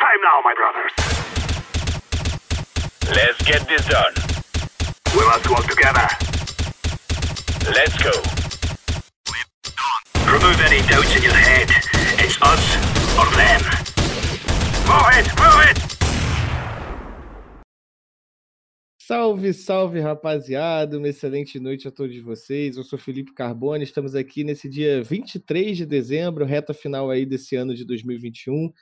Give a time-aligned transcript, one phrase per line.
[0.00, 0.92] time now, my brothers.
[3.14, 4.14] Let's get this done.
[5.14, 6.08] We must work together.
[7.68, 8.14] Let's go.
[10.24, 11.68] Remove any doubts in your head.
[12.18, 12.64] It's us
[13.18, 13.60] or them.
[14.88, 15.90] Move it, move it!
[18.98, 20.96] Salve, salve, rapaziada!
[20.96, 22.76] Uma excelente noite a todos vocês.
[22.76, 23.84] Eu sou Felipe Carbone.
[23.84, 28.72] Estamos aqui nesse dia 23 de dezembro, reta final aí desse ano de 2021.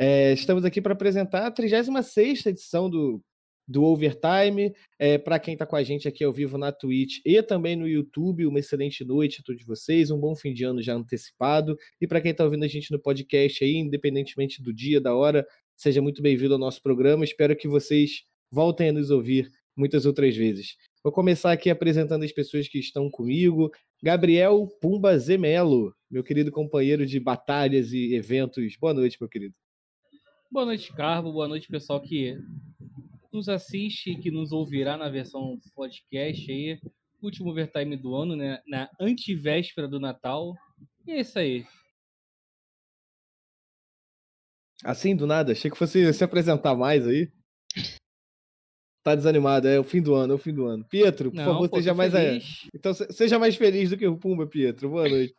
[0.00, 3.20] É, estamos aqui para apresentar a 36 edição do,
[3.66, 4.72] do Overtime.
[4.96, 7.88] É, para quem está com a gente aqui ao vivo na Twitch e também no
[7.88, 11.76] YouTube, uma excelente noite a todos vocês, um bom fim de ano já antecipado.
[12.00, 15.44] E para quem está ouvindo a gente no podcast aí, independentemente do dia, da hora,
[15.76, 17.24] seja muito bem-vindo ao nosso programa.
[17.24, 20.76] Espero que vocês voltem a nos ouvir muitas outras vezes.
[21.02, 23.70] Vou começar aqui apresentando as pessoas que estão comigo.
[24.00, 28.76] Gabriel Pumba Zemelo, meu querido companheiro de batalhas e eventos.
[28.80, 29.54] Boa noite, meu querido.
[30.50, 31.32] Boa noite, Carbo.
[31.32, 32.36] Boa noite, pessoal que
[33.32, 36.80] nos assiste e que nos ouvirá na versão podcast aí.
[37.22, 38.62] Último overtime do ano, né?
[38.66, 40.54] Na antivéspera do Natal.
[41.06, 41.66] E é isso aí.
[44.84, 45.52] Assim, do nada?
[45.52, 47.30] Achei que fosse se apresentar mais aí.
[49.04, 50.84] Tá desanimado, é o fim do ano, é o fim do ano.
[50.86, 52.14] Pietro, por Não, favor, pô, seja mais.
[52.14, 52.68] a- feliz.
[52.74, 54.88] Então, se- seja mais feliz do que o Pumba, Pietro.
[54.90, 55.34] Boa noite.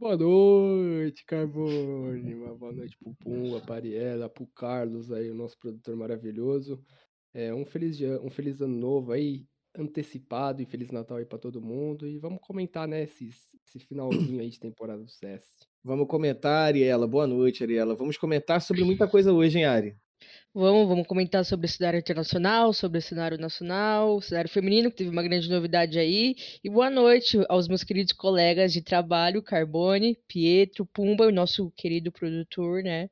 [0.00, 2.34] Boa noite, Carbone.
[2.34, 6.82] Uma boa noite pro Pumba, pra Ariela, pro Carlos aí, o nosso produtor maravilhoso.
[7.34, 11.38] É, um, feliz dia, um feliz ano novo aí, antecipado e Feliz Natal aí pra
[11.38, 12.08] todo mundo.
[12.08, 13.30] E vamos comentar, né, esse
[13.86, 15.44] finalzinho aí de temporada do CS.
[15.84, 17.06] Vamos comentar, Ariela.
[17.06, 17.94] Boa noite, Ariela.
[17.94, 19.96] Vamos comentar sobre muita coisa hoje, hein, Ari?
[20.54, 24.96] Vamos, vamos comentar sobre o cenário internacional, sobre o cenário nacional, o cenário feminino, que
[24.98, 26.36] teve uma grande novidade aí.
[26.62, 32.12] E boa noite aos meus queridos colegas de trabalho, Carbone, Pietro, Pumba, o nosso querido
[32.12, 33.08] produtor, né?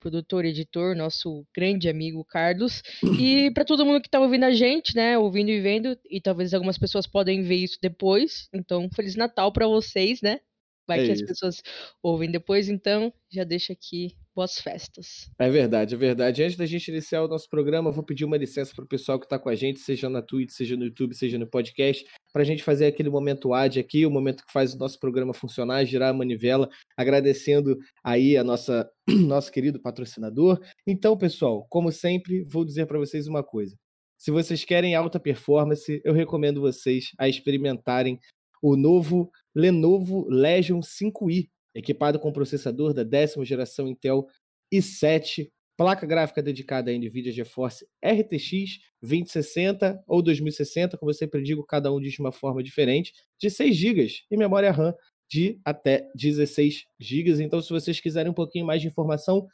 [0.00, 2.82] Produtor, editor, nosso grande amigo Carlos.
[3.18, 5.16] E para todo mundo que tá ouvindo a gente, né?
[5.16, 8.48] Ouvindo e vendo, e talvez algumas pessoas podem ver isso depois.
[8.52, 10.40] Então, Feliz Natal para vocês, né?
[10.86, 11.26] Vai É que as isso.
[11.26, 11.62] pessoas
[12.02, 15.30] ouvem depois, então já deixa aqui boas festas.
[15.38, 16.42] É verdade, é verdade.
[16.42, 19.26] Antes da gente iniciar o nosso programa, vou pedir uma licença para o pessoal que
[19.26, 22.44] está com a gente, seja na Twitch, seja no YouTube, seja no podcast, para a
[22.44, 26.10] gente fazer aquele momento ad aqui, o momento que faz o nosso programa funcionar, girar
[26.10, 28.88] a manivela, agradecendo aí a nossa
[29.26, 30.60] nosso querido patrocinador.
[30.86, 33.76] Então, pessoal, como sempre, vou dizer para vocês uma coisa.
[34.18, 38.18] Se vocês querem alta performance, eu recomendo vocês a experimentarem
[38.62, 44.26] o novo Lenovo Legion 5i, equipado com processador da décima geração Intel
[44.72, 51.64] i7, placa gráfica dedicada à NVIDIA GeForce RTX 2060 ou 2060, como eu sempre digo,
[51.64, 54.94] cada um diz de uma forma diferente, de 6 GB e memória RAM
[55.30, 57.42] de até 16 GB.
[57.42, 59.46] Então, se vocês quiserem um pouquinho mais de informação,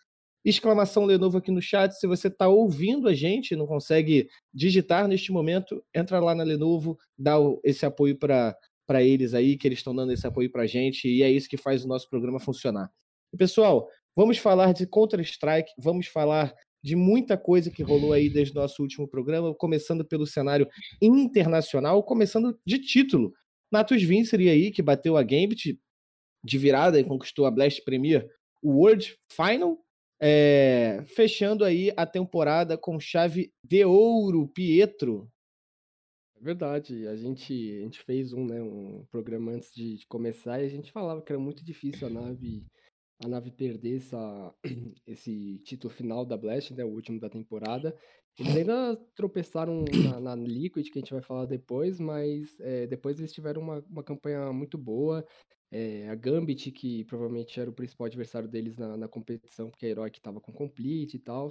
[0.45, 1.93] exclamação Lenovo aqui no chat.
[1.93, 6.99] Se você está ouvindo a gente não consegue digitar neste momento, entra lá na Lenovo,
[7.17, 8.56] dá esse apoio para
[8.88, 11.47] para eles aí, que eles estão dando esse apoio para a gente, e é isso
[11.47, 12.91] que faz o nosso programa funcionar.
[13.31, 18.56] E, pessoal, vamos falar de Counter-Strike, vamos falar de muita coisa que rolou aí desde
[18.56, 20.66] o nosso último programa, começando pelo cenário
[21.03, 23.34] internacional, começando de título.
[23.71, 25.78] Natus Vincere aí, que bateu a Gambit
[26.43, 28.26] de virada e conquistou a Blast Premier
[28.65, 29.78] World Final,
[30.19, 35.31] é, fechando aí a temporada com chave de ouro, Pietro.
[36.41, 40.60] É verdade, a gente, a gente fez um, né, um programa antes de, de começar
[40.60, 42.65] e a gente falava que era muito difícil a nave
[43.21, 44.54] a nave perder essa,
[45.04, 47.93] esse título final da Blast, né, o último da temporada.
[48.38, 53.19] Eles ainda tropeçaram na, na Liquid, que a gente vai falar depois, mas é, depois
[53.19, 55.26] eles tiveram uma, uma campanha muito boa.
[55.72, 59.88] É, a Gambit, que provavelmente era o principal adversário deles na, na competição, porque a
[59.88, 61.49] Heroic estava com Complete e tal,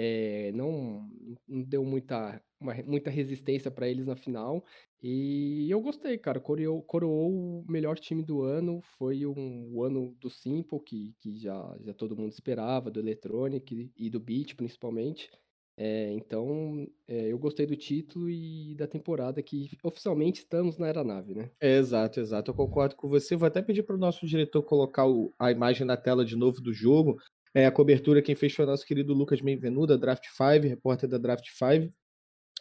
[0.00, 1.08] é, não,
[1.46, 4.64] não deu muita, uma muita resistência para eles na final.
[5.02, 6.40] E eu gostei, cara.
[6.40, 7.32] Coroou, coroou
[7.62, 8.80] o melhor time do ano.
[8.96, 13.90] Foi um, o ano do Simple, que, que já, já todo mundo esperava, do Electronic
[13.96, 15.30] e do Beat, principalmente.
[15.76, 21.34] É, então, é, eu gostei do título e da temporada, que oficialmente estamos na aeronave,
[21.34, 21.50] né?
[21.60, 22.50] É, exato, exato.
[22.50, 23.34] Eu concordo com você.
[23.36, 26.60] Vou até pedir para o nosso diretor colocar o- a imagem na tela de novo
[26.60, 27.16] do jogo.
[27.54, 31.08] É, a cobertura quem fez foi o nosso querido Lucas Benvenu, da Draft 5, repórter
[31.08, 31.92] da Draft 5.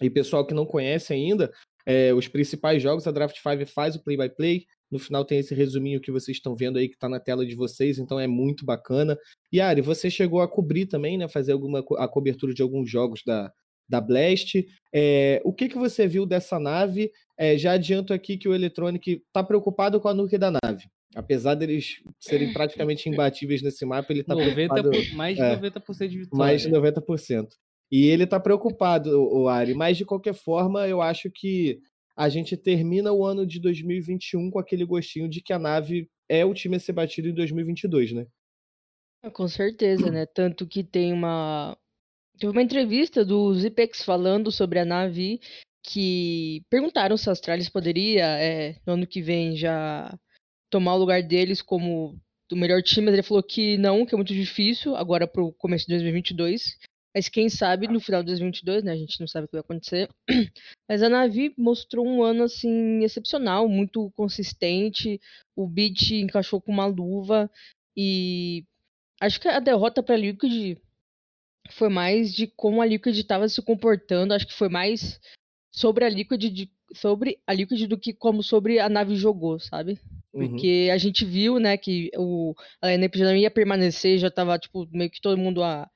[0.01, 1.51] E pessoal que não conhece ainda,
[1.85, 4.65] é, os principais jogos, a Draft 5 faz o play-by-play.
[4.91, 7.55] No final tem esse resuminho que vocês estão vendo aí, que está na tela de
[7.55, 9.17] vocês, então é muito bacana.
[9.51, 11.27] E Ari, você chegou a cobrir também, né?
[11.27, 13.51] Fazer alguma a cobertura de alguns jogos da,
[13.87, 14.65] da Blast.
[14.93, 17.11] É, o que, que você viu dessa nave?
[17.37, 20.85] É, já adianto aqui que o Electronic está preocupado com a nuke da nave.
[21.17, 24.91] Apesar deles serem praticamente imbatíveis nesse mapa, ele tá 90 preocupado.
[24.91, 25.55] por- mais de é.
[25.57, 26.37] 90% de vitória.
[26.37, 27.47] Mais de 90%.
[27.91, 29.73] E ele tá preocupado, o Ari.
[29.73, 31.79] Mas, de qualquer forma, eu acho que
[32.15, 36.43] a gente termina o ano de 2021 com aquele gostinho de que a nave é
[36.45, 38.25] o time a ser batido em 2022, né?
[39.23, 40.25] Ah, Com certeza, né?
[40.25, 41.77] Tanto que tem uma.
[42.39, 45.39] Teve uma entrevista do Zipex falando sobre a Navi
[45.83, 50.13] que perguntaram se a Astralis poderia, é, no ano que vem, já
[50.69, 52.19] tomar o lugar deles como
[52.51, 55.85] o melhor time, mas ele falou que não, que é muito difícil agora pro começo
[55.85, 56.77] de 2022.
[57.15, 58.91] Mas quem sabe no final de 2022, né?
[58.91, 60.07] A gente não sabe o que vai acontecer.
[60.87, 65.19] Mas a Navi mostrou um ano assim excepcional, muito consistente.
[65.55, 67.49] O beat encaixou com uma luva
[67.95, 68.63] e
[69.19, 70.77] Acho que a derrota para a Liquid
[71.71, 74.33] foi mais de como a Liquid estava se comportando.
[74.33, 75.19] Acho que foi mais
[75.73, 79.99] sobre a Liquid, de- sobre a Liquid do que como sobre a nave jogou, sabe?
[80.37, 80.49] Uhum.
[80.49, 85.09] Porque a gente viu, né, que o, a não ia permanecer, já tava, tipo, meio
[85.09, 85.89] que todo mundo ah,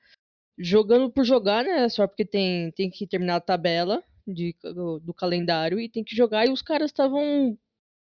[0.58, 1.88] jogando por jogar, né?
[1.88, 6.16] Só porque tem, tem que terminar a tabela de, do, do calendário e tem que
[6.16, 7.56] jogar, e os caras estavam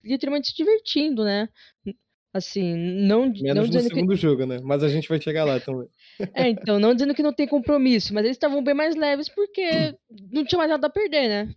[0.05, 1.49] literalmente se divertindo, né?
[2.33, 3.95] Assim, não, não Menos no dizendo que.
[3.97, 4.61] segundo jogo, né?
[4.63, 5.89] Mas a gente vai chegar lá também.
[6.35, 9.97] É, então, não dizendo que não tem compromisso, mas eles estavam bem mais leves porque
[10.31, 11.55] não tinha mais nada a perder, né?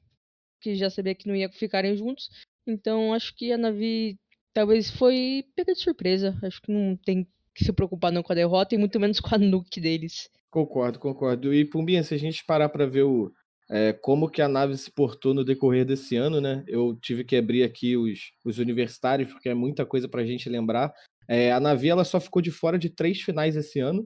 [0.60, 2.30] Que já sabia que não ia ficarem juntos.
[2.66, 4.18] Então, acho que a Navi
[4.54, 6.38] talvez foi pega de surpresa.
[6.44, 9.36] Acho que não tem que se preocupar não com a derrota e muito menos com
[9.36, 10.30] a nuke deles.
[10.50, 11.54] Concordo, concordo.
[11.54, 13.32] E, Pumbinha, se a gente parar para ver o,
[13.70, 16.64] é, como que a nave se portou no decorrer desse ano, né?
[16.68, 20.50] Eu tive que abrir aqui os, os universitários, porque é muita coisa para a gente
[20.50, 20.94] lembrar.
[21.28, 24.06] É, a Navi ela só ficou de fora de três finais esse ano,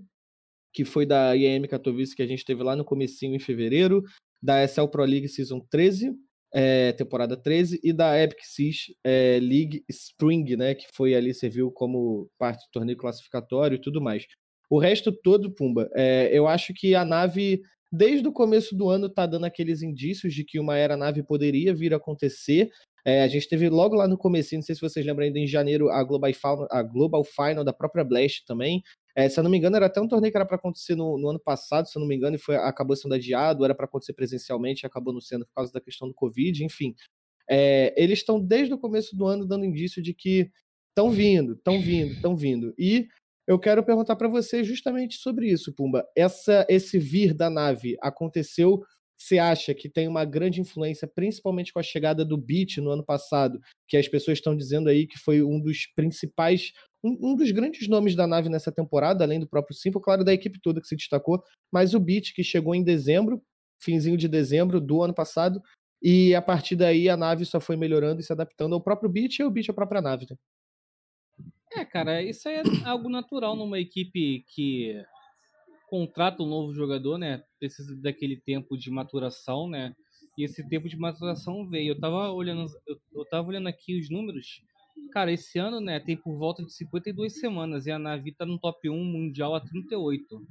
[0.71, 4.03] que foi da IEM Katowice, que a gente teve lá no comecinho em fevereiro,
[4.39, 6.13] da SL Pro League Season 13,
[6.57, 10.73] é, temporada 13, e da Epic Sys é, League Spring, né?
[10.73, 14.25] Que foi ali, serviu como parte do torneio classificatório e tudo mais.
[14.69, 17.61] O resto todo, Pumba, é, eu acho que a nave,
[17.91, 21.93] desde o começo do ano, tá dando aqueles indícios de que uma aeronave poderia vir
[21.93, 22.69] a acontecer.
[23.05, 25.45] É, a gente teve logo lá no começo, não sei se vocês lembram ainda, em
[25.45, 28.81] janeiro, a Global Final, a Global Final da própria Blast também.
[29.15, 31.17] É, se eu não me engano, era até um torneio que era para acontecer no,
[31.17, 33.85] no ano passado, se eu não me engano, e foi, acabou sendo adiado, era para
[33.85, 36.93] acontecer presencialmente, acabou não sendo por causa da questão do Covid, enfim.
[37.49, 40.51] É, eles estão desde o começo do ano dando indício de que
[40.89, 42.73] estão vindo, estão vindo, estão vindo.
[42.77, 43.07] E
[43.47, 46.05] eu quero perguntar para você justamente sobre isso, Pumba.
[46.15, 48.81] Essa, esse vir da nave aconteceu?
[49.17, 53.05] Você acha que tem uma grande influência, principalmente com a chegada do Beat no ano
[53.05, 56.73] passado, que as pessoas estão dizendo aí que foi um dos principais,
[57.05, 60.33] um, um dos grandes nomes da nave nessa temporada, além do próprio Simple, claro, da
[60.33, 63.41] equipe toda que se destacou, mas o Beat que chegou em dezembro,
[63.79, 65.61] finzinho de dezembro do ano passado,
[66.01, 69.39] e a partir daí a nave só foi melhorando e se adaptando ao próprio Beat
[69.39, 70.25] e o Beat à própria nave.
[70.29, 70.35] Né?
[71.73, 75.03] É, cara, isso é algo natural numa equipe que
[75.89, 77.43] contrata um novo jogador, né?
[77.59, 79.95] Precisa daquele tempo de maturação, né?
[80.37, 81.91] E esse tempo de maturação veio.
[81.91, 84.61] Eu tava olhando, eu, eu tava olhando aqui os números.
[85.11, 88.57] Cara, esse ano, né, tem por volta de 52 semanas e a Navi tá no
[88.59, 90.41] top 1 mundial a 38.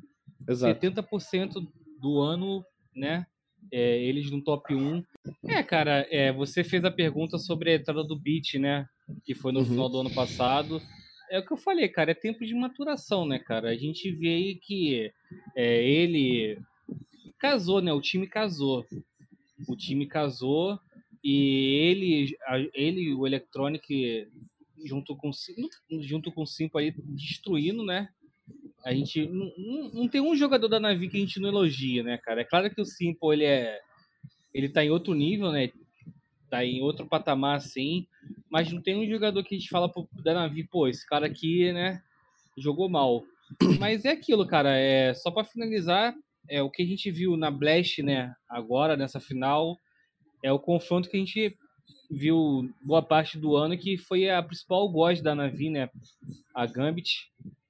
[0.48, 0.80] Exato.
[0.80, 1.66] 70%
[2.00, 2.64] do ano,
[2.94, 3.26] né?
[3.72, 5.02] é, eles no top 1.
[5.48, 8.86] É, cara, é, você fez a pergunta sobre a entrada do Beat, né?
[9.24, 9.64] Que foi no Uhum.
[9.66, 10.80] final do ano passado.
[11.30, 13.70] É o que eu falei, cara, é tempo de maturação, né, cara?
[13.70, 15.10] A gente vê aí que
[15.56, 16.58] é, ele
[17.38, 17.92] casou, né?
[17.92, 18.84] O time casou.
[19.66, 20.78] O time casou
[21.24, 22.36] e ele,
[22.74, 24.28] ele o Electronic
[24.84, 25.30] junto com
[26.02, 28.08] junto com o Simpo aí destruindo, né?
[28.84, 32.02] A gente não, não, não tem um jogador da Navi que a gente não elogia,
[32.02, 32.42] né, cara?
[32.42, 33.80] É claro que o Simple ele é
[34.52, 35.70] ele tá em outro nível, né?
[36.50, 38.06] Tá em outro patamar assim,
[38.50, 41.26] mas não tem um jogador que a gente fala pro- da Navi, pô, esse cara
[41.26, 42.00] aqui, né,
[42.56, 43.24] jogou mal.
[43.80, 46.14] Mas é aquilo, cara, é só para finalizar,
[46.48, 49.76] é o que a gente viu na Blast, né, agora nessa final,
[50.44, 51.56] é o confronto que a gente
[52.10, 55.88] viu boa parte do ano que foi a principal voz da Navi, né?
[56.54, 57.10] A Gambit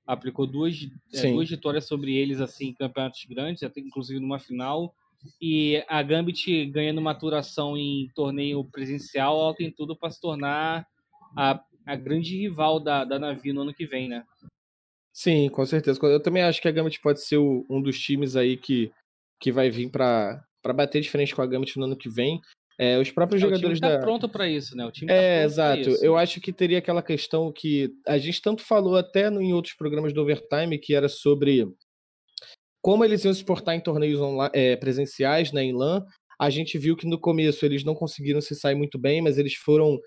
[0.07, 0.77] aplicou duas,
[1.15, 4.93] é, duas vitórias sobre eles assim em campeonatos grandes, até inclusive numa final.
[5.41, 10.87] E a Gambit ganhando maturação em torneio presencial, ela tem tudo para se tornar
[11.37, 14.25] a, a grande rival da, da Navi no ano que vem, né?
[15.13, 15.99] Sim, com certeza.
[16.07, 18.91] Eu também acho que a Gambit pode ser o- um dos times aí que,
[19.41, 22.41] que vai vir para bater de frente com a Gambit no ano que vem.
[22.79, 23.99] É, os próprios É, o time jogadores tá da.
[24.01, 24.85] pronto para isso, né?
[24.85, 25.91] O time tá É, exato.
[26.03, 29.75] Eu acho que teria aquela questão que a gente tanto falou até no- em outros
[29.75, 31.69] programas do Overtime, que era sobre
[32.83, 36.05] como eles iam se portar em torneios onla- é, presenciais, né, em LAN.
[36.39, 39.55] A gente viu que no começo eles não conseguiram se sair muito bem, mas eles
[39.55, 39.99] foram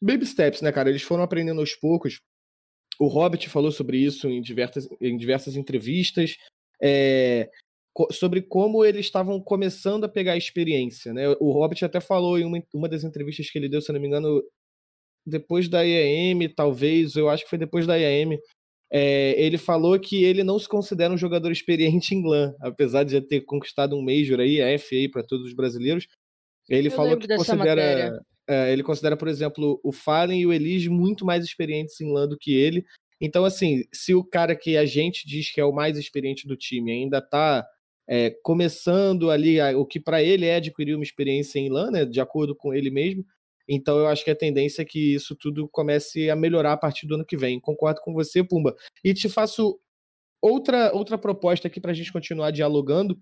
[0.00, 0.88] baby steps, né, cara?
[0.90, 2.20] Eles foram aprendendo aos poucos.
[2.98, 6.36] O Hobbit falou sobre isso em diversas, em diversas entrevistas,
[6.82, 7.48] é,
[8.10, 11.28] sobre como eles estavam começando a pegar a experiência, né?
[11.40, 14.06] O Hobbit até falou em uma, uma das entrevistas que ele deu, se não me
[14.06, 14.42] engano,
[15.26, 18.38] depois da IAM, talvez, eu acho que foi depois da IAM,
[18.90, 23.12] é, ele falou que ele não se considera um jogador experiente em LAN, apesar de
[23.12, 26.06] já ter conquistado um Major aí, a FA para todos os brasileiros.
[26.68, 28.20] Ele Eu falou que considera.
[28.48, 32.28] é, ele considera, por exemplo, o Fallen e o Elige muito mais experientes em LAN
[32.28, 32.84] do que ele.
[33.20, 36.56] Então, assim, se o cara que a gente diz que é o mais experiente do
[36.56, 37.66] time ainda tá
[38.08, 42.04] é, começando ali a- o que para ele é adquirir uma experiência em LAN, né,
[42.04, 43.24] de acordo com ele mesmo,
[43.68, 47.06] então eu acho que a tendência é que isso tudo comece a melhorar a partir
[47.06, 47.58] do ano que vem.
[47.60, 48.76] Concordo com você, Pumba.
[49.02, 49.78] E te faço
[50.40, 53.18] outra, outra proposta aqui para a gente continuar dialogando,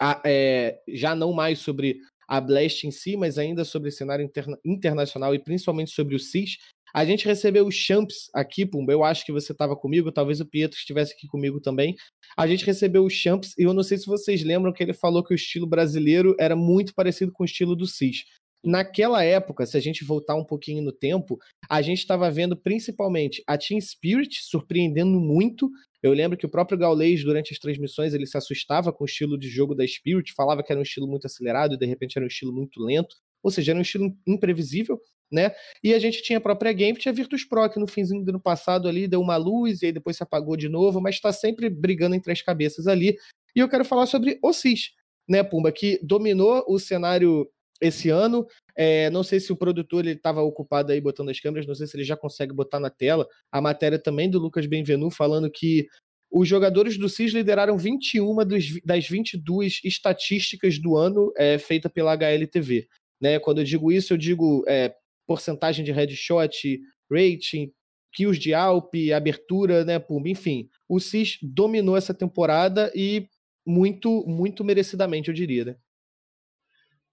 [0.00, 4.24] a- é, já não mais sobre a Blast em si, mas ainda sobre o cenário
[4.24, 6.58] interna- internacional e principalmente sobre o CIS.
[6.94, 8.92] A gente recebeu os Champs aqui, Pumba.
[8.92, 11.94] Eu acho que você estava comigo, talvez o Pietro estivesse aqui comigo também.
[12.36, 15.24] A gente recebeu os Champs e eu não sei se vocês lembram que ele falou
[15.24, 18.24] que o estilo brasileiro era muito parecido com o estilo do CIS.
[18.64, 21.36] Naquela época, se a gente voltar um pouquinho no tempo,
[21.68, 25.68] a gente estava vendo principalmente a Team Spirit surpreendendo muito.
[26.00, 29.36] Eu lembro que o próprio Gaulês, durante as transmissões, ele se assustava com o estilo
[29.36, 32.24] de jogo da Spirit, falava que era um estilo muito acelerado e de repente era
[32.24, 35.52] um estilo muito lento, ou seja, era um estilo imprevisível, né?
[35.82, 38.40] E a gente tinha a própria Game, tinha Virtus Pro, que no finzinho do ano
[38.40, 41.68] passado ali deu uma luz e aí depois se apagou de novo, mas está sempre
[41.70, 43.16] brigando entre as cabeças ali.
[43.56, 44.92] E eu quero falar sobre o CIS,
[45.28, 47.48] né, Pumba, que dominou o cenário
[47.80, 48.46] esse ano.
[48.76, 51.96] É, não sei se o produtor estava ocupado aí botando as câmeras, não sei se
[51.96, 55.86] ele já consegue botar na tela a matéria também do Lucas Benvenu falando que
[56.30, 62.12] os jogadores do CIS lideraram 21 dos, das 22 estatísticas do ano é, feita pela
[62.12, 62.88] HLTV.
[63.22, 63.38] Né?
[63.38, 64.92] Quando eu digo isso, eu digo é,
[65.26, 67.72] porcentagem de headshot, rating,
[68.12, 70.68] kills de Alp, abertura, né, Pumba, enfim.
[70.88, 73.28] O CIS dominou essa temporada e
[73.64, 75.76] muito, muito merecidamente, eu diria, né?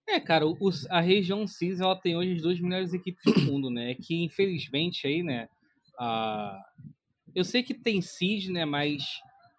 [0.07, 0.43] É, cara,
[0.89, 3.93] a região CIS ela tem hoje as duas melhores equipes do mundo, né?
[3.93, 5.47] Que infelizmente aí, né?
[5.99, 6.59] A...
[7.35, 8.65] Eu sei que tem CIS, né?
[8.65, 9.03] Mas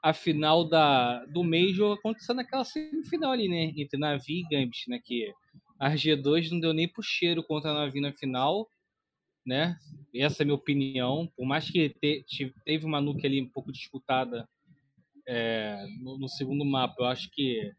[0.03, 3.73] a final da, do Major aconteceu naquela semifinal ali, né?
[3.77, 4.99] Entre Navi e Gambit, né?
[5.05, 5.33] Que
[5.81, 8.69] a G2 não deu nem pro cheiro contra a Navi na final,
[9.47, 9.79] né?
[10.15, 11.27] Essa é a minha opinião.
[11.35, 14.47] Por mais que te- te- teve uma nuke ali um pouco disputada
[15.27, 17.73] é, no, no segundo mapa, eu acho que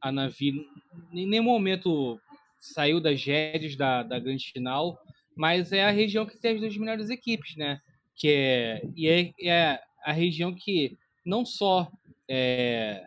[0.00, 0.64] a Navi
[1.12, 2.20] em nenhum momento
[2.60, 4.98] saiu das rédeas da, da grande final,
[5.36, 7.80] mas é a região que tem as duas melhores equipes, né?
[8.14, 11.90] Que é, e é, é a região que não só
[12.30, 13.04] é,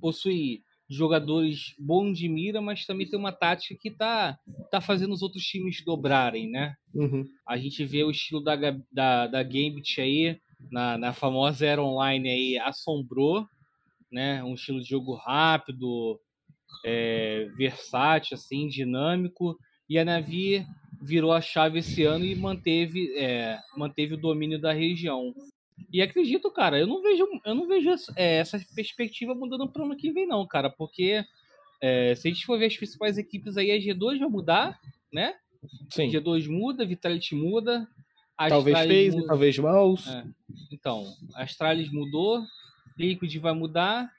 [0.00, 4.38] possui jogadores bons de mira, mas também tem uma tática que tá,
[4.70, 6.74] tá fazendo os outros times dobrarem, né?
[6.94, 7.26] Uhum.
[7.46, 8.56] A gente vê o estilo da,
[8.90, 10.40] da, da Gambit aí,
[10.70, 13.46] na, na famosa Era Online aí, assombrou,
[14.10, 14.42] né?
[14.42, 16.18] Um estilo de jogo rápido,
[16.84, 19.58] é, versátil, assim, dinâmico.
[19.88, 20.66] E a Navi
[21.02, 25.34] virou a chave esse ano e manteve, é, manteve o domínio da região.
[25.92, 29.82] E acredito, cara, eu não vejo, eu não vejo essa, é, essa perspectiva mudando para
[29.82, 31.24] o ano que vem, não, cara, porque
[31.80, 34.78] é, se a gente for ver as principais equipes aí, a G2 vai mudar,
[35.12, 35.34] né?
[35.90, 36.08] Sim.
[36.10, 37.88] G2 muda, Vitality muda.
[38.36, 40.08] a Talvez Astralis fez, muda- talvez mouse.
[40.10, 40.24] É.
[40.72, 41.04] Então,
[41.34, 42.42] a Astralis mudou,
[42.96, 44.10] Liquid vai mudar.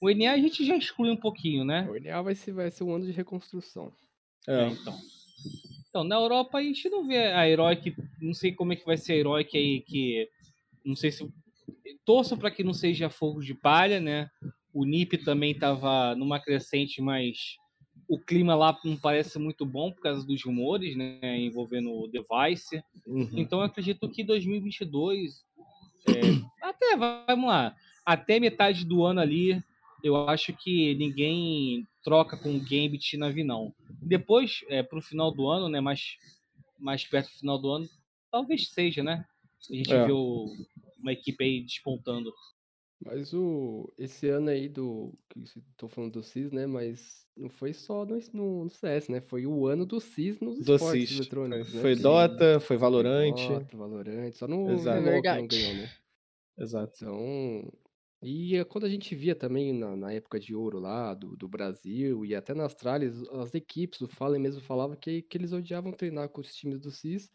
[0.00, 1.86] O NA a gente já exclui um pouquinho, né?
[1.90, 3.92] O NA vai ser, vai ser um ano de reconstrução.
[4.48, 4.68] É, É.
[4.68, 4.98] então.
[5.88, 8.96] Então, na Europa a gente não vê a Heroic, não sei como é que vai
[8.96, 10.28] ser a Heroic aí, que
[10.84, 11.28] não sei se.
[12.04, 14.28] Torço para que não seja fogo de palha, né?
[14.72, 17.56] O NIP também estava numa crescente, mas
[18.08, 21.38] o clima lá não parece muito bom por causa dos rumores, né?
[21.38, 22.82] Envolvendo o device.
[23.06, 23.30] Uhum.
[23.32, 25.44] Então eu acredito que 2022,
[26.08, 26.20] é,
[26.62, 27.74] até vamos lá,
[28.04, 29.62] até metade do ano ali,
[30.02, 33.74] eu acho que ninguém troca com o Gambit na não.
[34.02, 36.18] Depois, é, pro final do ano, né, mais,
[36.78, 37.88] mais perto do final do ano,
[38.30, 39.24] talvez seja, né?
[39.70, 40.12] A gente É.
[40.12, 40.52] o-
[41.04, 42.32] uma equipe aí despontando.
[43.04, 45.44] Mas o esse ano aí do que
[45.76, 46.66] tô falando do CIS, né?
[46.66, 49.20] Mas não foi só no, no, no CS, né?
[49.20, 51.20] Foi o ano do CIS nos Do esportes CIS.
[51.20, 51.82] eletrônicos, Foi, né?
[51.82, 53.34] foi Que- Dota, foi Valorant.
[53.34, 55.02] Dota, Valorant, só no Exato.
[55.04, 55.90] LoL que não ganhou, né?
[56.56, 56.92] Exato.
[56.96, 57.72] Então,
[58.22, 61.46] e é quando a gente via também na, na época de ouro lá, do, do
[61.48, 65.52] Brasil, e até na Austrália, as, as equipes, o Fallen mesmo falava que, que eles
[65.52, 67.30] odiavam treinar com os times do CIS,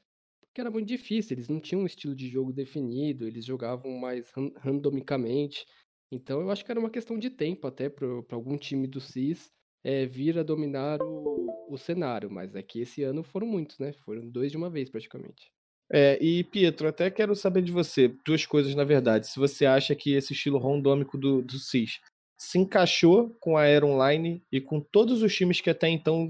[0.49, 4.29] porque era muito difícil, eles não tinham um estilo de jogo definido, eles jogavam mais
[4.31, 5.65] ran- randomicamente.
[6.11, 9.51] Então, eu acho que era uma questão de tempo até para algum time do CIS
[9.83, 13.93] é, vir a dominar o, o cenário, mas é que esse ano foram muitos, né?
[13.93, 15.51] Foram dois de uma vez praticamente.
[15.91, 19.27] É, e Pietro, até quero saber de você, duas coisas na verdade.
[19.27, 21.99] Se você acha que esse estilo randômico do, do CIS
[22.37, 26.29] se encaixou com a Air Online e com todos os times que até então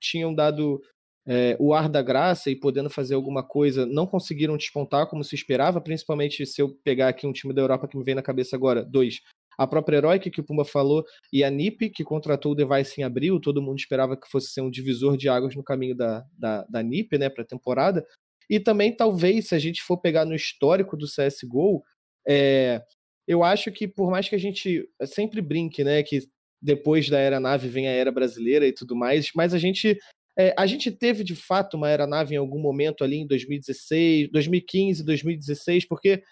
[0.00, 0.80] tinham dado
[1.26, 5.34] é, o ar da graça e podendo fazer alguma coisa, não conseguiram despontar como se
[5.34, 8.54] esperava, principalmente se eu pegar aqui um time da Europa que me vem na cabeça
[8.54, 9.20] agora, dois.
[9.58, 13.04] A própria Heroic, que o Pumba falou, e a NIP, que contratou o Device em
[13.04, 16.64] abril, todo mundo esperava que fosse ser um divisor de águas no caminho da, da,
[16.64, 18.06] da NIP, né, para a temporada.
[18.48, 21.82] E também, talvez, se a gente for pegar no histórico do CSGO,
[22.28, 22.82] é,
[23.26, 26.20] eu acho que por mais que a gente sempre brinque, né, que
[26.62, 29.98] depois da era nave vem a era brasileira e tudo mais, mas a gente
[30.38, 35.04] é, a gente teve de fato uma aeronave em algum momento ali em 2016, 2015,
[35.04, 36.22] 2016, porque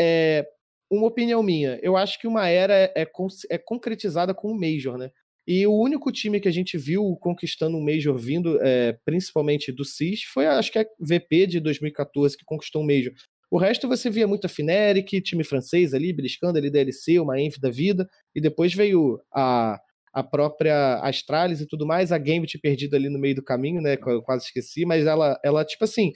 [0.00, 0.46] é
[0.90, 3.06] uma opinião minha, eu acho que uma era é, é,
[3.50, 5.10] é concretizada com o Major, né?
[5.46, 9.84] E o único time que a gente viu conquistando um Major vindo, é, principalmente do
[9.84, 13.12] CIS, foi acho que a VP de 2014 que conquistou um Major.
[13.50, 17.58] O resto você via muito a Fnatic, time francês ali, beliscando ali DLC, uma Enf
[17.58, 19.78] da vida, e depois veio a,
[20.14, 23.96] a própria Astralis e tudo mais, a Gambit perdida ali no meio do caminho, né,
[24.06, 26.12] eu quase esqueci, mas ela, ela tipo assim,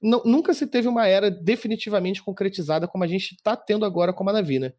[0.00, 4.32] nunca se teve uma era definitivamente concretizada como a gente está tendo agora com a
[4.32, 4.72] Navi, né?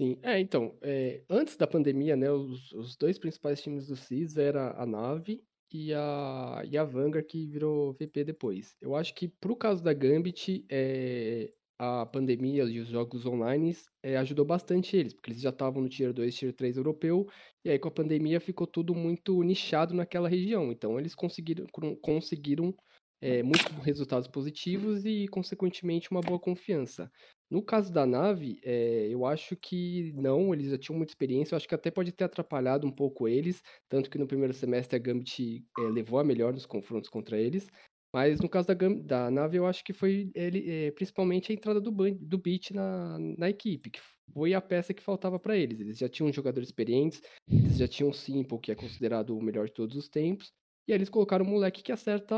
[0.00, 4.36] Sim, é, então, é, antes da pandemia, né, os, os dois principais times do CIS
[4.36, 5.42] era a Nave
[5.72, 8.76] e a, e a Vanguard, que virou VP depois.
[8.80, 14.16] Eu acho que pro caso da Gambit, é, a pandemia e os jogos online é,
[14.16, 17.26] ajudou bastante eles, porque eles já estavam no Tier 2, Tier 3 europeu,
[17.64, 20.72] e aí com a pandemia ficou tudo muito nichado naquela região.
[20.72, 21.66] Então eles conseguiram,
[22.02, 22.74] conseguiram
[23.20, 27.10] é, muitos resultados positivos e, consequentemente, uma boa confiança.
[27.50, 31.56] No caso da nave, é, eu acho que não, eles já tinham muita experiência, eu
[31.56, 34.98] acho que até pode ter atrapalhado um pouco eles, tanto que no primeiro semestre a
[34.98, 37.68] Gambit levou a melhor nos confrontos contra eles,
[38.16, 41.78] mas no caso da, da nave, eu acho que foi ele, é, principalmente a entrada
[41.78, 44.00] do, do Beat na, na equipe, que
[44.32, 45.80] foi a peça que faltava para eles.
[45.80, 49.66] Eles já tinham jogadores experientes, eles já tinham o Simple, que é considerado o melhor
[49.66, 50.50] de todos os tempos,
[50.88, 52.34] e aí eles colocaram um moleque que acerta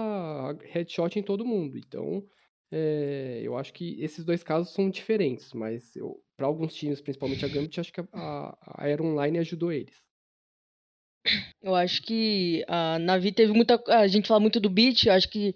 [0.65, 1.79] headshot em todo mundo.
[1.79, 2.27] Então,
[2.73, 5.93] é, eu acho que esses dois casos são diferentes, mas
[6.37, 10.08] para alguns times, principalmente a Gambit, acho que a, a, a Air Online ajudou eles.
[11.63, 13.83] Eu acho que a Navi teve muita.
[13.89, 15.55] A gente fala muito do Beat, eu acho que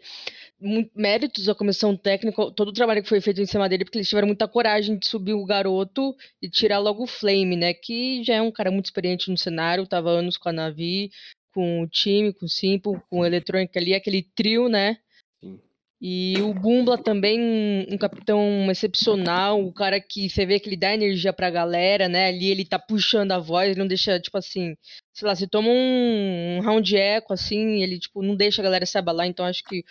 [0.95, 4.09] méritos à comissão técnica, todo o trabalho que foi feito em cima dele, porque eles
[4.09, 7.75] tiveram muita coragem de subir o garoto e tirar logo o Flame, né?
[7.75, 11.11] Que já é um cara muito experiente no cenário, tava anos com a Navi,
[11.53, 14.99] com o time, com o Simple, com o Eletrônica ali, aquele trio, né?
[15.43, 15.61] Sim.
[16.05, 20.93] E o Bumbla também, um capitão excepcional, o cara que você vê que ele dá
[20.93, 22.27] energia pra galera, né?
[22.27, 24.77] Ali ele tá puxando a voz, ele não deixa, tipo assim,
[25.13, 28.85] sei lá, se toma um, um round eco, assim, ele, tipo, não deixa a galera
[28.85, 29.85] se abalar, então acho que,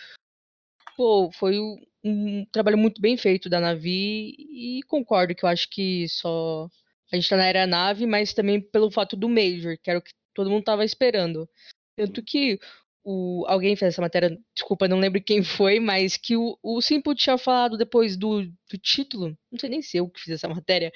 [0.97, 1.58] pô, foi
[2.04, 6.67] um trabalho muito bem feito da Navi e concordo que eu acho que só
[7.10, 10.02] a gente tá na era nave, mas também pelo fato do Major, que era o
[10.02, 11.47] que todo mundo tava esperando.
[11.95, 12.60] Tanto que
[13.04, 17.16] o, alguém fez essa matéria, desculpa, não lembro quem foi, mas que o, o Simple
[17.16, 20.92] tinha falado depois do, do título, não sei nem se eu que fiz essa matéria,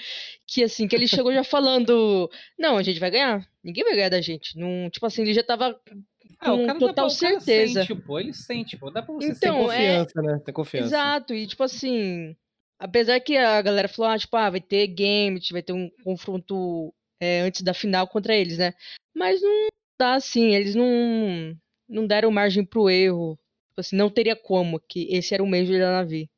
[0.47, 4.09] que assim, que ele chegou já falando, não, a gente vai ganhar, ninguém vai ganhar
[4.09, 4.57] da gente.
[4.57, 5.79] Não, tipo assim, ele já tava
[6.39, 7.85] ah, com total certeza.
[7.85, 10.21] Sente, pô, ele sente, pô, dá pra você então, ter confiança, é...
[10.21, 10.41] né?
[10.45, 10.87] Ter confiança.
[10.87, 12.35] Exato, e tipo assim,
[12.77, 16.93] apesar que a galera falou, ah, tipo, ah, vai ter game, vai ter um confronto
[17.19, 18.73] é, antes da final contra eles, né?
[19.15, 19.67] Mas não
[19.99, 23.37] dá assim, eles não não deram margem pro erro.
[23.69, 26.29] Tipo assim, não teria como, que esse era o Major da Navi.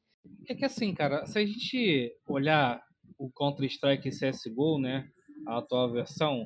[0.48, 2.82] É que assim, cara, se a gente olhar
[3.18, 5.08] o Counter-Strike CSGO, né,
[5.48, 6.46] a atual versão,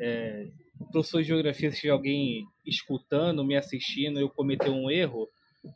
[0.00, 0.48] é,
[0.90, 5.28] professor de geografia, se alguém escutando, me assistindo, eu cometer um erro,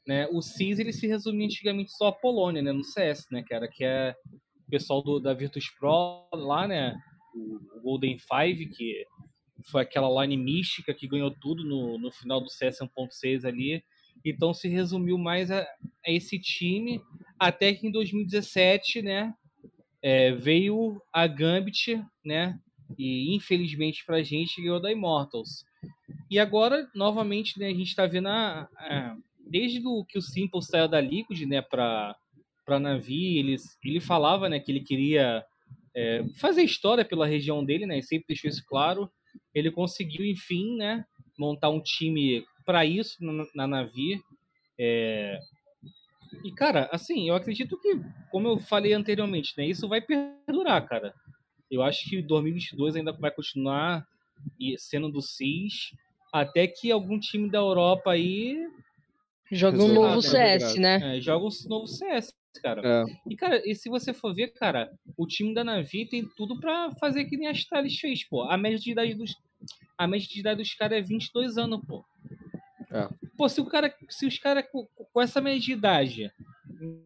[0.06, 3.68] né, o CIS ele se resumia antigamente só a Polônia, né, no CS, né, cara,
[3.68, 4.14] que é
[4.66, 6.94] o pessoal do, da Virtus Pro lá, né,
[7.34, 9.04] o Golden Five, que
[9.64, 13.82] foi aquela line mística que ganhou tudo no, no final do CS 1.6 ali.
[14.24, 15.66] Então se resumiu mais a, a,
[16.10, 17.00] esse time,
[17.38, 19.34] até que em 2017, né,
[20.02, 22.58] é, veio a Gambit, né,
[22.98, 25.64] e infelizmente pra gente ganhou da Immortals.
[26.30, 29.16] E agora, novamente, né, a gente tá vendo a, a
[29.50, 32.14] desde do, que o Simple saiu da Liquid, né, pra,
[32.66, 35.44] pra Navi, ele, ele falava, né, que ele queria
[35.96, 39.10] é, fazer história pela região dele, né, e sempre deixou isso claro
[39.54, 41.04] ele conseguiu, enfim, né,
[41.38, 44.20] montar um time para isso na, na Navi.
[44.78, 45.38] É...
[46.44, 51.14] E, cara, assim, eu acredito que, como eu falei anteriormente, né, isso vai perdurar, cara.
[51.70, 54.06] Eu acho que 2022 ainda vai continuar
[54.78, 55.92] sendo do CIS,
[56.32, 58.56] até que algum time da Europa aí
[59.50, 61.16] Joga um novo CS, né?
[61.16, 62.82] é, joga um novo CS, cara.
[62.84, 63.04] É.
[63.26, 66.92] E, cara, e se você for ver, cara, o time da Navi tem tudo pra
[67.00, 68.42] fazer que nem a Astralis fez, pô.
[68.42, 69.34] A média de idade dos,
[69.96, 72.04] a média de idade dos caras é 22 anos, pô.
[72.90, 73.08] É.
[73.36, 76.32] Pô, se o cara, se os caras com, com essa média de idade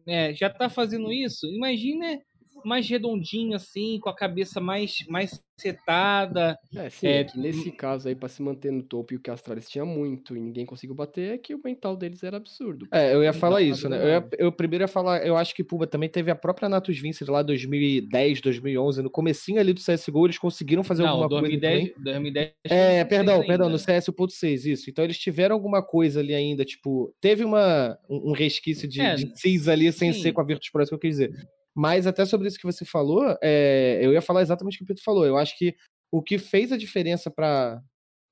[0.07, 2.21] é, já tá fazendo isso, imagina
[2.67, 6.57] mais redondinho assim, com a cabeça mais, mais setada.
[6.75, 9.19] É, sim, É, é que nesse caso aí, pra se manter no topo e o
[9.21, 12.37] que a Astralis tinha muito e ninguém conseguiu bater, é que o mental deles era
[12.37, 12.87] absurdo.
[12.91, 13.97] É, eu ia falar Não, isso, né?
[14.03, 16.97] Eu, ia- eu primeiro ia falar, eu acho que Puma também teve a própria Natus
[16.99, 21.59] Vincent lá 2010, 2011, no comecinho ali do CSGO, eles conseguiram fazer Não, alguma coisa
[21.59, 21.93] 2010, também.
[22.03, 24.89] 2010 É, perdão, perdão, no CS 1.6, isso.
[24.89, 29.15] Então eles tiveram alguma coisa ali ainda, tipo, teve uma, um um resquício de, É,
[29.15, 30.21] de CIS ali sem sim.
[30.21, 31.31] ser com a Virtus Pro, é isso que eu quis dizer.
[31.75, 34.87] Mas até sobre isso que você falou, é, eu ia falar exatamente o que o
[34.87, 35.25] Pedro falou.
[35.25, 35.75] Eu acho que
[36.11, 37.81] o que fez a diferença para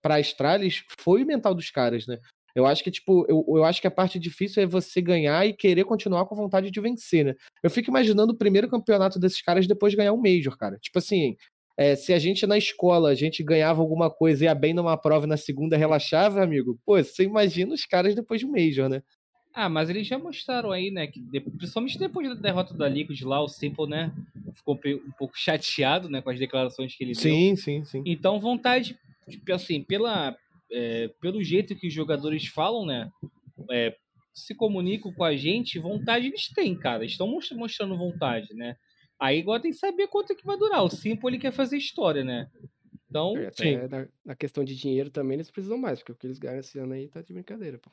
[0.03, 2.17] para Astralis foi o mental dos caras, né?
[2.55, 5.53] Eu acho que, tipo, eu, eu acho que a parte difícil é você ganhar e
[5.53, 7.35] querer continuar com vontade de vencer, né?
[7.63, 10.77] Eu fico imaginando o primeiro campeonato desses caras depois de ganhar um Major, cara.
[10.79, 11.35] Tipo assim,
[11.77, 14.97] é, se a gente na escola a gente ganhava alguma coisa e ia bem numa
[14.97, 18.89] prova e na segunda relaxava, amigo, pô, você imagina os caras depois de um Major,
[18.89, 19.01] né?
[19.53, 23.21] Ah, mas eles já mostraram aí, né, que de- principalmente depois da derrota da Liquid
[23.23, 24.11] lá, o Simple, né,
[24.55, 27.21] ficou um pouco chateado, né, com as declarações que ele deu.
[27.21, 28.03] Sim, sim, sim.
[28.05, 28.97] Então, vontade,
[29.29, 30.35] tipo, assim, pela,
[30.71, 33.11] é, pelo jeito que os jogadores falam, né,
[33.69, 33.95] é,
[34.33, 37.03] se comunicam com a gente, vontade eles têm, cara.
[37.03, 38.77] Estão mos- mostrando vontade, né.
[39.19, 40.81] Aí agora tem que saber quanto é que vai durar.
[40.83, 42.47] O Simple, ele quer fazer história, né.
[43.09, 43.75] Então, É, sim.
[43.89, 46.79] na, na questão de dinheiro também eles precisam mais, porque o que eles ganham esse
[46.79, 47.91] ano aí tá de brincadeira, pô.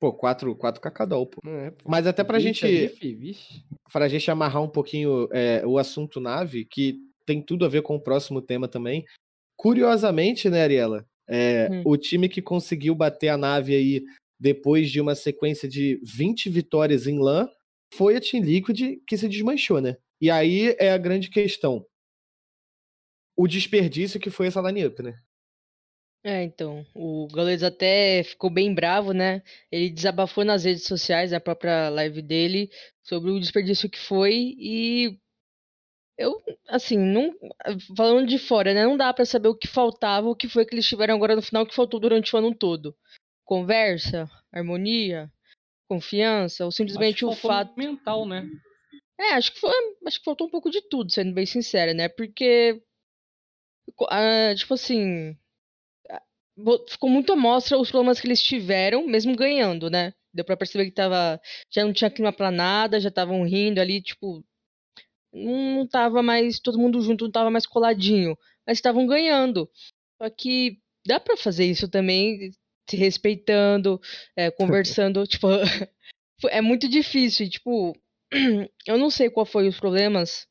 [0.00, 1.40] Pô, 4, quatro cacadol, pô.
[1.46, 1.84] É, pô.
[1.86, 3.62] Mas até pra 20 gente, ali, fi, vixe.
[3.92, 7.94] pra gente amarrar um pouquinho é, o assunto nave, que tem tudo a ver com
[7.94, 9.04] o próximo tema também.
[9.56, 11.06] Curiosamente, né, Ariela?
[11.28, 11.82] É, Hum.
[11.84, 14.02] O time que conseguiu bater a nave aí
[14.40, 17.46] depois de uma sequência de 20 vitórias em LAN
[17.94, 19.96] foi a Team Liquid que se desmanchou, né?
[20.20, 21.84] E aí é a grande questão.
[23.36, 25.18] O desperdício que foi essa line-up, né?
[26.22, 29.42] É, então, o Gaules até ficou bem bravo, né?
[29.72, 32.70] Ele desabafou nas redes sociais, na própria live dele,
[33.02, 35.18] sobre o desperdício que foi e
[36.18, 37.34] eu, assim, não,
[37.96, 38.84] falando de fora, né?
[38.84, 41.40] Não dá pra saber o que faltava, o que foi que eles tiveram agora no
[41.40, 42.94] final, o que faltou durante o ano todo.
[43.42, 45.32] Conversa, harmonia,
[45.88, 48.46] confiança, ou simplesmente o fato mental, né.
[49.18, 49.72] é, acho que foi,
[50.06, 52.06] acho que faltou um pouco de tudo, sendo bem sincera, né?
[52.06, 52.82] Porque,
[54.10, 55.34] ah, tipo assim,
[56.88, 60.12] ficou muito à mostra os problemas que eles tiveram, mesmo ganhando, né?
[60.32, 64.00] Deu pra perceber que tava, já não tinha clima pra nada, já estavam rindo ali,
[64.00, 64.44] tipo,
[65.32, 69.70] não, tava mais todo mundo junto, não tava mais coladinho, mas estavam ganhando.
[70.20, 72.50] Só que dá pra fazer isso também,
[72.88, 74.00] se respeitando,
[74.36, 75.48] é, conversando, tipo,
[76.48, 77.96] é muito difícil, tipo,
[78.86, 80.46] eu não sei qual foi os problemas,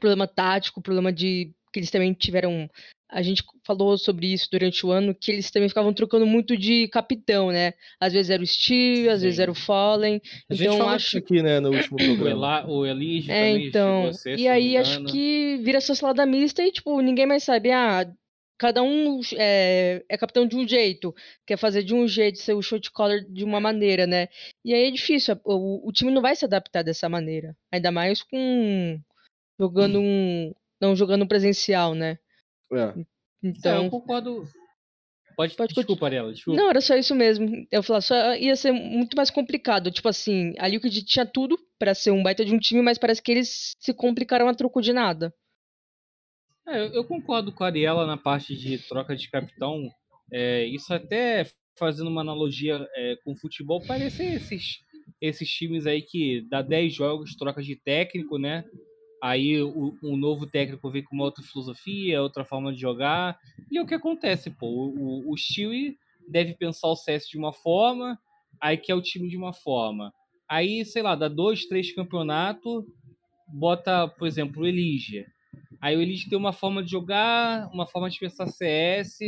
[0.00, 2.70] problema tático, problema de que eles também tiveram,
[3.14, 6.88] a gente falou sobre isso durante o ano, que eles também ficavam trocando muito de
[6.88, 7.72] capitão, né?
[8.00, 9.42] Às vezes era o Steve, às vezes Sim.
[9.42, 12.66] era o Fallen, A gente então falou acho disso aqui, né, no último O, programa.
[12.66, 14.12] O Elige é, também então.
[14.12, 17.70] se E aí acho que vira essa salada mista e, tipo, ninguém mais sabe.
[17.70, 18.04] Ah,
[18.58, 21.14] cada um é, é capitão de um jeito,
[21.46, 24.26] quer fazer de um jeito, ser o shot caller de uma maneira, né?
[24.64, 25.38] E aí é difícil.
[25.44, 27.56] O, o time não vai se adaptar dessa maneira.
[27.72, 29.00] Ainda mais com.
[29.60, 30.52] Jogando um.
[30.80, 32.18] Não jogando presencial, né?
[32.76, 32.80] É.
[32.82, 33.04] É, eu
[33.42, 33.90] Então.
[33.90, 34.44] concordo.
[35.36, 36.60] Pode, Pode desculpa, Ariela, desculpa.
[36.60, 37.66] Não, era só isso mesmo.
[37.70, 39.90] Eu falar, só ia ser muito mais complicado.
[39.90, 43.20] Tipo assim, a Liquid tinha tudo pra ser um baita de um time, mas parece
[43.20, 45.34] que eles se complicaram a troco de nada.
[46.68, 49.90] É, eu, eu concordo com a Ariela na parte de troca de capitão.
[50.32, 51.44] É, isso até
[51.76, 54.78] fazendo uma analogia é, com o futebol, parece esses,
[55.20, 58.64] esses times aí que dá 10 jogos, troca de técnico, né?
[59.24, 63.38] Aí o, novo técnico vem com uma outra filosofia, outra forma de jogar.
[63.70, 64.66] E é o que acontece, pô.
[64.66, 65.96] O, o, Stewie
[66.28, 68.18] deve pensar o CS de uma forma,
[68.60, 70.12] aí quer o time de uma forma.
[70.46, 72.84] Aí, sei lá, dá dois, três campeonatos,
[73.48, 75.24] bota, por exemplo, o Elijah.
[75.80, 79.20] Aí o Elite tem uma forma de jogar, uma forma de pensar CS,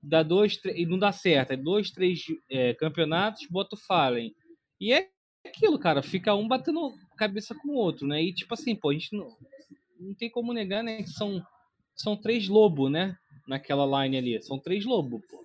[0.00, 1.50] dá dois, e não dá certo.
[1.50, 4.32] É dois, três é, campeonatos, bota o Fallen.
[4.80, 5.08] E é
[5.44, 8.22] aquilo, cara, fica um batendo cabeça com o outro, né?
[8.22, 9.28] E tipo assim, pô, a gente não,
[10.00, 11.02] não tem como negar, né?
[11.02, 11.42] Que são,
[11.94, 13.16] são três lobos, né?
[13.46, 14.42] Naquela line ali.
[14.42, 15.44] São três lobos, pô.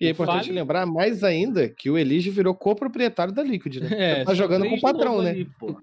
[0.00, 3.88] E é importante lembrar mais ainda que o Elige virou coproprietário da Liquid, né?
[4.20, 5.30] É, tá jogando com o patrão, lobos né?
[5.30, 5.80] ali, pô.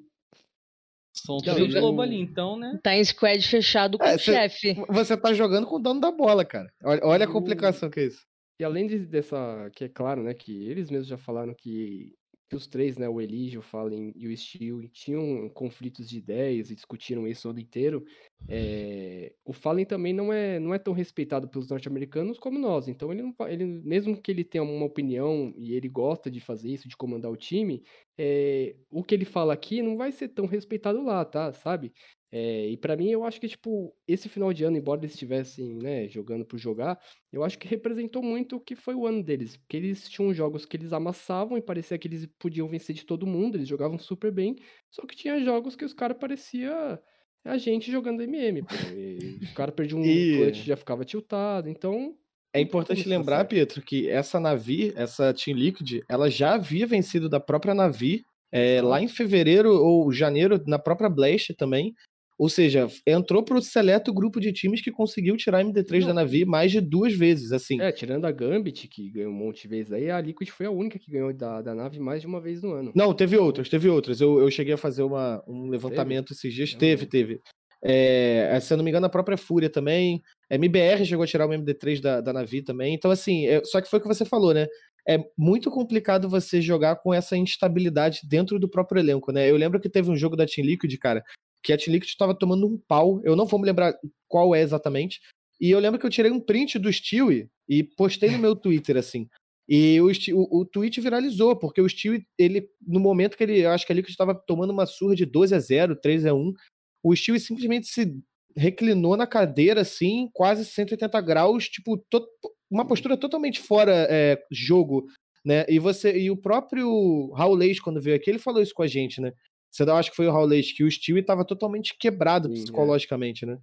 [1.15, 2.79] São três eu- lobo ali, então, né?
[2.83, 4.75] Tá em squad fechado com É, o cê- chefe.
[4.89, 6.71] Você tá jogando com o dono da bola, cara.
[6.83, 8.21] Olha, olha a O- complicação que é isso.
[8.59, 12.13] E além de- dessa, que é claro, né, que eles mesmos já falaram que,
[12.49, 16.69] que os três, né, o Eligio, o Fallen e o Steel, tinham conflitos de ideias
[16.69, 18.03] e discutiram isso o ano inteiro,
[18.47, 22.87] é, o Fallen também não é, não é tão respeitado pelos norte-americanos como nós.
[22.87, 26.69] Então, ele, não, ele, mesmo que ele tenha uma opinião e ele gosta de fazer
[26.69, 27.83] isso, de comandar o time,
[28.17, 31.53] é, o que ele fala aqui não vai ser tão respeitado lá, tá?
[31.53, 31.93] Sabe?
[32.35, 35.75] É, e pra mim, eu acho que, tipo, esse final de ano, embora eles estivessem,
[35.75, 36.99] né, jogando por jogar,
[37.31, 39.55] eu acho que representou muito o que foi o ano deles.
[39.55, 43.27] Porque eles tinham jogos que eles amassavam e parecia que eles podiam vencer de todo
[43.27, 44.55] mundo, eles jogavam super bem.
[44.89, 46.99] Só que tinha jogos que os caras parecia
[47.45, 48.63] a gente jogando MM.
[48.63, 51.69] Pô, e os caras perdiam um E- clutch já ficava tiltado.
[51.69, 52.17] Então,
[52.51, 53.49] É importante lembrar, certo.
[53.49, 58.81] Pietro, que essa Navi, essa Team Liquid, ela já havia vencido da própria Navi é,
[58.81, 61.93] lá em fevereiro ou janeiro, na própria Blast também.
[62.37, 66.15] Ou seja, entrou pro seleto grupo de times que conseguiu tirar a MD3 da Não.
[66.15, 67.79] Navi mais de duas vezes, assim.
[67.79, 70.71] é, tirando a Gambit, que ganhou um monte de vezes aí, a Liquid foi a
[70.71, 72.91] única que ganhou da, da nave mais de uma vez no ano.
[72.95, 74.19] Não, teve outras, teve outras.
[74.19, 76.71] Eu, eu cheguei a fazer uma, um levantamento esses dias.
[76.73, 77.41] Eu Teve, não- teve.
[77.85, 80.21] É, se eu não me engano, a própria Fúria também.
[80.49, 82.93] A MBR chegou a tirar o MD3 da, da Navi também.
[82.95, 84.67] Então, assim, é- só que foi o que você falou, né?
[85.07, 89.51] É muito complicado você jogar com essa instabilidade dentro do próprio elenco, né?
[89.51, 91.21] Eu lembro que teve um jogo da Team Liquid, cara,
[91.63, 93.21] que a estava tomando um pau.
[93.23, 93.93] Eu não vou me lembrar
[94.27, 95.19] qual é exatamente.
[95.59, 98.97] E eu lembro que eu tirei um print do Stewie e postei no meu Twitter,
[98.97, 99.27] assim.
[99.67, 103.71] E o, o, o tweet viralizou, porque o Stewie, ele, no momento que ele, eu
[103.71, 106.53] acho que a Liquid estava tomando uma surra de 12 a 0, 3 a 1,
[107.01, 108.13] o Stewie simplesmente se
[108.55, 112.27] reclinou na cadeira, assim, quase 180 graus, tipo, to-
[112.69, 115.05] uma postura totalmente fora é, jogo,
[115.45, 115.65] né?
[115.69, 118.87] E você, e o próprio Raul Leite, quando veio aqui, ele falou isso com a
[118.87, 119.31] gente, né?
[119.73, 122.53] Você não acha que foi o Raul Leite, que o Stewie estava totalmente quebrado Sim,
[122.53, 122.57] é.
[122.61, 123.59] psicologicamente, né?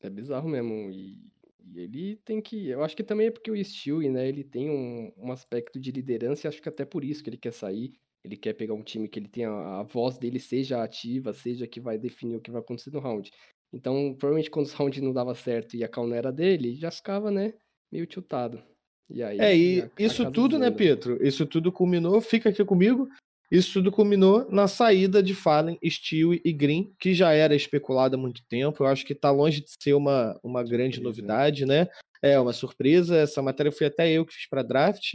[0.00, 0.90] É bizarro mesmo.
[0.90, 1.16] E,
[1.64, 2.68] e ele tem que.
[2.68, 4.28] Eu acho que também é porque o Stewie, né?
[4.28, 7.38] Ele tem um, um aspecto de liderança e acho que até por isso que ele
[7.38, 7.94] quer sair.
[8.22, 11.66] Ele quer pegar um time que ele tenha a, a voz dele seja ativa, seja
[11.66, 13.30] que vai definir o que vai acontecer no round.
[13.72, 16.90] Então, provavelmente quando os rounds não dava certo e a cal não era dele, já
[16.90, 17.54] ficava, né?
[17.90, 18.62] Meio tiltado.
[19.08, 19.38] E aí.
[19.38, 20.70] É, e a- a isso casa tudo, né.
[20.70, 21.26] Pietro?
[21.26, 23.08] Isso tudo culminou, fica aqui comigo.
[23.50, 28.18] Isso tudo culminou na saída de Fallen, Stewie e Green, que já era especulado há
[28.18, 28.84] muito tempo.
[28.84, 31.04] Eu acho que tá longe de ser uma, uma grande né?
[31.04, 31.88] novidade, né?
[32.22, 33.16] É uma surpresa.
[33.16, 35.14] Essa matéria foi até eu que fiz para draft.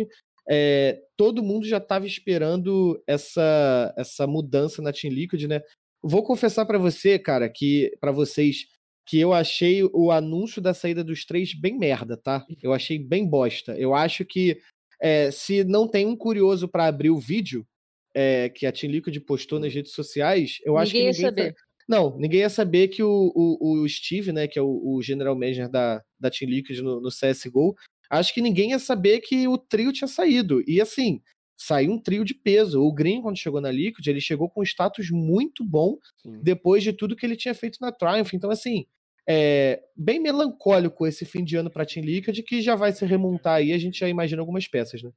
[0.50, 5.62] É, todo mundo já estava esperando essa, essa mudança na Team Liquid, né?
[6.02, 8.66] Vou confessar para você, cara, que para vocês
[9.06, 12.46] que eu achei o anúncio da saída dos três bem merda, tá?
[12.62, 13.78] Eu achei bem bosta.
[13.78, 14.58] Eu acho que
[15.00, 17.66] é, se não tem um curioso para abrir o vídeo
[18.14, 21.44] é, que a Team Liquid postou nas redes sociais, eu acho que Ninguém ia ninguém
[21.46, 21.54] saber.
[21.58, 25.02] sa- Não, ninguém ia saber que o, o, o Steve, né, que é o, o
[25.02, 27.76] general manager da, da Team Liquid no, no CSGO,
[28.10, 30.64] acho que ninguém ia saber que o trio tinha saído.
[30.68, 31.22] E assim,
[31.58, 32.82] saiu um trio de peso.
[32.82, 36.40] O Green, quando chegou na Liquid, ele chegou com um status muito bom Sim.
[36.44, 38.34] depois de tudo que ele tinha feito na Triumph.
[38.34, 38.86] Então, assim,
[39.28, 43.56] é bem melancólico esse fim de ano para Team Liquid, que já vai se remontar
[43.56, 45.12] aí, a gente já imagina algumas peças, né?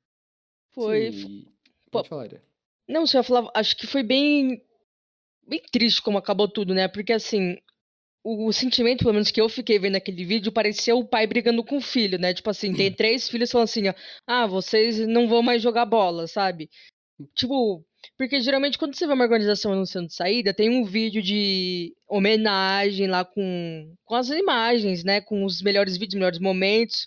[0.72, 1.12] Foi.
[1.12, 1.46] Sim,
[1.90, 2.28] Pô, Pode falar.
[2.88, 4.62] Não, você ia falar, acho que foi bem
[5.46, 6.88] bem triste como acabou tudo, né?
[6.88, 7.56] Porque assim,
[8.24, 11.62] o, o sentimento, pelo menos que eu fiquei vendo naquele vídeo, parecia o pai brigando
[11.62, 12.34] com o filho, né?
[12.34, 13.94] Tipo assim, tem três filhos falando assim, ó,
[14.26, 16.68] ah, vocês não vão mais jogar bola, sabe?
[17.34, 17.84] Tipo,
[18.18, 23.24] porque geralmente quando você vê uma organização anunciando saída, tem um vídeo de homenagem lá
[23.24, 25.20] com, com as imagens, né?
[25.20, 27.06] Com os melhores vídeos, melhores momentos.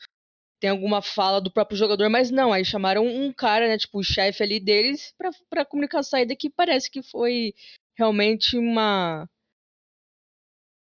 [0.59, 4.03] Tem alguma fala do próprio jogador, mas não, aí chamaram um cara, né, tipo, o
[4.03, 7.53] chefe ali deles, pra, pra comunicar a saída que parece que foi
[7.97, 9.27] realmente uma.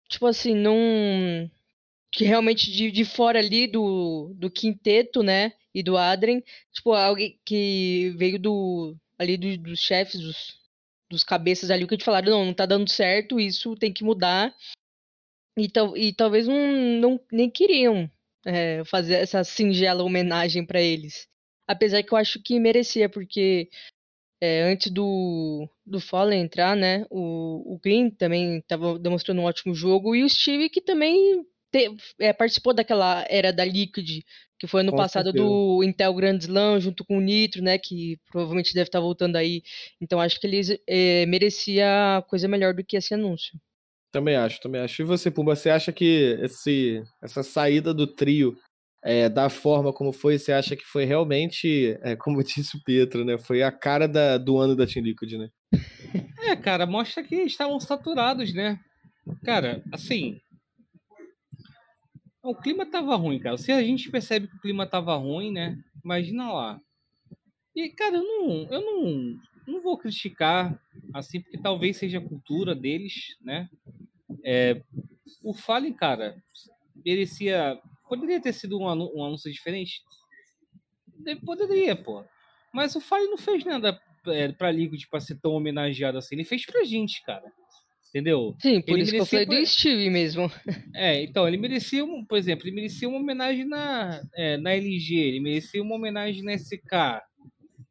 [0.09, 1.50] Tipo assim, não.
[2.12, 7.38] Que realmente de, de fora ali do, do quinteto, né, e do Adrien, tipo, alguém
[7.44, 8.96] que veio do.
[9.18, 10.59] ali do- dos chefes, dos,
[11.11, 14.55] dos cabeças ali, que eles falaram, não, não tá dando certo, isso tem que mudar.
[15.59, 16.57] E, tal, e talvez não,
[17.00, 18.11] não nem queriam
[18.46, 21.28] é, fazer essa singela homenagem pra eles.
[21.68, 23.68] Apesar que eu acho que merecia, porque
[24.40, 29.74] é, antes do, do Fallen entrar, né, o, o Green também estava demonstrando um ótimo
[29.74, 34.22] jogo, e o Steve que também te- é, participou daquela era da Liquid,
[34.59, 35.44] que foi ano Com passado certeza.
[35.44, 39.62] do Intel Grand Slam, junto com o Nitro, né, que provavelmente deve estar voltando aí.
[40.00, 43.59] Então acho que eles é, merecia coisa melhor do que esse anúncio.
[44.16, 45.02] Também acho, também acho.
[45.02, 48.57] E você, Pumba, você acha que esse, essa saída do trio,
[49.05, 53.26] é, da forma como foi, você acha que foi realmente, é, como disse o Pietro,
[53.26, 53.37] né?
[53.37, 55.50] Foi a cara da- do ano da Team Liquid, né?
[56.38, 58.81] É, cara, mostra que estavam saturados, né?
[59.44, 60.40] Cara, assim.
[62.42, 63.59] O clima tava ruim, cara.
[63.59, 65.76] Se a gente percebe que o clima tava ruim, né?
[66.02, 66.81] Imagina lá.
[67.74, 70.81] E, cara, eu não, eu não, não vou criticar,
[71.14, 73.68] assim, porque talvez seja a cultura deles, né?
[74.44, 74.83] É,
[75.42, 76.37] o Fallen, cara,
[77.05, 77.79] merecia.
[78.09, 80.00] Poderia ter sido um, um anúncio diferente?
[81.18, 82.24] De- Poderia, pô.
[82.72, 86.35] Mas o Fallen não fez nada é, pra Liquid pra ser tão homenageado assim.
[86.37, 87.44] Ele fez pra gente, cara.
[88.11, 88.55] Entendeu?
[88.61, 90.50] Sim, por Ele isso que eu falei merecia- do Steve mesmo.
[90.94, 95.14] É, então, ele merecia, um, por exemplo, ele merecia uma homenagem na, é, na LG,
[95.18, 97.20] ele merecia uma homenagem na SK.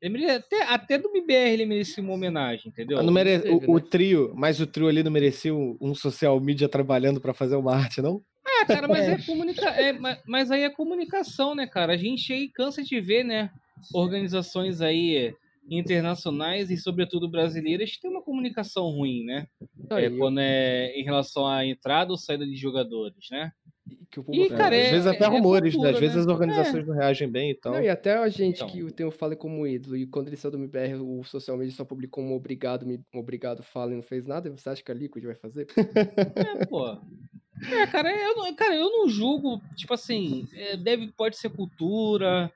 [0.02, 3.02] Ele merecia, até, até do BBR ele merecia uma homenagem, entendeu?
[3.02, 3.86] Não mere- teve, o, o né?
[3.90, 8.02] trio, mas o trio ali não merecia um, social media trabalhando pra fazer uma arte,
[8.02, 8.22] não?
[8.46, 9.12] Ah, cara, mas É.
[9.14, 9.70] é, comunica...
[9.70, 11.94] é, ma- mas aí é comunicação, né, cara?
[11.94, 13.50] A gente aí cansa de ver, né,
[13.94, 15.34] organizações aí
[15.70, 19.48] internacionais e sobretudo brasileiras que têm uma comunicação ruim, né?
[19.92, 23.52] É, quando é em relação à entrada ou saída de jogadores, né?
[23.90, 25.80] E que o E, Puma cara, Às é- vezes até é rumores, né?
[25.80, 26.22] cultura, Às vezes né?
[26.22, 27.74] as organizações não reagem bem então.
[27.74, 28.68] Não, e até a gente Então.
[28.68, 31.74] que tem o Fallen como ídolo, e quando ele saiu do MBR, o social media
[31.76, 35.24] só publicou um obrigado, um obrigado Fallen não fez nada, você acha que a Liquid
[35.24, 35.68] vai fazer?
[35.78, 36.98] É, pô.
[37.72, 42.52] É, cara, eu não, cara, eu não julgo, tipo assim, é, deve, pode ser cultura,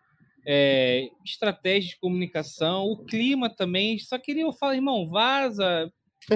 [0.46, 3.98] é, estratégia de comunicação, o clima também.
[3.98, 5.90] Só queria eu falar, irmão, vaza,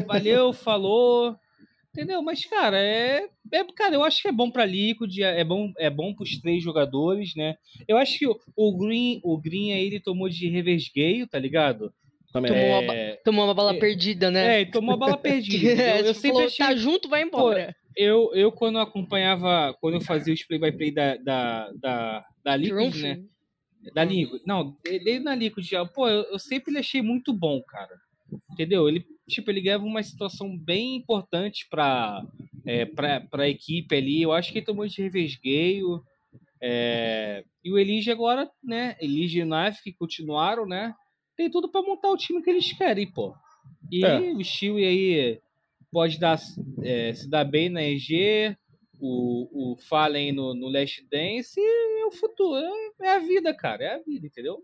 [0.08, 1.36] valeu, falou.
[1.94, 2.24] Entendeu?
[2.24, 3.64] Mas, cara, é, é.
[3.76, 6.64] Cara, eu acho que é bom pra Liquid, é é bom, é bom pros três
[6.64, 7.56] jogadores, né?
[7.88, 11.94] Eu acho que o, o Green, o Green aí, ele tomou de revesgueio, tá ligado?
[12.32, 12.52] Também.
[12.52, 14.56] Tomou uma É, Tomou uma bala É, perdida, né?
[14.58, 15.70] é, ele tomou a bala perdida.
[15.84, 17.76] É, Eu, eu você sempre falou, achei tá junto, vai embora.
[17.96, 22.96] eu, eu quando eu acompanhava, quando eu fazia os play-by-play da, da, da, da Liquid,
[23.04, 23.20] né?
[23.94, 24.42] Da Liquid.
[24.48, 25.86] Não, de- desde na Liquid já.
[25.86, 27.94] Pô, eu, eu sempre achei muito bom, cara.
[28.52, 28.88] Entendeu?
[28.88, 32.24] Ele, tipo, ele ganhava uma situação bem importante pra,
[32.66, 34.22] é, pra, pra equipe ali.
[34.22, 36.04] Eu acho que ele tomou de revesgueio.
[36.62, 38.96] É, e o Elige agora, né?
[39.02, 40.94] Elige e Knife que continuaram, né?
[41.36, 43.34] Tem tudo pra montar o time que eles querem, pô.
[43.92, 44.20] E É.
[44.34, 45.40] o Stewie aí
[45.92, 46.40] pode dar,
[46.82, 48.56] é, se dar bem na EG,
[49.00, 52.56] o, o Fallen no, no Last Dance e é o futuro.
[53.02, 53.84] É, é a vida, cara.
[53.84, 54.64] É a vida, entendeu?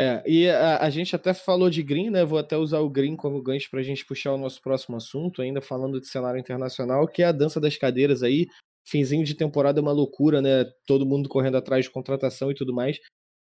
[0.00, 2.24] É, e a, a gente até falou de Green, né?
[2.24, 5.60] Vou até usar o Green como gancho pra gente puxar o nosso próximo assunto, ainda
[5.60, 8.46] falando de cenário internacional, que é a dança das cadeiras aí.
[8.86, 10.64] Finzinho de temporada é uma loucura, né?
[10.86, 13.00] Todo mundo correndo atrás de contratação e tudo mais.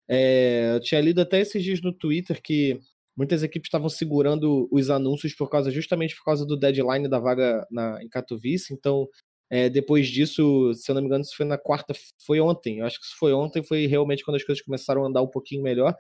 [0.07, 2.79] É, eu tinha lido até esses dias no Twitter que
[3.17, 7.67] muitas equipes estavam segurando os anúncios por causa justamente por causa do deadline da vaga
[7.71, 8.75] na, em Katowice.
[8.75, 9.09] Então,
[9.51, 11.95] é, depois disso, se eu não me engano, isso foi na quarta,
[12.27, 12.81] foi ontem.
[12.81, 15.29] Eu acho que isso foi ontem, foi realmente quando as coisas começaram a andar um
[15.29, 15.97] pouquinho melhor.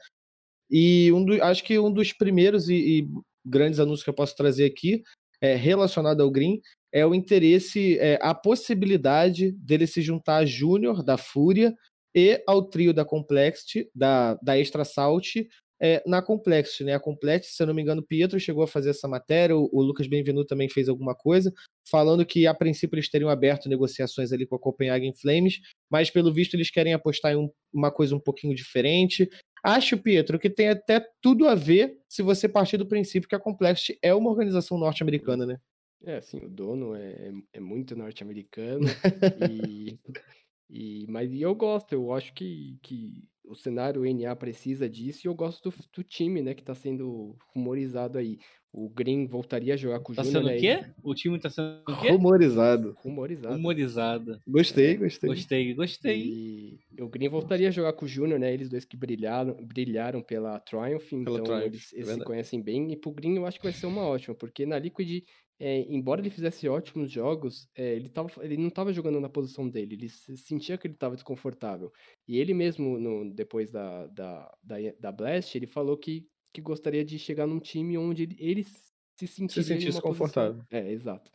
[0.72, 3.08] E um do, acho que um dos primeiros e, e
[3.44, 5.02] grandes anúncios que eu posso trazer aqui,
[5.40, 6.60] é, relacionado ao Green,
[6.92, 11.74] é o interesse, é, a possibilidade dele se juntar a Júnior, da Fúria,
[12.14, 15.36] e ao trio da Complexity, da, da Extra Salt,
[15.80, 16.94] é, na Complexity, né?
[16.94, 19.82] A Complexity, se eu não me engano, Pietro chegou a fazer essa matéria, o, o
[19.82, 21.52] Lucas Benvenu também fez alguma coisa,
[21.90, 25.58] falando que a princípio eles teriam aberto negociações ali com a Copenhagen Flames,
[25.90, 29.28] mas pelo visto eles querem apostar em um- uma coisa um pouquinho diferente.
[29.62, 33.40] Acho, Pietro, que tem até tudo a ver se você partir do princípio que a
[33.40, 35.60] Complexity é uma organização norte-americana, né?
[36.04, 38.86] É, assim, o dono é, é muito norte-americano
[39.52, 39.98] e,
[40.68, 45.28] e mas e eu gosto, eu acho que, que o cenário NA precisa disso e
[45.28, 48.38] eu gosto do, do time, né, que tá sendo rumorizado aí.
[48.72, 50.56] O Green voltaria a jogar com o Tá Júnior, sendo né?
[50.56, 50.90] o quê?
[51.02, 52.08] O time tá sendo o quê?
[52.10, 52.96] Rumorizado.
[53.04, 53.54] Rumorizado.
[53.56, 54.40] Humorizado.
[54.48, 55.28] Gostei, gostei.
[55.28, 56.20] Gostei, gostei.
[56.96, 58.52] E o Green voltaria a jogar com o Júnior, né?
[58.52, 62.24] Eles dois que brilharam, brilharam pela Triumph, então Triumph, eles, é eles se verdade.
[62.24, 62.90] conhecem bem.
[62.92, 65.22] E pro Green eu acho que vai ser uma ótima, porque na Liquid,
[65.60, 69.68] é, embora ele fizesse ótimos jogos, é, ele, tava, ele não estava jogando na posição
[69.68, 71.92] dele, ele se- sentia que ele estava desconfortável.
[72.26, 77.04] E ele mesmo, no- depois da, da, da, da Blast, ele falou que, que gostaria
[77.04, 80.64] de chegar num time onde ele, ele se sentiria sentisse numa posição- confortável.
[80.70, 81.30] É, exato.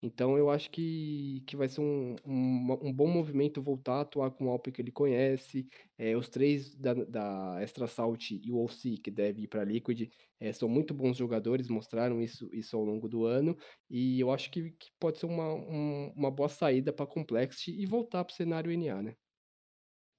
[0.00, 4.30] Então eu acho que, que vai ser um, um, um bom movimento voltar a atuar
[4.30, 5.66] com o Alpe que ele conhece.
[5.98, 10.08] É, os três da, da Extra Salt e o OC, que deve ir para Liquid,
[10.38, 13.56] é, são muito bons jogadores, mostraram isso, isso ao longo do ano.
[13.90, 17.84] E eu acho que, que pode ser uma, um- uma boa saída para Complexity e
[17.84, 19.14] voltar para o cenário NA, né?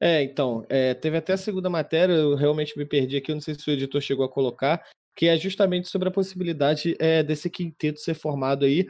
[0.02, 3.42] É, então, é, teve até a segunda matéria, eu realmente me perdi aqui, eu não
[3.42, 4.82] sei se o editor chegou a colocar,
[5.16, 8.88] que é justamente sobre a possibilidade é, desse quinteto ser formado aí,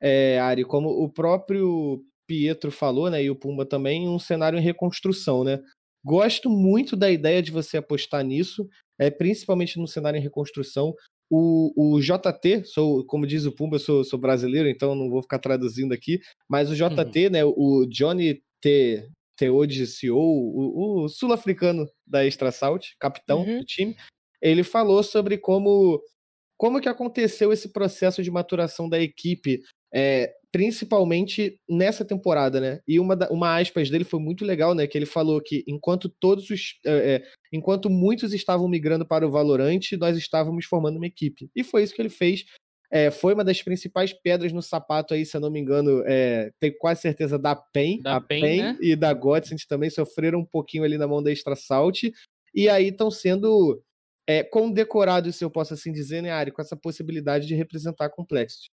[0.00, 4.62] é, Ari, como o próprio Pietro falou, né, e o Pumba também, um cenário em
[4.62, 5.60] reconstrução, né?
[6.04, 8.66] Gosto muito da ideia de você apostar nisso,
[8.98, 10.94] é, principalmente no cenário em reconstrução,
[11.30, 15.22] o, o JT, sou, como diz o Pumba, eu sou, sou brasileiro, então não vou
[15.22, 17.30] ficar traduzindo aqui, mas o JT, uhum.
[17.30, 19.08] né, o Johnny T.
[19.40, 23.60] Teodiceo, o, o sul-africano da Extra Salt, capitão uhum.
[23.60, 23.96] do time,
[24.42, 25.98] ele falou sobre como
[26.58, 29.62] como que aconteceu esse processo de maturação da equipe,
[29.94, 32.80] é, principalmente nessa temporada, né?
[32.86, 34.86] E uma, uma aspas dele foi muito legal, né?
[34.86, 36.74] Que ele falou que enquanto todos os.
[36.84, 41.48] É, é, enquanto muitos estavam migrando para o Valorante, nós estávamos formando uma equipe.
[41.56, 42.44] E foi isso que ele fez.
[42.90, 46.50] É, foi uma das principais pedras no sapato aí, se eu não me engano, é,
[46.58, 48.78] tenho quase certeza da PEN, da a PEN, PEN né?
[48.80, 52.02] e da Godsend também sofreram um pouquinho ali na mão da Extra Salt,
[52.52, 53.80] e aí estão sendo
[54.26, 58.10] é, condecorados, se eu posso assim dizer, né, Ari, com essa possibilidade de representar a
[58.10, 58.68] Complexity.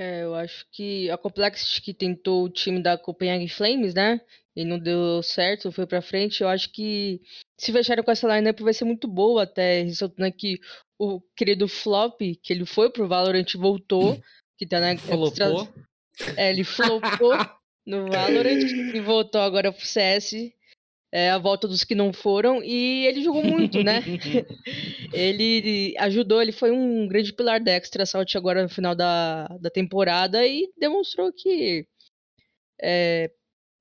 [0.00, 4.18] É, eu acho que a Complexity que tentou o time da Copenhagen Flames, né?
[4.56, 6.42] E não deu certo, foi pra frente.
[6.42, 7.20] Eu acho que
[7.58, 10.58] se fecharem com essa lineup vai ser muito boa, até ressaltando aqui
[10.98, 14.18] o querido Flop, que ele foi pro Valorant e voltou,
[14.56, 15.68] que tá na Flopou.
[16.34, 17.34] É, ele flopou
[17.86, 18.62] no Valorant
[18.94, 20.32] e voltou agora pro CS
[21.12, 24.02] é, a volta dos que não foram e ele jogou muito, né?
[25.12, 29.70] ele ajudou, ele foi um grande pilar da Extra Salt agora no final da, da
[29.70, 31.86] temporada e demonstrou que
[32.80, 33.30] é,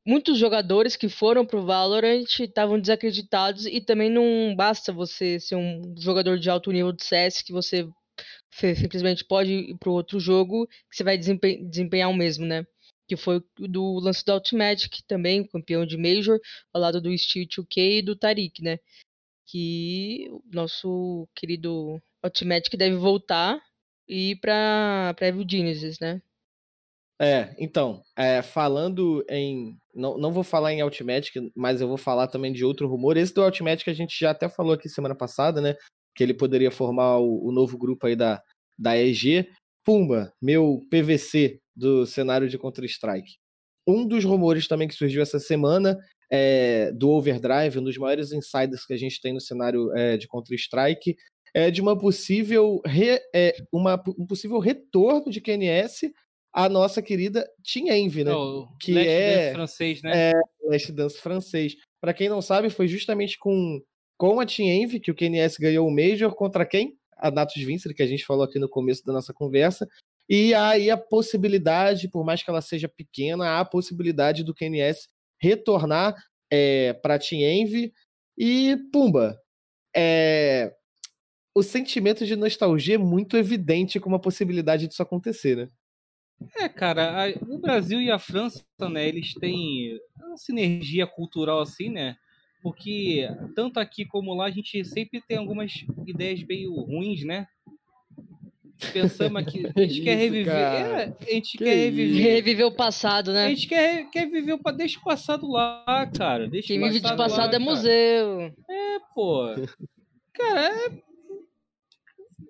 [0.06, 5.94] muitos jogadores que foram pro Valorant estavam desacreditados e também não basta você ser um
[6.00, 7.88] jogador de alto nível de CS que você
[8.52, 12.66] simplesmente pode ir pro outro jogo que você vai desempenhar o mesmo, né?
[13.10, 16.39] Que foi do lance do Ultimatic também, campeão de Major,
[16.72, 18.78] ao lado do Steel 2K e do Tarik, né?
[19.47, 23.60] Que o nosso querido Ultimatic deve voltar
[24.07, 26.22] e ir para Evil Genesis, né?
[27.20, 29.76] É, então, é, falando em.
[29.93, 33.18] Não, não vou falar em Ultimatic, mas eu vou falar também de outro rumor.
[33.18, 35.76] Esse do Ultimatic a gente já até falou aqui semana passada, né?
[36.16, 38.41] Que ele poderia formar o, o novo grupo aí da,
[38.78, 39.49] da EG.
[39.84, 43.38] Pumba, meu PVC do cenário de Counter-Strike.
[43.88, 45.98] Um dos rumores também que surgiu essa semana
[46.30, 50.28] é, do Overdrive, um dos maiores insiders que a gente tem no cenário é, de
[50.28, 51.16] Counter-Strike,
[51.54, 56.12] é de uma possível re, é, uma, um possível retorno de QNS
[56.54, 58.34] à nossa querida Team Envy, né?
[58.34, 60.32] Oh, que Last é Dance francês, né?
[60.32, 61.76] É, Last Dance francês.
[62.00, 63.82] Para quem não sabe, foi justamente com,
[64.18, 66.96] com a Team Envy que o QNS ganhou o Major contra quem?
[67.18, 69.88] A Natus Vincere, que a gente falou aqui no começo da nossa conversa.
[70.30, 75.10] E aí a possibilidade, por mais que ela seja pequena, há a possibilidade do QNS
[75.42, 76.16] retornar
[76.52, 77.92] é, para Team Envy.
[78.38, 79.38] E, pumba,
[79.96, 80.72] é,
[81.56, 85.68] o sentimento de nostalgia é muito evidente com a possibilidade disso acontecer, né?
[86.58, 91.90] É, cara, a, o Brasil e a França, né, eles têm uma sinergia cultural assim,
[91.90, 92.16] né?
[92.62, 95.72] Porque tanto aqui como lá a gente sempre tem algumas
[96.06, 97.48] ideias meio ruins, né?
[98.88, 100.56] Pensamos que a gente quer reviver.
[100.56, 102.22] É, a gente que quer reviver.
[102.22, 103.46] Reviver o passado, né?
[103.46, 106.48] A gente quer, quer viver o Deixa o passado lá, cara.
[106.48, 108.42] Deixa Quem vive de passado lá, é museu.
[108.70, 109.48] É, pô.
[110.34, 110.90] Cara, é...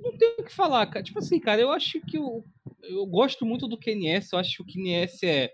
[0.02, 1.04] não tem o que falar, cara.
[1.04, 2.44] Tipo assim, cara, eu acho que eu,
[2.84, 4.34] eu gosto muito do KNS.
[4.34, 5.52] Eu acho que o KNS é.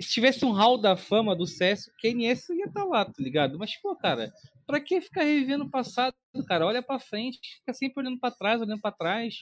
[0.00, 3.14] Se tivesse um hall da fama do CS, o KNS ia estar tá lá, tá
[3.18, 3.58] ligado?
[3.58, 4.32] Mas, pô, cara,
[4.68, 6.14] Pra que ficar revivendo o passado,
[6.46, 6.66] cara?
[6.66, 9.38] Olha para frente, fica sempre olhando para trás, olhando para trás.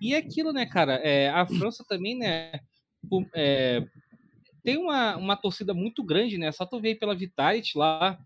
[0.00, 1.00] E é aquilo, né, cara?
[1.02, 2.52] É, a França também, né?
[3.34, 3.84] É,
[4.62, 6.52] tem uma, uma torcida muito grande, né?
[6.52, 8.16] Só tu ver pela Vitality lá.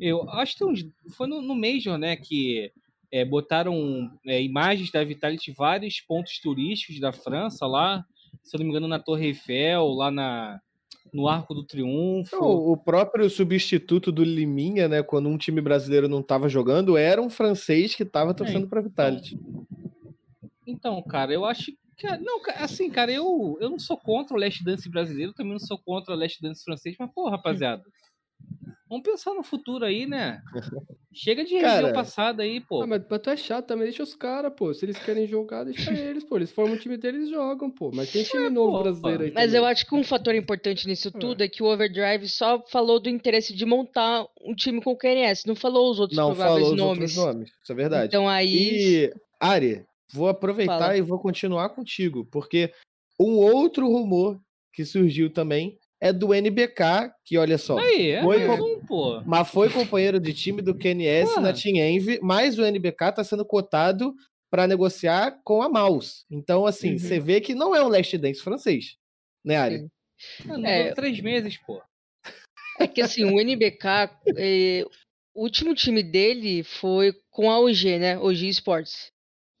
[0.00, 2.16] Eu acho que foi no, no Major, né?
[2.16, 2.72] Que
[3.12, 8.02] é, botaram é, imagens da Vitality vários pontos turísticos da França lá.
[8.42, 10.58] Se eu não me engano, na Torre Eiffel, lá na,
[11.12, 12.36] no Arco do Triunfo.
[12.36, 17.30] o próprio substituto do Liminha, né, quando um time brasileiro não estava jogando, era um
[17.30, 19.34] francês que estava torcendo é, para Vitality.
[19.34, 19.66] Então,
[20.66, 24.62] então, cara, eu acho que não, assim, cara, eu, eu não sou contra o Last
[24.62, 27.82] Dance brasileiro, também não sou contra o Last Dance francês, mas pô, rapaziada,
[28.88, 30.40] Vamos pensar no futuro aí, né?
[31.12, 32.82] Chega de rever o passado aí, pô.
[32.82, 34.72] Ah, mas, mas tu é chato também, deixa os caras, pô.
[34.72, 36.36] Se eles querem jogar, deixa eles, pô.
[36.36, 37.90] Eles formam o time deles jogam, pô.
[37.92, 39.32] Mas tem time é, novo pô, brasileiro aí.
[39.32, 39.58] Mas também.
[39.58, 41.10] eu acho que um fator importante nisso é.
[41.10, 41.46] tudo é.
[41.46, 45.46] é que o Overdrive só falou do interesse de montar um time com o KNS,
[45.46, 47.10] não falou os outros não prováveis falou nomes.
[47.12, 47.50] Os outros nomes.
[47.62, 48.06] Isso é verdade.
[48.06, 49.04] Então aí.
[49.04, 50.96] E, Ari, vou aproveitar Fala.
[50.96, 52.72] e vou continuar contigo, porque
[53.20, 54.40] um outro rumor
[54.72, 57.78] que surgiu também é do NBK, que olha só.
[57.78, 59.20] Aí, é foi mesmo, pô.
[59.26, 61.42] Mas foi companheiro de time do KNS Porra.
[61.42, 64.14] na Team Envy, mas o NBK tá sendo cotado
[64.50, 66.24] para negociar com a Mouse.
[66.30, 66.98] Então, assim, uhum.
[66.98, 68.96] você vê que não é um Last Dance francês,
[69.44, 69.88] né, Ari?
[70.44, 71.82] Mano, é, três meses, pô.
[72.78, 74.84] É que assim, o NBK, é,
[75.34, 78.18] o último time dele foi com a OG, né?
[78.18, 79.10] OG Sports.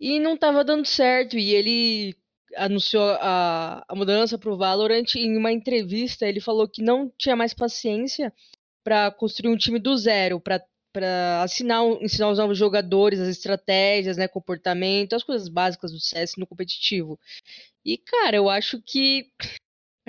[0.00, 1.36] e não tava dando certo.
[1.36, 2.14] E ele
[2.56, 5.14] anunciou a, a mudança pro Valorant.
[5.16, 8.32] Em uma entrevista, ele falou que não tinha mais paciência
[8.84, 14.16] para construir um time do zero, para para assinar, ensinar os novos jogadores as estratégias,
[14.16, 17.20] né, comportamento, as coisas básicas do CS no competitivo.
[17.84, 19.26] E cara, eu acho que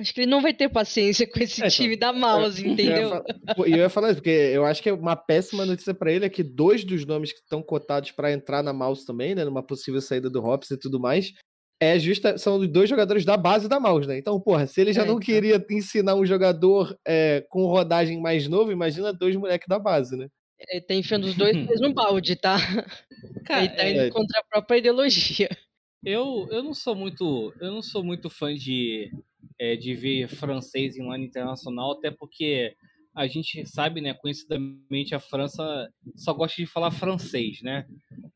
[0.00, 3.22] acho que ele não vai ter paciência com esse É, time da Mouse, Eu entendeu?
[3.66, 6.24] E eu ia falar isso, porque eu acho que é uma péssima notícia pra ele
[6.24, 9.62] é que dois dos nomes que estão cotados pra entrar na Mouse também, né, numa
[9.62, 11.32] possível saída do Hops e tudo mais,
[11.80, 14.18] é justa, são os dois jogadores da base da Mouse, né?
[14.18, 15.24] Então, porra, se ele já É, não então.
[15.24, 20.28] queria ensinar um jogador é, com rodagem mais novo, imagina dois moleques da base, né?
[20.68, 22.56] Ele tá enfiando os dois pés no balde, tá?
[23.46, 24.10] Cara, ele tá é, indo é.
[24.10, 25.48] contra a própria ideologia.
[26.04, 27.52] eu, eu não sou muito.
[27.58, 29.10] Eu não sou muito fã de,
[29.58, 32.74] é, de ver francês em line internacional, até porque
[33.14, 37.86] a gente sabe, né, conhecidamente, a França só gosta de falar francês, né?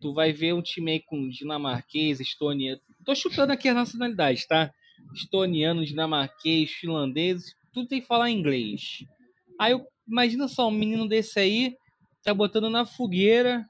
[0.00, 2.80] Tu vai ver um time aí com dinamarquês, estoniano.
[3.04, 4.72] Tô chutando aqui as nacionalidades, tá?
[5.14, 9.04] Estoniano, dinamarquês, finlandês, tudo tem que falar inglês.
[9.58, 11.76] Aí eu, imagina só, um menino desse aí
[12.22, 13.66] tá botando na fogueira.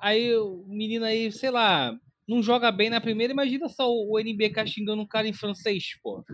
[0.00, 1.94] Aí o menino aí, sei lá,
[2.26, 6.24] não joga bem na primeira, imagina só o, NBK xingando um cara em francês, pô.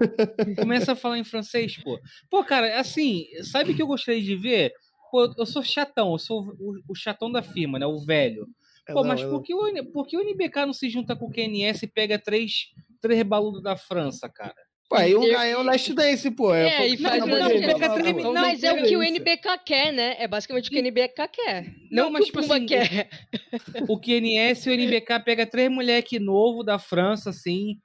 [0.57, 1.99] Começa a falar em francês, pô.
[2.31, 4.73] Pô, cara, assim, sabe o que eu gostaria de ver?
[5.11, 7.87] Pô, eu sou chatão, eu sou o, o chatão da firma, né?
[7.87, 8.47] O velho.
[8.89, 11.27] É, Pô, mas eu- por que, o, por que o NBK não se junta com
[11.27, 12.69] o QNS e pega três,
[13.01, 14.55] três baludos da França, cara?
[14.89, 16.55] Pô, aí, o, E- aí é o Last Dance, pô.
[16.55, 18.97] É, foi- e faz Não, o mas não, não, não, não, Mas é o que
[18.97, 19.03] o.
[19.03, 20.15] NBK quer, né?
[20.21, 21.65] É basicamente o que o NBK quer.
[21.91, 23.09] Não, Não, mas, o tipo assim, quer.
[23.89, 27.79] O QNS e o NBK pega três moleque novo da França, assim.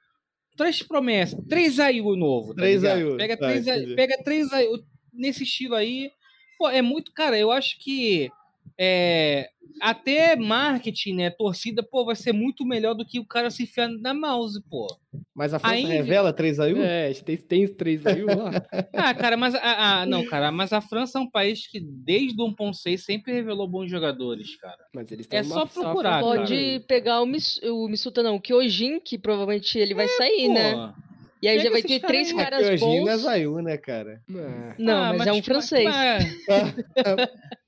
[0.56, 1.40] Três promessas.
[1.48, 2.54] Três AIU novo.
[2.54, 2.98] Tá Três ligado?
[2.98, 4.78] AIU, Pega tá, três, pega três AIU
[5.12, 6.08] nesse estilo aí.
[6.56, 7.12] Pô, é muito.
[7.12, 8.30] Cara, eu acho que.
[8.78, 9.48] É,
[9.80, 11.30] até marketing, né?
[11.30, 14.86] Torcida, pô, vai ser muito melhor do que o cara se enfiar na mouse, pô.
[15.34, 18.50] Mas a França Aí- revela 3 a 1 É, tem, tem os três aí lá.
[18.94, 22.40] Ah, cara, mas a, a- não, cara, mas a França é um país que desde
[22.40, 24.78] o 1.6 sempre revelou bons jogadores, cara.
[24.94, 26.78] Mas eles É só safra procurar, boa, Pode né?
[26.86, 30.74] pegar o, Miss, o Missuta, não, o Kyojin, que provavelmente ele vai sair, né?
[30.74, 31.02] Pô,
[31.42, 32.36] E aí pega já vai ter caras três aí.
[32.36, 33.20] caras Hoje não é bons.
[33.22, 34.20] Zayu, né, cara?
[34.30, 34.74] É.
[34.78, 35.84] Não, ah, mas, é um tipo, francês.
[35.84, 36.36] mas-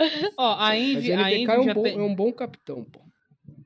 [0.38, 2.84] Ó, a Envy, o a Envy é um, já bom, tem, é um bom capitão,
[2.84, 3.00] pô.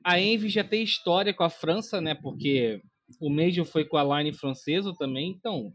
[0.03, 2.15] a Envy já tem história com a França, né?
[2.15, 2.81] Porque
[3.19, 5.73] o Major foi com a Line francesa também, então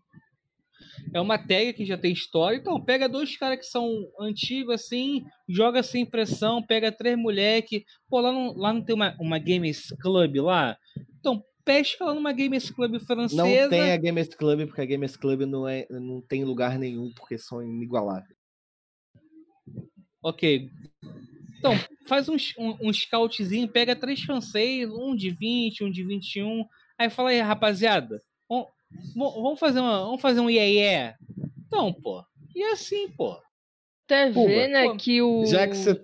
[1.12, 2.56] é uma tag que já tem história.
[2.56, 3.88] Então pega dois caras que são
[4.20, 7.84] antigos assim, joga sem pressão, pega três moleque.
[8.08, 10.76] Pô, lá não, lá não tem uma, uma Gamers Club lá?
[11.18, 13.42] Então pesca lá numa Gamers Club francesa.
[13.42, 17.10] Não tem a Gamers Club, porque a Gamers Club não, é, não tem lugar nenhum,
[17.14, 18.33] porque são inigualáveis.
[20.24, 20.70] Ok.
[21.58, 21.72] Então,
[22.08, 26.64] faz um, um, um scoutzinho, pega três francês, um de 20, um de 21.
[26.98, 28.68] Aí fala aí, rapaziada, vamos,
[29.14, 31.14] vamos fazer uma, vamos fazer um iê iê.
[31.66, 32.24] Então, pô.
[32.54, 33.38] E é assim, pô.
[34.06, 35.44] Até ver, né, pô, que o...
[35.44, 36.02] Já que você.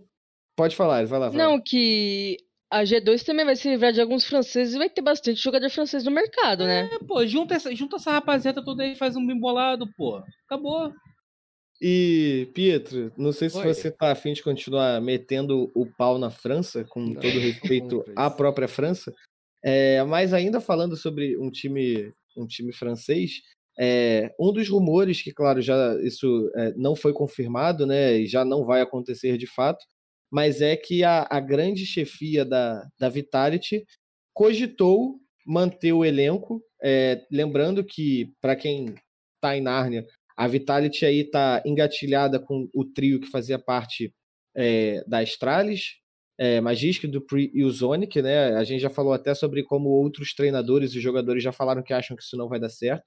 [0.54, 1.28] Pode falar, vai lá.
[1.30, 1.44] vai lá.
[1.44, 2.36] Não, que
[2.70, 6.04] a G2 também vai se livrar de alguns franceses e vai ter bastante jogador francês
[6.04, 6.90] no mercado, né?
[6.92, 10.22] É, pô, junta essa, junta essa rapaziada toda aí e faz um bem bolado, pô.
[10.44, 10.92] Acabou.
[11.80, 13.66] E, Pietro, não sei se Oi.
[13.66, 18.30] você tá afim de continuar metendo o pau na França, com Não, todo respeito à
[18.30, 19.14] própria França.
[19.64, 23.40] É, mas ainda falando sobre um time, um time francês,
[23.78, 28.44] é, um dos rumores que, claro, já isso é, não foi confirmado, né, e já
[28.44, 29.84] não vai acontecer de fato,
[30.30, 33.84] mas é que a, a grande chefia da, da Vitality
[34.34, 36.62] cogitou manter o elenco,
[37.30, 38.94] lembrando que, para quem
[39.34, 40.06] está em Nárnia,
[40.40, 44.10] a Vitality aí está engatilhada com o trio que fazia parte
[44.56, 45.96] é, da Astralis,
[46.38, 48.54] é, Magisk, Dupree e o Zonic, né?
[48.54, 52.16] A gente já falou até sobre como outros treinadores e jogadores já falaram que acham
[52.16, 53.04] que isso não vai dar certo.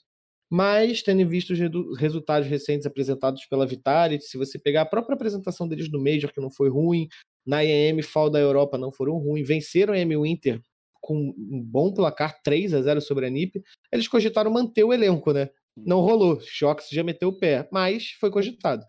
[0.47, 5.15] Mas, tendo em vista os resultados recentes apresentados pela Vitality, se você pegar a própria
[5.15, 7.07] apresentação deles no Major, que não foi ruim,
[7.43, 10.61] na EM Fall da Europa não foram ruins, venceram a EM Winter
[11.01, 13.59] com um bom placar, 3 a 0 sobre a NiP,
[13.91, 15.49] eles cogitaram manter o elenco, né?
[15.75, 18.85] Não rolou, Shox já meteu o pé, mas foi cogitado.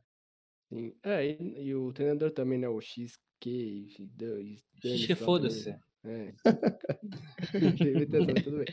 [0.69, 0.93] Sim.
[1.03, 2.69] É, e, e o treinador também, né?
[2.69, 3.87] O XQ.
[4.83, 5.75] lá foda-se.
[6.05, 6.35] É.
[8.45, 8.67] Tudo bem.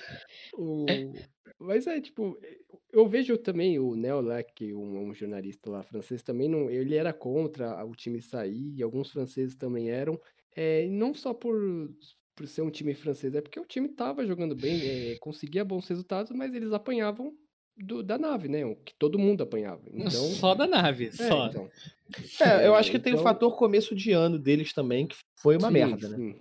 [0.54, 0.86] O...
[1.60, 2.38] Mas é, tipo,
[2.92, 6.96] eu vejo também o Neo lá, que um, um jornalista lá francês também, não, ele
[6.96, 10.20] era contra o time sair, e alguns franceses também eram,
[10.56, 11.56] é, e não só por,
[12.36, 15.88] por ser um time francês, é porque o time tava jogando bem, é, conseguia bons
[15.88, 17.34] resultados, mas eles apanhavam
[17.78, 18.66] do- da nave, né?
[18.66, 19.82] O que todo mundo apanhava.
[19.94, 21.48] Então, Só da nave, é, só.
[21.48, 21.70] então.
[22.42, 25.58] É, eu acho que tem o Então- fator começo de ano deles também, que foi
[25.58, 26.18] uma Sim, merda, né?
[26.18, 26.36] sim.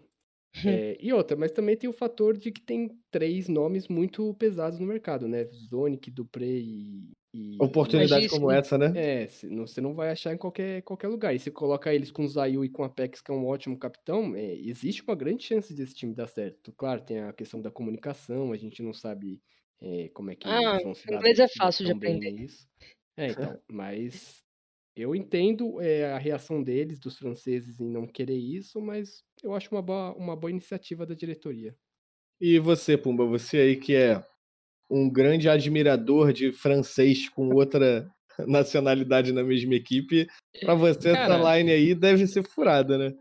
[0.66, 4.80] É, e outra, mas também tem o fator de que tem três nomes muito pesados
[4.80, 5.44] no mercado, né?
[5.44, 7.08] Zonic, Dupré e.
[7.32, 8.92] e Oportunidade como essa, né?
[8.96, 11.32] É, você não vai achar em qualquer, qualquer lugar.
[11.32, 13.78] E se coloca eles com o Zayu e com a Apex, que é um ótimo
[13.78, 16.72] capitão, é, existe uma grande chance desse time dar certo.
[16.76, 19.40] Claro, tem a questão da comunicação, a gente não sabe
[19.82, 22.30] é, como é que Ah, dar, inglês é fácil de aprender.
[22.32, 22.66] nisso.
[23.16, 24.42] É, então, mas
[24.96, 29.70] eu entendo é, a reação deles, dos franceses, em não querer isso, mas eu acho
[29.74, 31.74] uma boa, uma boa iniciativa da diretoria.
[32.40, 34.24] E você, Pumba, você aí que é
[34.90, 38.10] um grande admirador de francês com outra
[38.46, 40.26] nacionalidade na mesma equipe,
[40.60, 43.14] pra você Cara- essa line aí deve ser furada, né?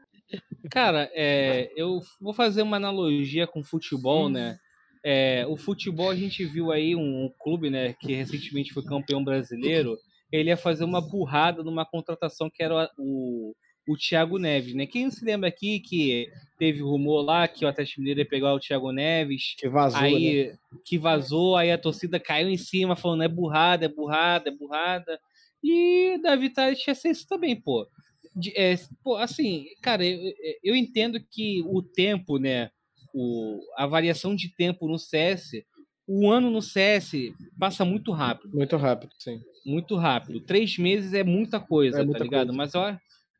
[0.69, 4.57] Cara, é, eu vou fazer uma analogia com futebol, né?
[5.03, 9.23] É, o futebol a gente viu aí um, um clube, né, que recentemente foi campeão
[9.23, 9.97] brasileiro.
[10.31, 13.55] Ele ia fazer uma burrada numa contratação que era o,
[13.87, 14.85] o Thiago Neves, né?
[14.85, 16.27] Quem se lembra aqui que
[16.59, 20.07] teve rumor lá que o Atlético Mineiro ia pegar o Thiago Neves, Que vazou, né?
[20.07, 20.53] aí
[20.85, 25.19] que vazou, aí a torcida caiu em cima falando é burrada, é burrada, é burrada.
[25.63, 27.87] E Davi Tales ser isso também, pô.
[28.35, 30.19] De- é, pô, assim, cara, eu,
[30.63, 32.69] eu entendo que o tempo, né?
[33.13, 35.63] O, a variação de tempo no CS,
[36.07, 37.11] o ano no CS
[37.57, 39.39] passa muito rápido, Muito rápido, sim.
[39.65, 40.41] muito rápido.
[40.41, 42.47] Três meses é muita coisa, É muita tá ligado?
[42.47, 42.57] coisa.
[42.57, 42.81] Mas eu,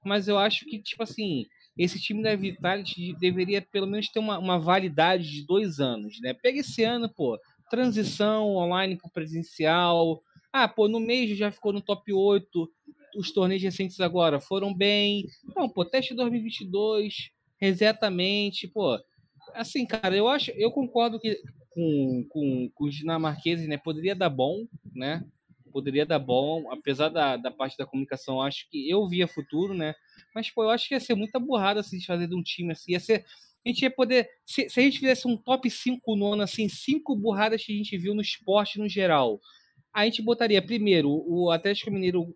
[0.06, 1.46] mas eu acho que, tipo assim,
[1.78, 6.34] esse time da Vitality deveria pelo menos ter uma, uma validade de dois anos, né?
[6.34, 7.40] Pega esse ano, pô,
[7.70, 10.22] transição online pro presencial.
[10.52, 12.70] Ah, pô, no mês já ficou no top 8.
[13.18, 15.26] Os torneios recentes agora foram bem.
[15.56, 17.30] Não, pô, teste 2022,
[17.62, 19.00] exatamente, pô.
[19.54, 24.30] Assim, cara, eu acho, eu concordo que com, com, com os dinamarqueses, né, poderia dar
[24.30, 25.24] bom, né?
[25.72, 29.94] Poderia dar bom, apesar da, da parte da comunicação, acho que eu via futuro, né?
[30.34, 32.94] Mas, pô, eu acho que ia ser muita burrada se fazer de um time assim.
[32.94, 33.26] Ia ser.
[33.64, 34.28] A gente ia poder.
[34.46, 37.76] Se, se a gente fizesse um top 5 no ano, assim, cinco burradas que a
[37.76, 39.40] gente viu no esporte no geral.
[39.94, 42.36] A gente botaria primeiro o Atlético Mineiro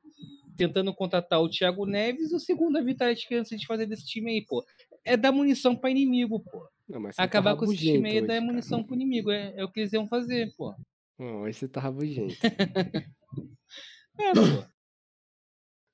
[0.55, 4.45] tentando contratar o Thiago Neves, o segundo a Vitality antes de fazer desse time aí,
[4.45, 4.63] pô.
[5.05, 6.67] É dar munição para inimigo, pô.
[6.87, 8.87] Não, tá Acabar com esse time aí é dar munição cara.
[8.87, 9.31] pro inimigo.
[9.31, 10.73] É, é o que eles iam fazer, pô.
[11.19, 12.35] Não, aí você tá rabugento.
[14.19, 14.63] É, pô.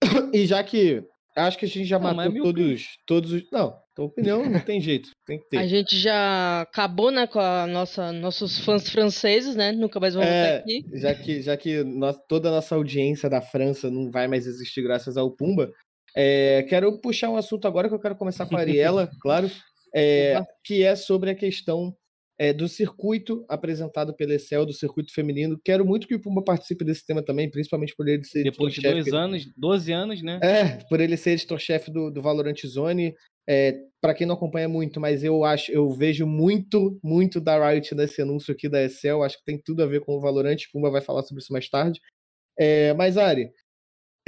[0.33, 1.03] E já que
[1.35, 3.43] acho que a gente já Não, matou é minha todos, todos os.
[3.51, 5.67] Não, tua opinião não tem jeito, tem que A ter.
[5.67, 9.71] gente já acabou, né, com a nossa, nossos fãs franceses, né?
[9.71, 10.27] Nunca mais vão É.
[10.51, 10.85] voltar aqui.
[10.99, 14.81] Já que, já que nós- toda a nossa audiência da França não vai mais existir
[14.81, 15.71] graças ao Pumba,
[16.15, 19.49] é, quero puxar um assunto agora que eu quero começar com a Ariela, claro,
[19.95, 21.95] é, que é sobre a questão
[22.39, 25.59] é, do circuito apresentado pela Excel, do circuito feminino.
[25.63, 28.81] Quero muito que o Pumba participe desse tema também, principalmente por ele ser Depois de
[28.81, 30.39] dois anos, 12 anos, né?
[30.41, 33.13] É, por ele ser editor-chefe do, do Valorant Zone.
[33.47, 37.93] É, para quem não acompanha muito, mas eu acho, eu vejo muito, muito da Riot
[37.93, 39.21] nesse anúncio aqui da Excel.
[39.21, 40.57] Acho que tem tudo a ver com o Valorant.
[40.71, 41.99] Pumba vai falar sobre isso mais tarde.
[42.57, 43.51] É, mas, Ari,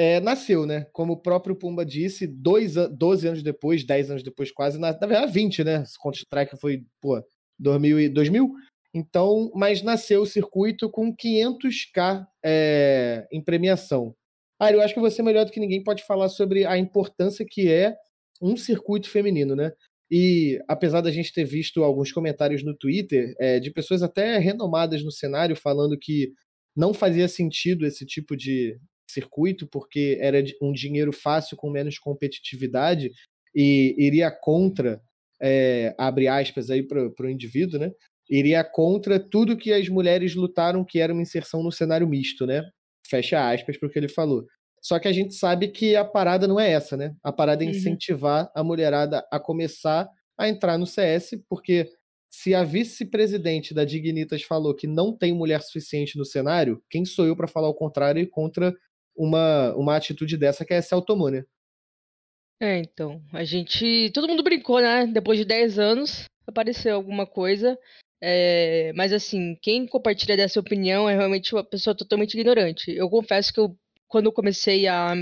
[0.02, 0.88] é, nasceu, né?
[0.92, 4.92] Como o próprio Pumba disse, dois, an- 12 anos depois, 10 anos depois, quase, na,
[4.92, 5.84] na verdade, 20, né?
[6.02, 7.24] Counter-Strike foi, pô,
[7.60, 8.52] 2000, e- 2000.
[8.96, 14.16] Então, mas nasceu o circuito com 500k é, em premiação.
[14.60, 17.72] Ari, eu acho que você, melhor do que ninguém, pode falar sobre a importância que
[17.72, 17.96] é
[18.42, 19.72] um circuito feminino, né?
[20.10, 25.04] E apesar da gente ter visto alguns comentários no Twitter é, de pessoas até renomadas
[25.04, 26.34] no cenário falando que
[26.76, 28.78] não fazia sentido esse tipo de
[29.12, 33.12] circuito porque era um dinheiro fácil com menos competitividade
[33.56, 35.02] e iria contra,
[35.42, 37.92] é, abre aspas aí para o indivíduo, né?
[38.30, 42.64] Iria contra tudo que as mulheres lutaram que era uma inserção no cenário misto, né?
[43.08, 44.46] Fecha aspas para o que ele falou.
[44.82, 47.14] Só que a gente sabe que a parada não é essa, né?
[47.24, 47.72] A parada é Uhum.
[47.72, 50.08] incentivar a mulherada a começar
[50.38, 51.88] a entrar no CS, porque
[52.30, 57.26] se a vice-presidente da Dignitas falou que não tem mulher suficiente no cenário, quem sou
[57.28, 58.74] eu para falar o contrário e contra
[59.16, 61.46] uma, uma atitude dessa que a Excel tomou, né?
[62.62, 64.12] É, então, a gente.
[64.14, 65.08] Todo mundo brincou, né?
[65.08, 67.78] Depois de 10 anos, apareceu alguma coisa.
[68.24, 72.92] É, mas assim, quem compartilha dessa opinião é realmente uma pessoa totalmente ignorante.
[72.92, 73.76] Eu confesso que eu,
[74.08, 75.16] quando eu comecei a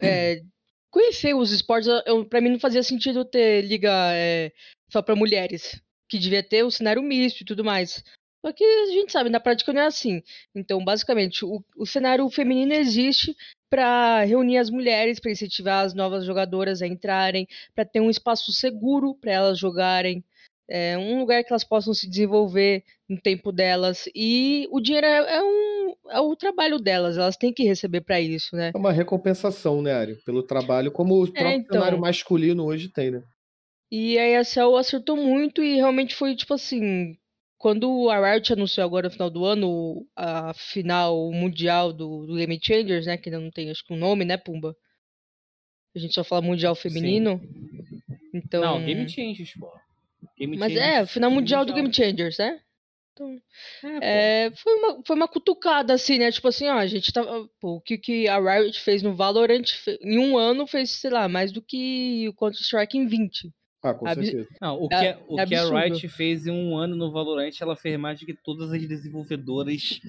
[0.00, 0.40] é,
[0.90, 4.50] conhecer os esportes, eu, pra mim não fazia sentido ter liga é,
[4.90, 5.78] só pra mulheres.
[6.08, 8.02] Que devia ter o cenário misto e tudo mais.
[8.44, 10.22] Só que a gente sabe, na prática não é assim.
[10.54, 13.36] Então, basicamente, o, o cenário feminino existe
[13.68, 18.52] para reunir as mulheres, para incentivar as novas jogadoras a entrarem, para ter um espaço
[18.52, 20.24] seguro para elas jogarem,
[20.68, 24.08] é, um lugar que elas possam se desenvolver no tempo delas.
[24.14, 28.20] E o dinheiro é, é um, é o trabalho delas, elas têm que receber para
[28.20, 28.70] isso, né?
[28.72, 30.14] É uma recompensação, né, Ari?
[30.24, 31.78] Pelo trabalho, como o próprio então.
[31.78, 33.22] cenário masculino hoje tem, né?
[33.90, 37.16] E a ESL acertou muito e realmente foi tipo assim.
[37.60, 42.58] Quando a Riot anunciou agora no final do ano a final mundial do, do Game
[42.58, 43.18] Changers, né?
[43.18, 44.74] Que ainda não tem acho que um nome, né, Pumba?
[45.94, 47.38] A gente só fala mundial feminino.
[48.32, 48.62] Então.
[48.62, 49.70] Não, Game Changers, pô.
[50.38, 51.84] Game Mas Changers, é, final mundial do mundial.
[51.90, 52.62] Game Changers, né?
[53.12, 53.38] Então,
[54.00, 56.32] É, é, foi, uma, foi uma cutucada, assim, né?
[56.32, 57.46] Tipo assim, ó, a gente tava.
[57.60, 59.64] Pô, o que, que a Riot fez no Valorant
[60.00, 63.52] em um ano fez, sei lá, mais do que o Counter-Strike em 20.
[63.82, 64.48] Ah, com certeza.
[64.60, 65.64] Não, o que, É- a- o é que a.
[65.80, 70.00] Riot fez em um ano no Valorant, ela fez mais do que todas as desenvolvedoras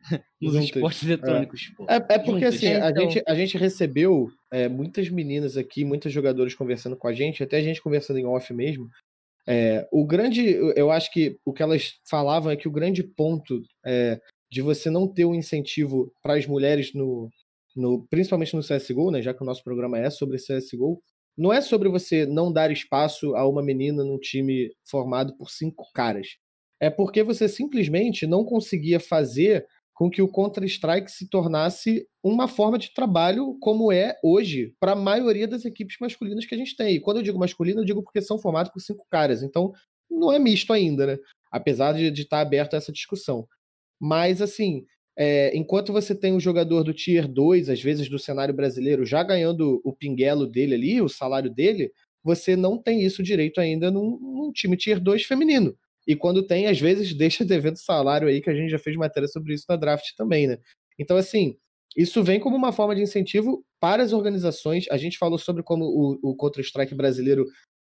[0.40, 0.64] nos Juntas.
[0.76, 1.84] esportes eletrônicos, pô.
[1.88, 2.54] É, é porque Juntas.
[2.56, 3.08] assim, É, a, então.
[3.10, 7.58] gente, a gente recebeu é, muitas meninas aqui, muitos jogadores conversando com a gente, até
[7.58, 8.88] a gente conversando em off mesmo.
[9.46, 13.02] É, o grande, eu- eu acho que o que elas falavam é que o grande
[13.02, 14.20] ponto é,
[14.50, 17.28] de você não ter um incentivo para as mulheres no,
[17.76, 21.00] no, principalmente no CSGO, né, já que o nosso programa é sobre CSGO,
[21.40, 25.90] não é sobre você não dar espaço a uma menina num time formado por cinco
[25.94, 26.36] caras.
[26.78, 32.78] É porque você simplesmente não conseguia fazer com que o Counter-Strike se tornasse uma forma
[32.78, 36.96] de trabalho como é hoje para a maioria das equipes masculinas que a gente tem.
[36.96, 39.42] E quando eu digo masculino, eu digo porque são formados por cinco caras.
[39.42, 39.72] Então,
[40.10, 41.18] não é misto ainda, né?
[41.50, 43.48] Apesar de de estar aberto a essa discussão.
[43.98, 44.84] Mas, assim,
[45.22, 49.22] é, enquanto você tem um jogador do Tier 2, às vezes do cenário brasileiro, já
[49.22, 51.92] ganhando o pinguelo dele ali, o salário dele,
[52.24, 55.76] você não tem isso direito ainda num, num time Tier 2 feminino.
[56.06, 59.28] E quando tem, às vezes deixa devendo salário aí, que a gente já fez matéria
[59.28, 60.56] sobre isso na draft também, né?
[60.98, 61.54] Então, assim,
[61.94, 64.86] isso vem como uma forma de incentivo para as organizações.
[64.90, 67.44] A gente falou sobre como o, o Counter-Strike brasileiro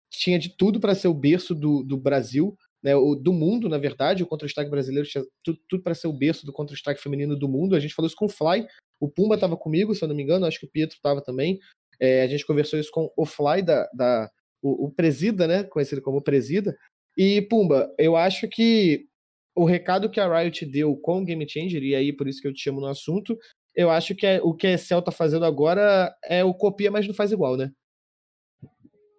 [0.10, 2.58] tinha de tudo para ser o berço do, do Brasil,
[2.88, 4.24] né, do mundo, na verdade.
[4.24, 7.76] O Counter-Strike brasileiro tinha tudo, tudo para ser o berço do Counter-Strike feminino do mundo.
[7.76, 8.66] A gente falou isso com o Fly,
[8.98, 11.60] o Pumba estava comigo, se eu não me engano, acho que o Pietro estava também.
[12.00, 14.32] É, a gente conversou isso com o Fly, da, da,
[14.62, 16.78] o, o Presida, né, conhecido como Presida.
[17.18, 19.06] E, Pumba, eu acho que
[19.54, 22.48] o recado que a Riot deu com o Game Changer, e aí por isso que
[22.48, 23.38] eu te chamo no assunto,
[23.76, 27.06] eu acho que é- o que a Excel tá fazendo agora é o copia, mas
[27.06, 27.72] não faz igual, né?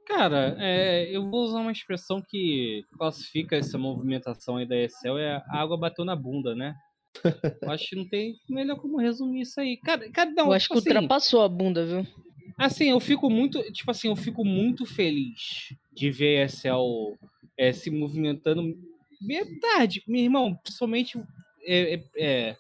[0.09, 5.37] Cara, é, eu vou usar uma expressão que classifica essa movimentação aí da Excel, é
[5.37, 6.75] a água bateu na bunda, né?
[7.61, 9.77] Eu acho que não tem melhor como resumir isso aí.
[9.77, 12.07] Cara, cara não, eu acho que tipo assim, ultrapassou a bunda, viu?
[12.57, 17.19] Assim, eu fico muito, tipo assim, eu fico muito feliz de ver a Excel
[17.59, 18.63] é, se movimentando
[19.21, 21.23] meio tarde, meu irmão, principalmente
[21.63, 22.57] é, é, é,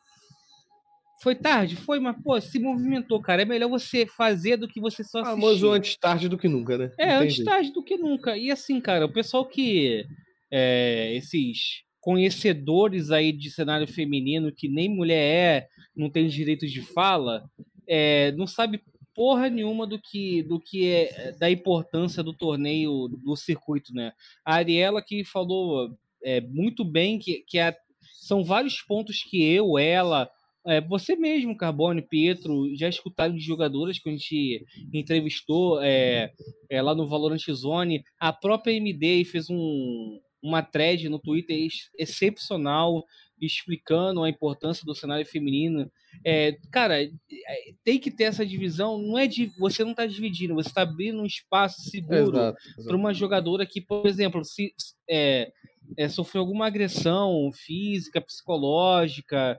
[1.22, 3.42] foi tarde, foi, mas pô, se movimentou, cara.
[3.42, 5.40] É melhor você fazer do que você só assistir.
[5.40, 6.92] Famoso antes tarde do que nunca, né?
[6.98, 8.36] É, tem antes tarde do que nunca.
[8.36, 10.04] E assim, cara, o pessoal que.
[10.50, 15.18] é, esses conhecedores aí de cenário feminino que nem mulher
[15.64, 17.44] é, não tem direito de fala,
[17.86, 18.80] é, não sabe
[19.14, 24.12] porra nenhuma do que do que é da importância do torneio do circuito, né?
[24.44, 25.90] A Ariela que falou
[26.22, 27.74] é, muito bem que, que a-
[28.20, 30.30] são vários pontos que eu, ela,
[30.66, 36.32] é, você mesmo, Carbone, Pietro, já escutaram de jogadoras que a gente entrevistou é,
[36.68, 38.02] é, lá no Valorant Zone.
[38.18, 43.04] A própria MD fez um, uma thread no Twitter ex- excepcional
[43.40, 45.90] explicando a importância do cenário feminino.
[46.24, 47.11] É, cara, é,
[47.84, 48.98] tem que ter essa divisão.
[48.98, 52.54] Não é de você não está dividindo, você está abrindo um espaço seguro
[52.84, 54.74] para uma jogadora que, por exemplo, se
[55.09, 55.52] é,
[55.96, 59.59] é, sofreu alguma agressão física, psicológica,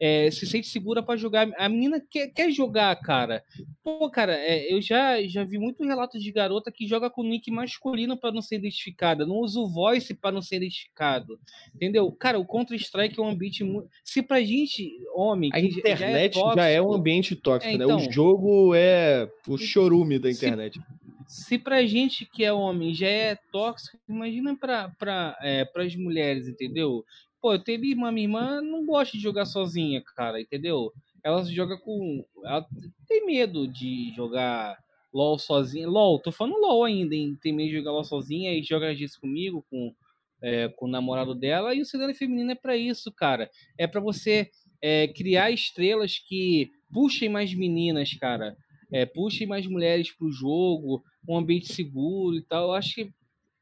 [0.00, 1.46] é, se sente segura para jogar.
[1.58, 3.44] A menina quer, quer jogar, cara.
[3.84, 7.50] Pô, cara, é, eu já, já vi muito relato de garota que joga com nick
[7.50, 11.38] masculino para não ser identificada, não usa o voice para não ser identificado.
[11.74, 12.10] Entendeu?
[12.12, 13.90] Cara, o Counter-Strike é um ambiente muito.
[14.02, 17.84] Se pra gente, homem, A que internet já é, tóxico, um ambiente tóxico, É, né?
[17.84, 17.96] então.
[17.98, 20.80] O jogo é o chorume da Se- internet.
[21.28, 26.48] se pra gente que é homem já é tóxico, imagina pra, pra, é, pras mulheres,
[26.48, 27.04] entendeu?
[27.40, 30.92] Pô, eu tenho minha irmã, minha irmã não gosta de jogar sozinha, cara, entendeu?
[31.24, 32.24] Ela joga com.
[32.44, 32.66] Ela
[33.08, 34.78] tem medo de jogar
[35.12, 35.88] LOL sozinha.
[35.88, 37.36] LOL, tô falando LOL ainda, hein?
[37.40, 39.94] Tem medo de jogar LOL sozinha e joga disso comigo, com,
[40.42, 41.74] é, com o namorado dela.
[41.74, 43.50] E o cenário feminino é pra isso, cara.
[43.78, 44.50] É pra você
[44.82, 48.56] é, criar estrelas que puxem mais meninas, cara.
[48.92, 52.68] É, puxem mais mulheres pro jogo, um ambiente seguro e tal.
[52.68, 53.12] Eu acho que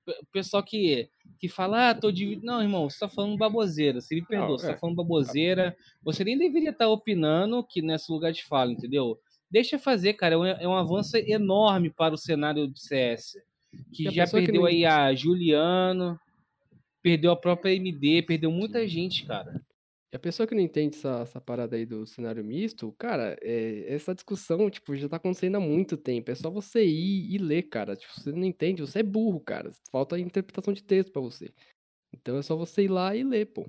[0.07, 1.09] o pessoal que,
[1.39, 2.47] que fala, ah, tô dividindo.
[2.47, 4.01] Não, irmão, você tá falando baboseira.
[4.01, 4.72] Você me perdoa, Não, você é.
[4.72, 5.76] tá falando baboseira.
[6.03, 9.18] Você nem deveria estar opinando que nesse lugar de fala, entendeu?
[9.51, 10.35] Deixa fazer, cara.
[10.35, 13.37] É um, é um avanço enorme para o cenário do CS.
[13.93, 16.18] Que já pessoa que perdeu não- aí a Juliano,
[17.03, 19.61] perdeu a própria MD, perdeu muita gente, cara.
[20.13, 23.93] E a pessoa que não entende essa, essa parada aí do cenário misto, cara, é,
[23.93, 26.31] essa discussão, tipo, já tá acontecendo há muito tempo.
[26.31, 27.95] É só você ir e ler, cara.
[27.95, 29.71] Tipo, você não entende, você é burro, cara.
[29.91, 31.53] Falta interpretação de texto pra você.
[32.13, 33.67] Então é só você ir lá e ler, pô.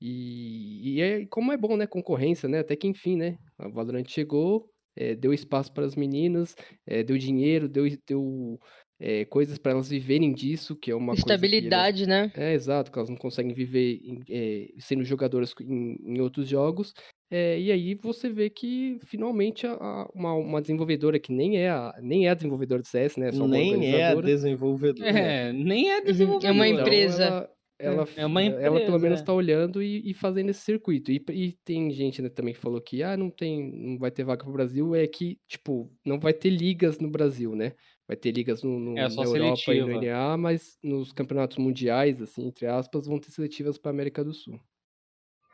[0.00, 1.86] E, e é, como é bom, né?
[1.86, 2.60] Concorrência, né?
[2.60, 3.38] Até que enfim, né?
[3.58, 6.54] A Valorant chegou, é, deu espaço para as meninas,
[6.86, 8.60] é, deu dinheiro, deu, deu
[9.00, 12.32] é, coisas para elas viverem disso, que é uma Estabilidade, coisa né?
[12.36, 16.92] É, exato, que elas não conseguem viver em, é, sendo jogadoras em, em outros jogos.
[17.30, 21.70] É, e aí você vê que finalmente a, a, uma, uma desenvolvedora que nem é
[21.70, 23.32] a, nem é a desenvolvedora de CS, né?
[23.32, 25.08] Só nem é a desenvolvedora.
[25.08, 26.48] É, nem é desenvolvedora.
[26.48, 27.24] É uma empresa.
[27.24, 29.22] Então, ela, ela, É uma ela pelo menos empresa.
[29.22, 31.10] está olhando e, e fazendo esse circuito.
[31.10, 34.24] E, e tem gente né, também que falou que ah, não tem, não vai ter
[34.24, 37.72] vaga pro Brasil, é que, tipo, não vai ter ligas no Brasil, né?
[38.10, 39.92] Vai ter ligas no, no- É, na Europa e no seletiva.
[40.04, 44.58] NA, mas nos campeonatos mundiais, assim, entre aspas, vão ter seletivas para América do Sul.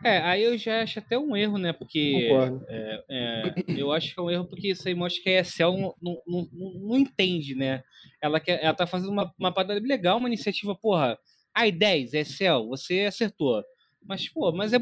[0.03, 1.75] É, aí eu já acho até um erro, né?
[1.75, 2.65] Porque Concordo.
[2.67, 5.95] é, eu acho que é um erro porque isso aí mostra que a ESL não,
[6.01, 7.83] não, não, não entende, né?
[8.23, 11.19] Ela, quer, ela tá fazendo uma, uma parada legal, uma iniciativa, porra.
[11.55, 13.63] Ai, 10, ESL, você acertou.
[14.09, 14.79] Mas, pô, mas é,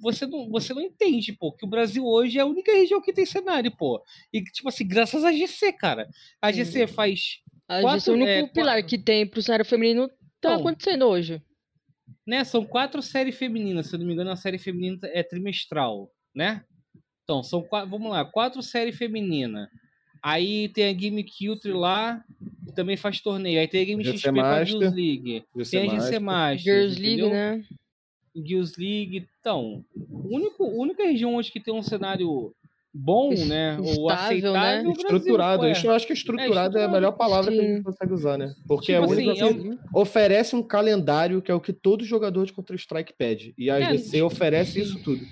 [0.00, 3.12] você, não, você não entende, pô, que o Brasil hoje é a única região que
[3.12, 4.02] tem cenário, pô.
[4.32, 6.08] E, tipo assim, graças à GC, cara.
[6.40, 9.64] A GC faz A Quatro- gestão, o único é, pilar quatro- que tem pro cenário
[9.64, 10.14] feminino tá
[10.50, 10.54] Então.
[10.60, 11.40] acontecendo hoje.
[12.26, 12.44] né?
[12.44, 16.62] São quatro séries femininas, se eu não me engano, a série feminina é trimestral, né?
[17.24, 19.68] Então, são quatro, vamos lá, quatro séries femininas.
[20.22, 22.22] Aí tem a Game Culture lá,
[22.64, 23.58] que também faz torneio.
[23.60, 24.66] Aí tem a Game GC XP com a Master.
[24.68, 25.44] Girls League.
[25.70, 27.30] Tem a GC Masters, Girls League, entendeu?
[27.30, 27.64] né?
[28.34, 29.26] Girls League.
[29.40, 32.54] Então, único, a única região hoje que tem um cenário
[32.94, 33.78] bom, né?
[33.78, 34.52] Ou estável, aceitável.
[34.52, 34.76] né?
[34.76, 35.72] é o Brasil, Estruturado, é.
[35.84, 36.92] eu acho que estruturado é, a estruturado.
[36.92, 38.54] melhor palavra que a gente consegue usar, né?
[38.66, 41.72] Porque Tipo é a assim, única é que oferece um calendário que é o que
[41.72, 43.54] todo jogador de Counter-Strike pede.
[43.56, 45.24] E a É, GC oferece isso tudo.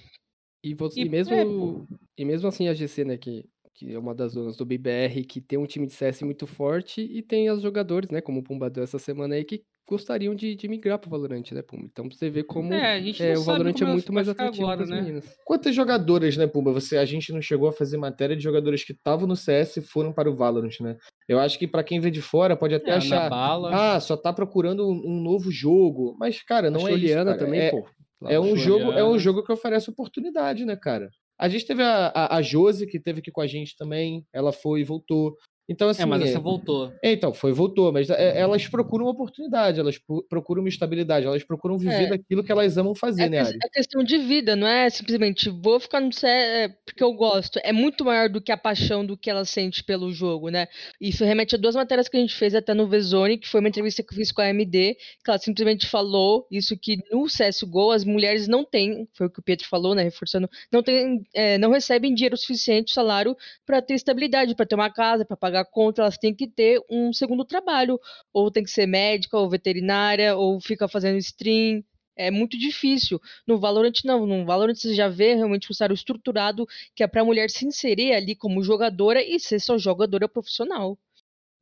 [0.64, 3.44] E, você, E, e mesmo, é, e mesmo assim a GC, né, que,
[3.74, 7.00] que é uma das zonas do BBR, que tem um time de CS muito forte
[7.00, 10.54] e tem os jogadores, né, como o Pumba deu essa semana aí, que gostariam de,
[10.54, 11.84] de migrar pro Valorant, né, Pumba?
[11.90, 14.28] Então pra você ver como É, a gente é, o Valorant é como muito mais
[14.28, 15.02] atrativo agora, pras né?
[15.02, 15.36] meninas.
[15.44, 16.72] Quantas jogadoras, né, Pumba?
[16.72, 19.82] Você, a gente não chegou a fazer matéria de jogadores que estavam no CS e
[19.82, 20.96] foram para o Valorant, né?
[21.28, 23.94] Eu acho que pra quem vê de fora pode até É, achar, bala.
[23.94, 26.16] ah, só tá procurando um, um novo jogo.
[26.18, 27.00] Mas, cara, não a é isso.
[27.02, 27.44] Juliana cara.
[27.44, 27.86] também, é, pô.
[28.26, 31.08] É um, jogo, é um jogo que oferece oportunidade, né, cara?
[31.38, 34.26] A gente teve a, a, a Josi, que teve aqui com a gente também.
[34.30, 35.34] Ela foi e voltou.
[35.70, 36.02] Então, assim.
[36.02, 36.92] é, mas é- essa voltou.
[37.02, 41.24] é, então, foi, voltou, mas é, elas procuram uma oportunidade, elas pro- procuram uma estabilidade,
[41.26, 42.08] elas procuram viver É.
[42.08, 43.58] daquilo que elas amam fazer, É, né, Ari?
[43.62, 47.60] é questão de vida, não é simplesmente vou ficar no CS porque eu gosto.
[47.62, 50.66] É muito maior do que a paixão do que ela sente pelo jogo, né?
[51.00, 53.68] Isso remete a duas matérias que a gente fez até no Vezone, que foi uma
[53.68, 57.92] entrevista que eu fiz com a AMD, que ela simplesmente falou isso que no CSGO
[57.92, 60.02] as mulheres não têm, foi o que o Pietro falou, né?
[60.02, 64.90] Reforçando, não tem, é, não recebem dinheiro suficiente, salário, para ter estabilidade, para ter uma
[64.90, 67.98] casa, para pagar conta, elas têm que ter um segundo trabalho,
[68.32, 71.82] ou tem que ser médica, ou veterinária, ou fica fazendo stream.
[72.16, 73.20] É muito difícil.
[73.46, 74.26] No Valorant, não.
[74.26, 77.64] No Valorant você já vê realmente um cenário estruturado que é para a mulher se
[77.66, 80.98] inserir ali como jogadora e ser só jogadora profissional.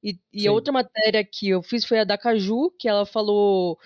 [0.02, 3.78] E, e a outra matéria que eu fiz foi a da Caju, que ela falou.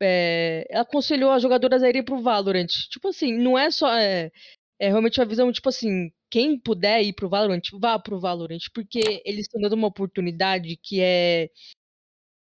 [0.00, 2.68] é, ela aconselhou as jogadoras a irem pro Valorant.
[2.90, 3.92] Tipo assim, não é só.
[3.96, 4.30] É,
[4.78, 9.22] é realmente uma visão, tipo assim, quem puder ir pro Valorant, vá pro Valorant, porque
[9.24, 11.50] eles estão dando uma oportunidade que é.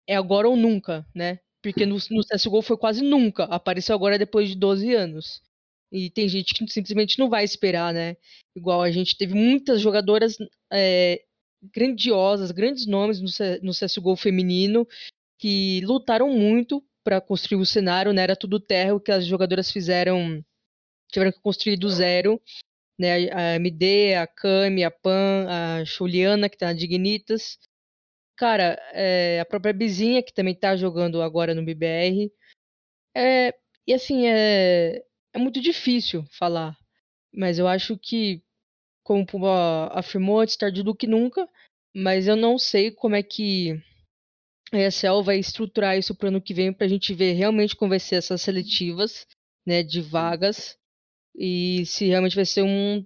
[0.08, 1.40] É agora ou nunca, né?
[1.62, 3.44] Porque no, no CSGO foi quase nunca.
[3.46, 5.42] Apareceu agora depois de 12 anos.
[5.92, 8.18] E tem gente que simplesmente não vai esperar, né?
[8.56, 10.38] Igual a gente teve muitas jogadoras
[10.72, 11.24] é,
[11.74, 13.28] grandiosas, grandes nomes no,
[13.62, 14.88] no CSGO feminino,
[15.38, 18.24] que lutaram muito para construir o cenário, né?
[18.24, 20.44] Era tudo terra, o que as jogadoras fizeram,
[21.12, 22.42] tiveram que construir do zero.
[22.98, 23.32] Né?
[23.32, 27.60] A MD, a Kami, a Pan, a Juliana, que tá na Dignitas.
[28.36, 32.32] Cara, é, a própria Bizinha, que também tá jogando agora no BBR.
[33.16, 33.54] É,
[33.86, 35.04] e assim, é,
[35.34, 36.78] é muito difícil falar.
[37.34, 38.44] Mas eu acho que,
[39.04, 41.48] como o Pumba afirmou, antes tarde do que nunca.
[41.96, 43.82] Mas eu não sei como é que
[44.72, 48.00] a ESL vai estruturar isso pro ano que vem pra gente ver realmente como vai
[48.00, 49.28] ser essas seletivas,
[49.66, 50.78] né, de vagas.
[51.36, 53.06] E se realmente vai ser um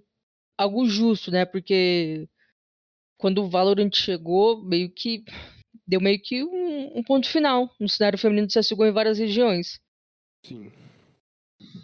[0.58, 1.44] algo justo, né?
[1.44, 2.28] Porque
[3.16, 5.24] quando o Valorant chegou, meio que
[5.86, 9.80] deu meio que um, um ponto final no cenário feminino do CSGO em várias regiões.
[10.44, 10.70] Sim.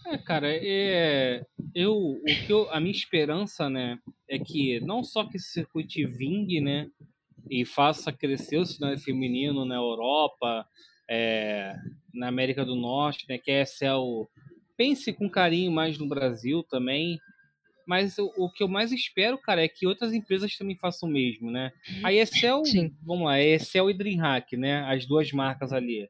[0.07, 5.24] É, cara, é, eu, o que eu, a minha esperança, né, é que não só
[5.24, 6.90] que esse circuito vingue, né,
[7.49, 10.66] e faça crescer o cenário feminino na Europa,
[11.09, 11.74] é,
[12.12, 14.28] na América do Norte, né, que a ESL
[14.76, 17.18] pense com carinho mais no Brasil também.
[17.86, 21.12] Mas o, o, que eu mais espero, cara, é que outras empresas também façam o
[21.12, 21.72] mesmo, né?
[22.02, 22.94] A Excel, Sim.
[23.02, 24.84] vamos lá, é Excel e DreamHack, né?
[24.84, 26.08] As duas marcas ali.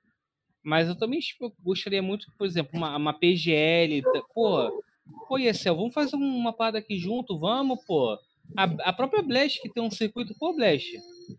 [0.62, 1.18] Mas eu também
[1.62, 4.02] gostaria muito, por exemplo, uma, uma PGL,
[4.34, 4.84] pô,
[5.26, 8.18] pô, Excel, vamos fazer uma parada aqui junto, vamos, pô.
[8.56, 10.86] A, a própria Blast que tem um circuito, pô, Blast,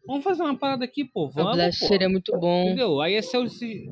[0.06, 1.88] vamos fazer uma parada aqui, pô, vamos, A Blast pô.
[1.88, 2.66] seria muito bom.
[2.66, 3.00] Entendeu?
[3.00, 3.90] Aí Excel se...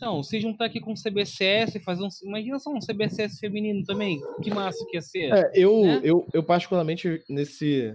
[0.00, 2.08] Não, se juntar aqui com o CBCS e fazer um.
[2.22, 4.20] Imagina só um CBCS feminino também.
[4.42, 5.32] Que massa que ia ser.
[5.32, 6.00] É, eu, né?
[6.04, 7.94] eu, eu, particularmente, nesse.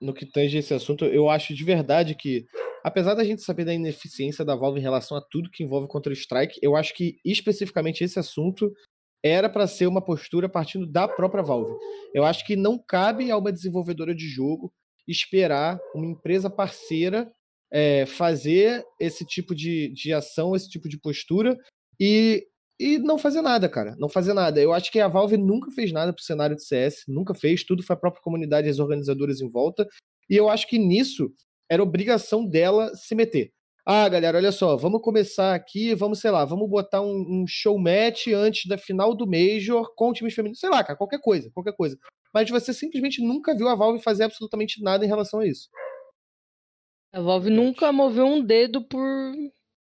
[0.00, 2.44] No que tange esse assunto, eu acho de verdade que,
[2.82, 6.58] apesar da gente saber da ineficiência da Valve em relação a tudo que envolve Counter-Strike,
[6.60, 8.70] eu acho que especificamente esse assunto
[9.24, 11.72] era para ser uma postura partindo da própria Valve.
[12.12, 14.70] Eu acho que não cabe a uma desenvolvedora de jogo
[15.08, 17.30] esperar uma empresa parceira
[17.74, 21.58] é, fazer esse tipo de, de ação, esse tipo de postura
[21.98, 22.46] e,
[22.78, 23.96] e não fazer nada, cara.
[23.98, 24.60] Não fazer nada.
[24.60, 27.82] Eu acho que a Valve nunca fez nada pro cenário de CS, nunca fez, tudo
[27.82, 29.88] foi a própria comunidade e as organizadoras em volta.
[30.30, 31.32] E eu acho que nisso
[31.68, 33.50] era obrigação dela se meter.
[33.84, 37.76] Ah, galera, olha só, vamos começar aqui, vamos, sei lá, vamos botar um, um show
[37.76, 41.74] match antes da final do Major com times femininos, sei lá, cara, qualquer coisa, qualquer
[41.74, 41.98] coisa.
[42.32, 45.68] Mas você simplesmente nunca viu a Valve fazer absolutamente nada em relação a isso.
[47.14, 49.00] A Valve nunca moveu um dedo por,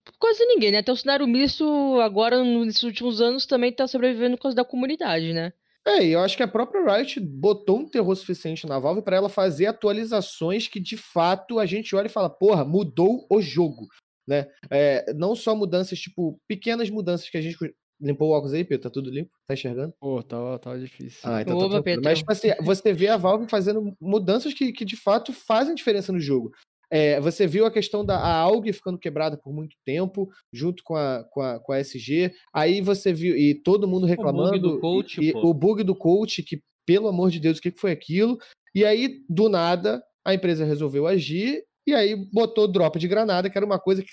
[0.02, 0.78] por quase ninguém, né?
[0.78, 5.34] Até o cenário misto, agora, nesses últimos anos, também tá sobrevivendo por causa da comunidade,
[5.34, 5.52] né?
[5.86, 9.16] É, e eu acho que a própria Riot botou um terror suficiente na Valve para
[9.16, 13.86] ela fazer atualizações que de fato a gente olha e fala, porra, mudou o jogo,
[14.26, 14.48] né?
[14.70, 17.58] É, não só mudanças, tipo, pequenas mudanças que a gente
[18.00, 19.30] limpou o óculos aí, Pedro, tá tudo limpo?
[19.46, 19.92] Tá enxergando?
[20.00, 21.20] Pô, tava, tava difícil.
[21.24, 22.00] Ah, então Oba, tá.
[22.02, 26.10] Mas tipo assim, você vê a Valve fazendo mudanças que, que de fato fazem diferença
[26.10, 26.52] no jogo.
[26.90, 30.96] É, você viu a questão da a AUG ficando quebrada por muito tempo, junto com
[30.96, 32.32] a, com a, com a SG.
[32.52, 34.58] Aí você viu, e todo mundo reclamando.
[34.58, 37.92] do coach, e, o bug do coach, que, pelo amor de Deus, o que foi
[37.92, 38.38] aquilo?
[38.74, 43.56] E aí, do nada, a empresa resolveu agir e aí botou drop de granada, que
[43.56, 44.08] era uma coisa que,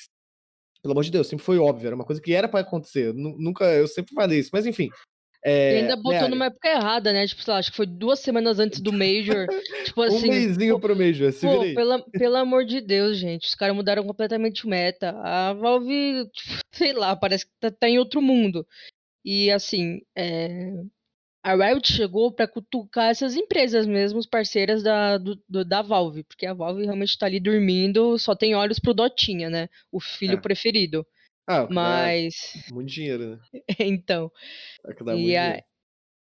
[0.81, 3.13] pelo amor de Deus, sempre foi óbvio, era uma coisa que era para acontecer.
[3.13, 4.89] Nu- Nunca, eu sempre falei isso, mas enfim.
[5.47, 7.27] É, e ainda botou né, numa época errada, né?
[7.27, 9.45] Tipo, sei lá, acho que foi duas semanas antes do Major.
[9.85, 10.27] tipo um assim.
[10.27, 13.45] mêsinho pro Major, se Pô, pela, pelo amor de Deus, gente.
[13.47, 15.11] Os caras mudaram completamente o meta.
[15.21, 18.65] A Valve, tipo, sei lá, parece que tá, tá em outro mundo.
[19.23, 20.71] E assim, é,
[21.43, 26.23] a Riot chegou pra cutucar essas empresas mesmo, os parceiras da, do- do- da Valve.
[26.23, 29.69] Porque a Valve realmente tá ali dormindo, só tem olhos pro Dotinha, né?
[29.91, 30.41] O filho É.
[30.41, 31.05] preferido.
[31.47, 32.35] Ah, Mas,
[32.71, 33.39] muito dinheiro, né?
[33.79, 34.31] então.
[34.85, 35.63] É que dá muito a- dinheiro.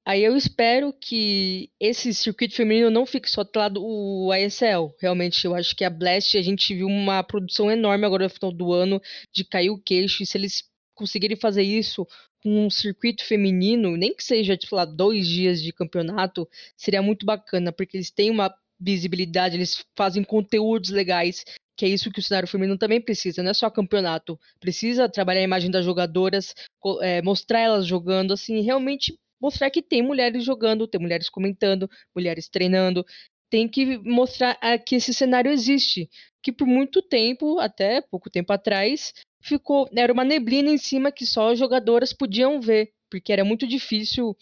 [0.06, 4.94] Aí eu espero que esse circuito feminino não fique só atrelado o ASL.
[5.00, 8.52] Realmente, eu acho que a Blast, a gente viu uma produção enorme agora no final
[8.52, 9.02] do ano
[9.34, 10.22] de cair o queixo.
[10.22, 10.64] E se eles
[10.94, 12.06] conseguirem fazer isso
[12.44, 17.26] com um circuito feminino, nem que seja, tipo lá, dois dias de campeonato, seria muito
[17.26, 18.54] bacana, porque eles têm uma
[18.84, 21.46] visibilidade, eles fazem conteúdos legais,
[21.78, 24.40] que é isso que o cenário feminino também precisa, não é só campeonato.
[24.60, 26.54] Precisa trabalhar a imagem das jogadoras,
[27.02, 32.48] é, mostrar elas jogando, assim, realmente mostrar que tem mulheres jogando, tem mulheres comentando, mulheres
[32.48, 33.06] treinando.
[33.50, 36.10] Tem que mostrar ah, que esse cenário existe.
[36.42, 39.88] Que por muito tempo, até pouco tempo atrás, ficou.
[39.96, 42.92] Era uma neblina em cima que só as jogadoras podiam ver.
[43.12, 44.36] Porque era muito difícil.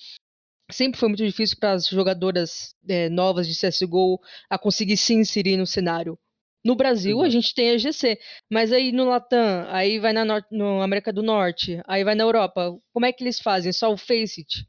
[0.71, 4.19] Sempre foi muito difícil para as jogadoras eh, novas de CSGO
[4.49, 6.17] a conseguir se inserir no cenário.
[6.63, 7.31] No Brasil, a Exato.
[7.31, 8.19] gente tem a GC,
[8.49, 12.23] mas aí no Latam, aí vai na Nor- no América do Norte, aí vai na
[12.23, 12.77] Europa.
[12.93, 13.73] Como é que eles fazem?
[13.73, 14.65] Só o Faceit?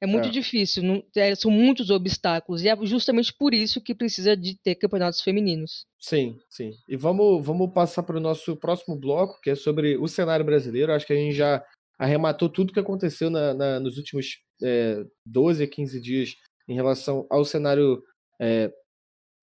[0.00, 0.30] É muito É.
[0.30, 4.74] difícil, não- é, são muitos obstáculos, e é justamente por isso que precisa de ter
[4.76, 5.86] campeonatos femininos.
[5.98, 6.70] Sim, sim.
[6.88, 10.92] E vamos, vamos passar para o nosso próximo bloco, que é sobre o cenário brasileiro.
[10.92, 11.64] Acho que a gente já
[11.98, 14.26] arrematou tudo que aconteceu na- na- nos últimos
[14.62, 16.36] é, 12 a 15 dias
[16.68, 18.02] em relação ao cenário
[18.40, 18.72] é,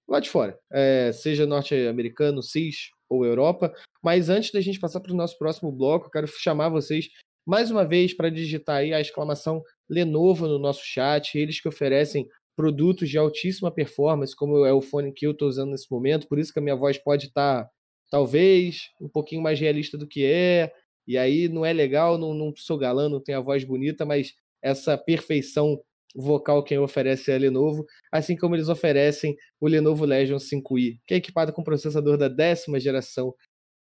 [0.07, 3.74] lá de fora, é, seja norte-americano, CIS ou Europa.
[4.03, 7.07] Mas antes da gente passar para o nosso próximo bloco, eu quero chamar vocês
[7.45, 12.28] mais uma vez para digitar aí a exclamação Lenovo no nosso chat, eles que oferecem
[12.55, 16.39] produtos de altíssima performance, como é o fone que eu estou usando nesse momento, por
[16.39, 17.68] isso que a minha voz pode estar,
[18.09, 20.72] talvez, um pouquinho mais realista do que é,
[21.07, 24.34] e aí não é legal, não, não sou galã, não tenho a voz bonita, mas
[24.64, 25.80] essa perfeição
[26.16, 31.18] vocal quem oferece a Lenovo, assim como eles oferecem o Lenovo Legion 5i, que é
[31.18, 33.34] equipado com processador da décima geração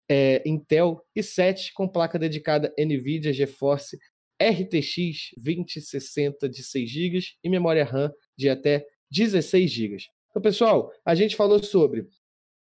[0.10, 3.98] é, Intel i7 com placa dedicada NVIDIA GeForce
[4.42, 9.98] RTX 2060 de 6 GB e memória RAM de até 16 GB.
[10.30, 12.08] Então, pessoal, a gente falou sobre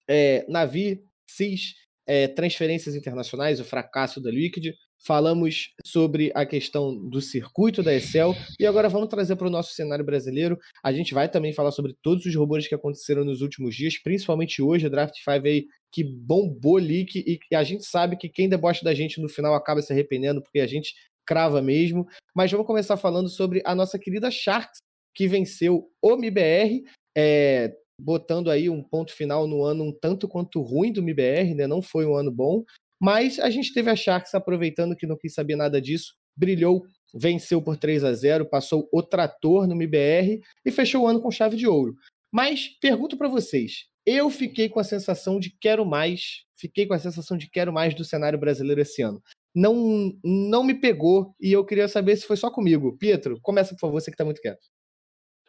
[0.07, 1.75] é, Navi, CIS,
[2.05, 4.73] é, transferências internacionais, o fracasso da Liquid.
[4.99, 9.73] Falamos sobre a questão do circuito da Excel e agora vamos trazer para o nosso
[9.73, 10.57] cenário brasileiro.
[10.83, 14.61] A gente vai também falar sobre todos os robôs que aconteceram nos últimos dias, principalmente
[14.61, 18.83] hoje, a Draft 5 aí que bombou leak e a gente sabe que quem debocha
[18.83, 20.93] da gente no final acaba se arrependendo porque a gente
[21.25, 22.05] crava mesmo.
[22.35, 24.79] Mas vamos começar falando sobre a nossa querida Sharks,
[25.13, 26.83] que venceu o MIBR,
[27.17, 31.67] é, botando aí um ponto final no ano um tanto quanto ruim do MIBR, né?
[31.67, 32.63] Não foi um ano bom,
[33.01, 36.83] mas a gente teve a Sharks aproveitando que não quis saber nada disso, brilhou,
[37.13, 41.31] venceu por 3 a 0, passou o trator no MBR e fechou o ano com
[41.31, 41.95] chave de ouro.
[42.31, 46.99] Mas pergunto para vocês, eu fiquei com a sensação de quero mais, fiquei com a
[46.99, 49.21] sensação de quero mais do cenário brasileiro esse ano.
[49.55, 52.97] Não, não me pegou e eu queria saber se foi só comigo.
[52.97, 54.67] Pietro, começa por favor, você que está muito quieto.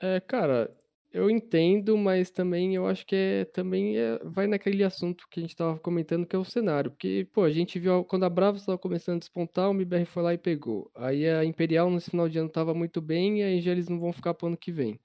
[0.00, 0.74] É, cara,
[1.12, 5.42] eu entendo, mas também eu acho que é, também é, vai naquele assunto que a
[5.42, 6.90] gente estava comentando, que é o cenário.
[6.90, 10.22] Porque, pô, a gente viu quando a Brava estava começando a despontar, o MBR foi
[10.22, 10.90] lá e pegou.
[10.94, 13.98] Aí a Imperial nesse final de ano estava muito bem, e aí já eles não
[13.98, 15.00] vão ficar pro ano que vem.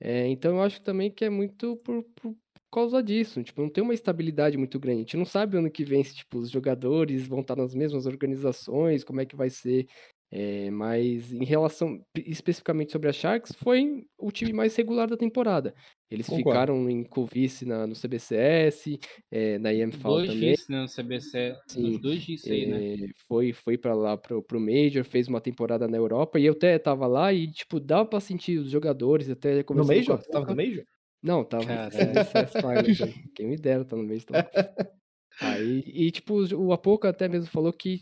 [0.00, 2.36] É, então eu acho também que é muito por, por
[2.70, 3.42] causa disso.
[3.42, 4.98] Tipo, não tem uma estabilidade muito grande.
[4.98, 8.06] A gente não sabe ano que vem se tipo, os jogadores vão estar nas mesmas
[8.06, 9.88] organizações, como é que vai ser
[10.30, 15.74] é, mas em relação especificamente sobre a Sharks, foi o time mais regular da temporada.
[16.10, 16.50] Eles Concordo.
[16.50, 18.98] ficaram em co-vice no CBCS,
[19.30, 20.50] é, na IMFAL dois também.
[20.50, 22.94] Vice, né, no CBC, Sim, os dois vice aí, né?
[22.94, 26.52] É, foi, foi para lá pro, pro Major, fez uma temporada na Europa, e eu
[26.52, 30.20] até tava lá e, tipo, dava pra sentir os jogadores, até No Major?
[30.20, 30.84] Você tava no Major?
[31.22, 33.14] Não, tava no CS Finals.
[33.34, 34.26] Quem me dera tá no Major.
[35.40, 38.00] Aí, e, tipo, o Apoca até mesmo falou que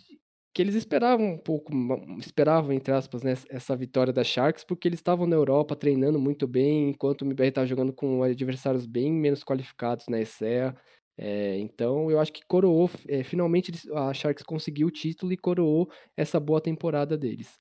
[0.57, 1.71] que eles esperavam um pouco,
[2.19, 6.47] esperavam, entre aspas, né, essa vitória da Sharks, porque eles estavam na Europa treinando muito
[6.49, 10.75] bem, enquanto o MBR estava jogando com adversários bem menos qualificados na ESEA.
[11.19, 15.91] É, então, eu acho que coroou, é, finalmente a Sharks conseguiu o título e coroou
[16.17, 17.61] essa boa temporada deles.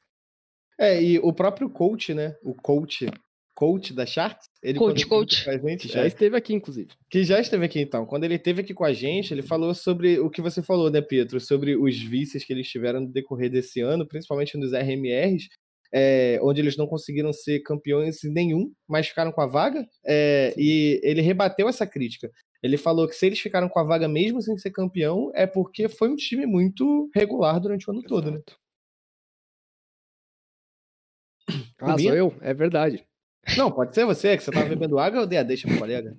[0.80, 2.38] É, e o próprio coach, né?
[2.42, 3.08] O coach
[3.56, 4.50] coach da Sharks.
[4.62, 5.46] Ele, coach, coach.
[5.46, 6.90] Gente, já é, esteve aqui, inclusive.
[7.10, 8.06] Que já esteve aqui, então.
[8.06, 11.02] Quando ele esteve aqui com a gente, ele falou sobre o que você falou, né,
[11.02, 11.40] Pietro?
[11.40, 15.48] Sobre os vícios que eles tiveram no decorrer desse ano, principalmente nos RMRs,
[15.94, 19.88] é, onde eles não conseguiram ser campeões nenhum, mas ficaram com a vaga.
[20.06, 22.30] É, e ele rebateu essa crítica.
[22.62, 25.88] Ele falou que se eles ficaram com a vaga mesmo sem ser campeão, é porque
[25.88, 28.14] foi um time muito regular durante o ano Exato.
[28.14, 28.42] todo, né?
[31.80, 32.34] Ah, sou eu?
[32.42, 33.06] É verdade.
[33.58, 36.16] Não, pode ser você, que você tava bebendo água ou deixa pro colega.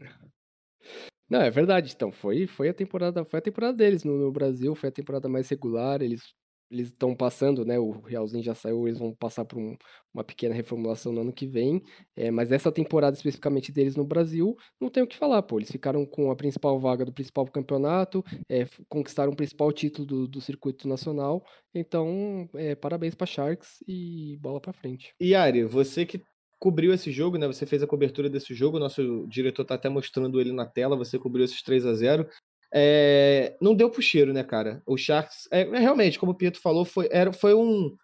[1.29, 1.93] Não, é verdade.
[1.95, 5.29] Então, foi, foi a temporada, foi a temporada deles no, no Brasil, foi a temporada
[5.29, 6.01] mais regular.
[6.01, 6.23] Eles
[6.71, 7.79] eles estão passando, né?
[7.79, 9.77] O Realzinho já saiu, eles vão passar por um,
[10.13, 11.83] uma pequena reformulação no ano que vem.
[12.17, 15.59] É, mas essa temporada especificamente deles no Brasil, não tem o que falar, pô.
[15.59, 20.29] Eles ficaram com a principal vaga do principal campeonato, é, conquistaram o principal título do,
[20.29, 21.45] do circuito nacional.
[21.75, 25.15] Então, é, parabéns para Sharks e bola para frente.
[25.21, 26.21] E Ari, você que
[26.67, 27.47] cobriu esse jogo, né?
[27.47, 31.17] Você fez a cobertura desse jogo, nosso diretor tá até mostrando ele na tela, você
[31.17, 32.29] cobriu esses 3 a 0
[32.75, 34.83] é, não deu pro cheiro, né, cara?
[34.85, 37.97] O Sharks, é, é, realmente, como o Pietro falou, foi, era, foi um,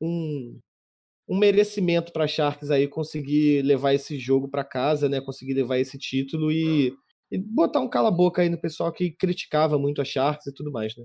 [0.00, 0.58] um,
[1.28, 5.20] um merecimento para Sharks aí conseguir levar esse jogo para casa, né?
[5.20, 6.92] Conseguir levar esse título e,
[7.30, 10.96] e botar um cala-boca aí no pessoal que criticava muito a Sharks e tudo mais,
[10.96, 11.04] né?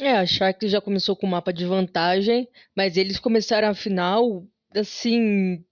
[0.00, 4.46] É, a Sharks já começou com o mapa de vantagem, mas eles começaram a final,
[4.72, 5.65] assim,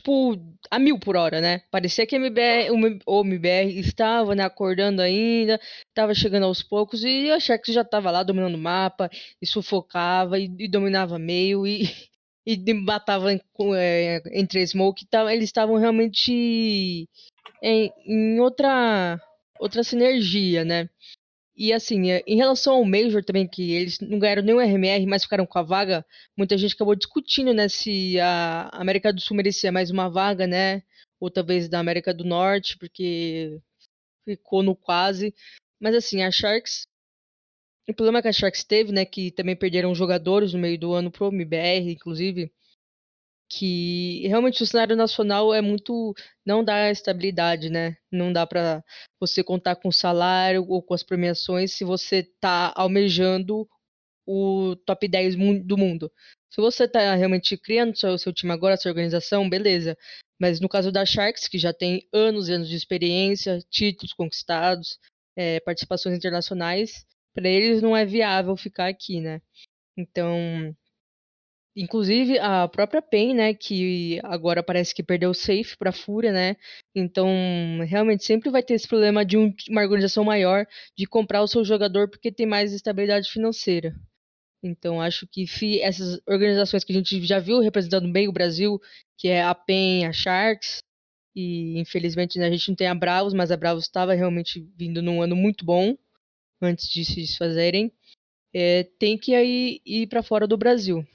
[0.00, 0.36] tipo,
[0.70, 1.62] a mil por hora, né?
[1.70, 2.70] Parecia que MBR,
[3.06, 8.10] o MBR estava né, acordando ainda, estava chegando aos poucos, e a Sharks já estava
[8.10, 11.82] lá dominando o mapa, e sufocava, e, e dominava meio, e,
[12.46, 15.06] e matava é, entre smoke.
[15.06, 17.08] Tava, eles estavam realmente
[17.62, 19.20] em, em outra,
[19.60, 20.88] outra sinergia, né?
[21.60, 25.24] E assim, é, em relação ao Major também, que eles não ganharam nenhum RMR, mas
[25.24, 29.70] ficaram com a vaga, muita gente acabou discutindo, né, se a América do Sul merecia
[29.70, 30.82] mais uma vaga, né?
[31.20, 33.60] Ou talvez da América do Norte, porque
[34.24, 35.34] ficou no quase.
[35.78, 36.86] Mas assim, a Sharks.
[37.86, 41.10] O problema que a Sharks teve, né, que também perderam jogadores no meio do ano
[41.10, 42.50] pro MBR, inclusive
[43.50, 46.14] que realmente o cenário nacional é muito
[46.46, 47.96] não dá estabilidade, né?
[48.10, 48.82] Não dá para
[49.18, 53.68] você contar com o salário ou com as premiações se você tá almejando
[54.24, 56.12] o top 10 do mundo.
[56.48, 59.96] Se você tá realmente criando seu, seu time agora, sua organização, beleza.
[60.40, 64.98] Mas no caso da Sharks, que já tem anos e anos de experiência, títulos conquistados,
[65.36, 67.04] é, participações internacionais,
[67.34, 69.40] para eles não é viável ficar aqui, né?
[69.96, 70.74] Então,
[71.76, 76.56] Inclusive, a própria PEN, né, que agora parece que perdeu o safe para Fúria, né?
[76.94, 77.28] Então,
[77.86, 80.66] realmente sempre vai ter esse problema de um, uma organização maior
[80.96, 83.94] de comprar o seu jogador porque tem mais estabilidade financeira.
[84.62, 88.78] Então acho que se essas organizações que a gente já viu representando bem o Brasil,
[89.16, 90.82] que é a PEN, a Sharks,
[91.34, 95.00] e infelizmente né, a gente não tem a Bravos, mas a Bravos estava realmente vindo
[95.02, 95.96] num ano muito bom
[96.60, 97.90] antes de se desfazerem,
[98.52, 101.06] é, tem que aí ir para fora do Brasil.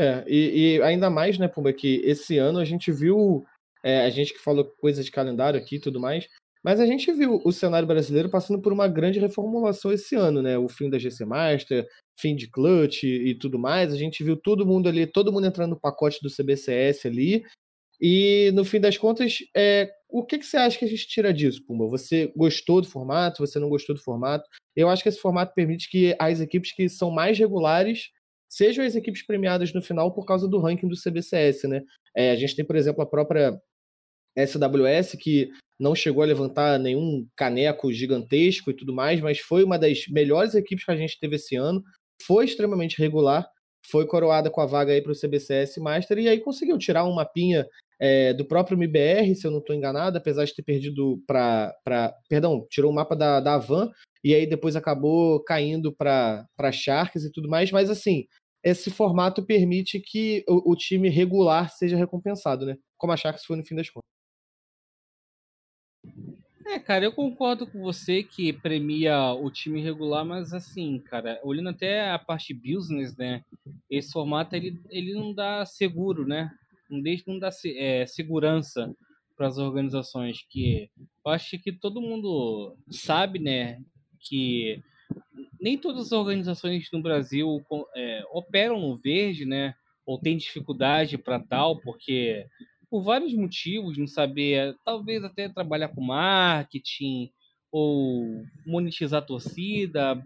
[0.00, 3.44] É, e, e, ainda mais, né, Pumba, que esse ano a gente viu,
[3.84, 6.26] é, a gente que falou coisa de calendário aqui e tudo mais,
[6.64, 10.56] mas a gente viu o cenário brasileiro passando por uma grande reformulação esse ano, né?
[10.56, 11.86] O fim da GC Master,
[12.18, 13.92] fim de clutch e tudo mais.
[13.92, 17.44] A gente viu todo mundo ali, todo mundo entrando no pacote do CBCS ali.
[18.00, 21.32] E no fim das contas, é, o que, que você acha que a gente tira
[21.32, 21.86] disso, Pumba?
[21.88, 23.46] Você gostou do formato?
[23.46, 24.48] Você não gostou do formato?
[24.74, 28.10] Eu acho que esse formato permite que as equipes que são mais regulares
[28.50, 31.82] sejam as equipes premiadas no final por causa do ranking do CBCS, né?
[32.16, 33.56] É, a gente tem, por exemplo, a própria
[34.36, 35.48] SWS, que
[35.78, 40.54] não chegou a levantar nenhum caneco gigantesco e tudo mais, mas foi uma das melhores
[40.54, 41.82] equipes que a gente teve esse ano,
[42.22, 43.48] foi extremamente regular,
[43.88, 47.14] foi coroada com a vaga aí para o CBCS Master e aí conseguiu tirar um
[47.14, 47.66] mapinha
[47.98, 51.74] é, do próprio MBR, se eu não estou enganado, apesar de ter perdido para.
[52.28, 53.58] Perdão, tirou o mapa da, da
[54.22, 58.26] e aí depois acabou caindo para Sharks e tudo mais, mas assim,
[58.62, 62.76] esse formato permite que o, o, time regular seja recompensado, né?
[62.96, 64.08] Como a Sharks foi no fim das contas.
[66.66, 71.70] É, cara, eu concordo com você que premia o time regular, mas assim, cara, olhando
[71.70, 73.44] até a parte business, né?
[73.90, 76.50] Esse formato ele, ele não dá seguro, né?
[76.88, 78.94] Não deixa, não dá é, segurança
[79.36, 80.44] para as organizações.
[80.48, 80.90] Que
[81.24, 83.82] eu acho que todo mundo sabe, né?
[84.20, 84.82] Que
[85.60, 87.64] nem todas as organizações no Brasil
[87.94, 89.74] é, operam no verde, né?
[90.06, 92.46] Ou tem dificuldade para tal, porque
[92.90, 97.30] por vários motivos, não saber, talvez até trabalhar com marketing
[97.70, 100.20] ou monetizar a torcida,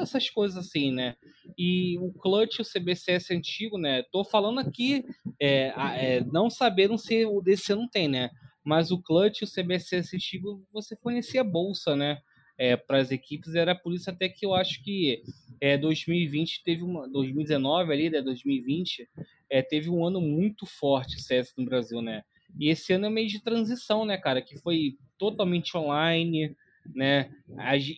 [0.00, 1.14] essas coisas assim, né?
[1.56, 4.02] E o Clutch, o CBCS antigo, né?
[4.10, 5.04] Tô falando aqui,
[5.40, 8.30] é, é, não sabendo se o DC não tem, né?
[8.64, 12.18] Mas o Clutch, o CBCS antigo, você fornecia bolsa, né?
[12.60, 13.54] É, para as equipes.
[13.54, 15.22] Era por isso até que eu acho que
[15.58, 17.08] é, 2020 teve uma.
[17.08, 19.08] 2019 ali, né, 2020,
[19.48, 22.22] é, teve um ano muito forte o CS no Brasil, né?
[22.58, 24.42] E esse ano é meio de transição, né, cara?
[24.42, 26.54] Que foi totalmente online,
[26.94, 27.30] né?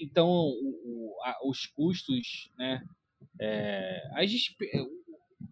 [0.01, 2.85] Então, o, a, os custos, né?
[3.41, 4.31] É, as,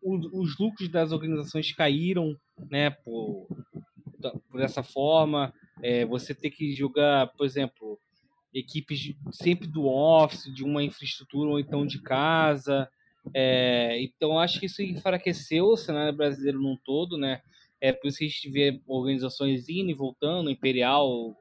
[0.04, 2.38] os lucros das organizações caíram,
[2.70, 2.90] né?
[2.90, 3.48] Por,
[4.48, 5.52] por essa forma.
[5.82, 7.98] É, você ter que jogar, por exemplo,
[8.52, 12.88] equipes sempre do office, de uma infraestrutura ou então de casa.
[13.34, 17.40] É, então acho que isso enfraqueceu o cenário brasileiro num todo, né?
[17.80, 21.36] É por isso que a gente vê organizações indo e voltando, Imperial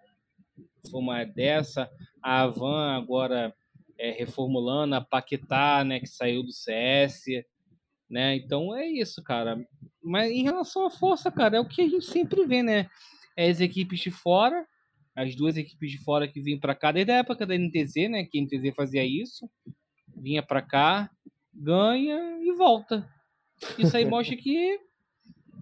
[0.90, 1.90] foi uma dessa,
[2.24, 3.54] a Avan agora
[3.98, 7.26] é, reformulando, a Paquetá, né, que saiu do CS,
[8.10, 8.36] né?
[8.36, 9.62] Então é isso, cara.
[10.02, 12.90] Mas em relação à força, cara, é o que a gente sempre vê, né?
[13.36, 14.66] É as equipes de fora
[15.20, 18.24] as duas equipes de fora que vinham para cá, desde a época da NTZ, né?
[18.24, 19.50] Que a NTZ fazia isso,
[20.16, 21.12] vinha para cá,
[21.54, 23.06] ganha e volta.
[23.78, 24.80] Isso aí mostra que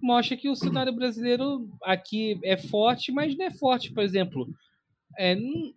[0.00, 4.48] mostra que o cenário brasileiro aqui é forte, mas não é forte, por exemplo.
[5.18, 5.34] É,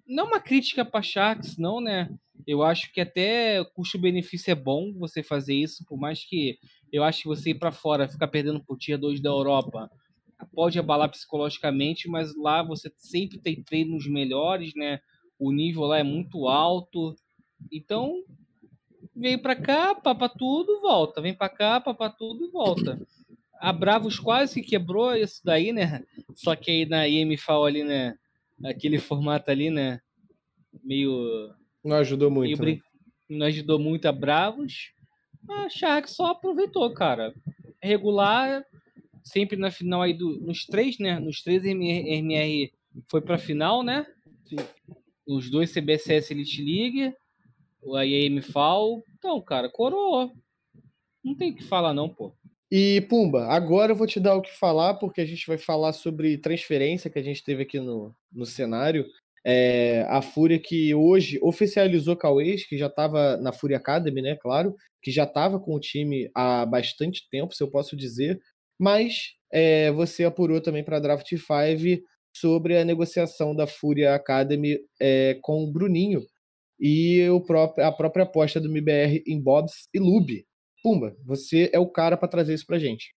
[0.08, 2.08] não é uma crítica para Sharks, não, né?
[2.46, 6.60] Eu acho que até custo-benefício é bom você fazer isso, por mais que
[6.94, 9.90] eu acho que você ir para fora, ficar perdendo por Tier 2 da Europa,
[10.54, 15.00] pode abalar psicologicamente, mas lá você sempre tem treinos melhores, né?
[15.40, 17.16] O nível lá é muito alto.
[17.72, 18.24] Então,
[19.16, 21.22] vem para cá, papa tudo, volta.
[21.22, 23.00] Vem para cá, papa tudo e volta.
[23.60, 26.04] A Bravos quase quebrou isso daí, né?
[26.34, 28.16] Só que aí na IMFAL ali, né?
[28.64, 30.02] Aquele formato ali, né?
[30.84, 31.54] Meio.
[31.84, 32.58] Não ajudou muito.
[32.58, 32.76] Brin...
[32.76, 32.82] Né?
[33.30, 34.92] Não ajudou muito a Bravos.
[35.50, 37.34] A Shark só aproveitou, cara.
[37.82, 38.64] Regular,
[39.24, 41.20] sempre na final aí do, nos três, né?
[41.20, 42.72] Nos três MR, MR
[43.08, 44.06] foi pra final, né?
[44.46, 44.58] Sim.
[45.28, 47.16] Os dois CBCS Elite League,
[47.82, 49.04] o IAM FAL.
[49.18, 50.32] Então, cara, coroou.
[51.24, 52.34] Não tem o que falar, não, pô.
[52.72, 55.92] E, Pumba, agora eu vou te dar o que falar, porque a gente vai falar
[55.92, 59.06] sobre transferência que a gente teve aqui no, no cenário.
[59.44, 64.36] É, a Fúria que hoje oficializou Cauês, que já estava na Fúria Academy, né?
[64.36, 68.40] Claro, que já estava com o time há bastante tempo, se eu posso dizer
[68.82, 72.04] mas é, você apurou também para a Draft 5
[72.36, 76.22] sobre a negociação da Fúria Academy é, com o Bruninho
[76.80, 80.48] e o próprio, a própria aposta do MBR em Bobs e Lube.
[80.82, 83.14] Pumba, você é o cara para trazer isso para gente.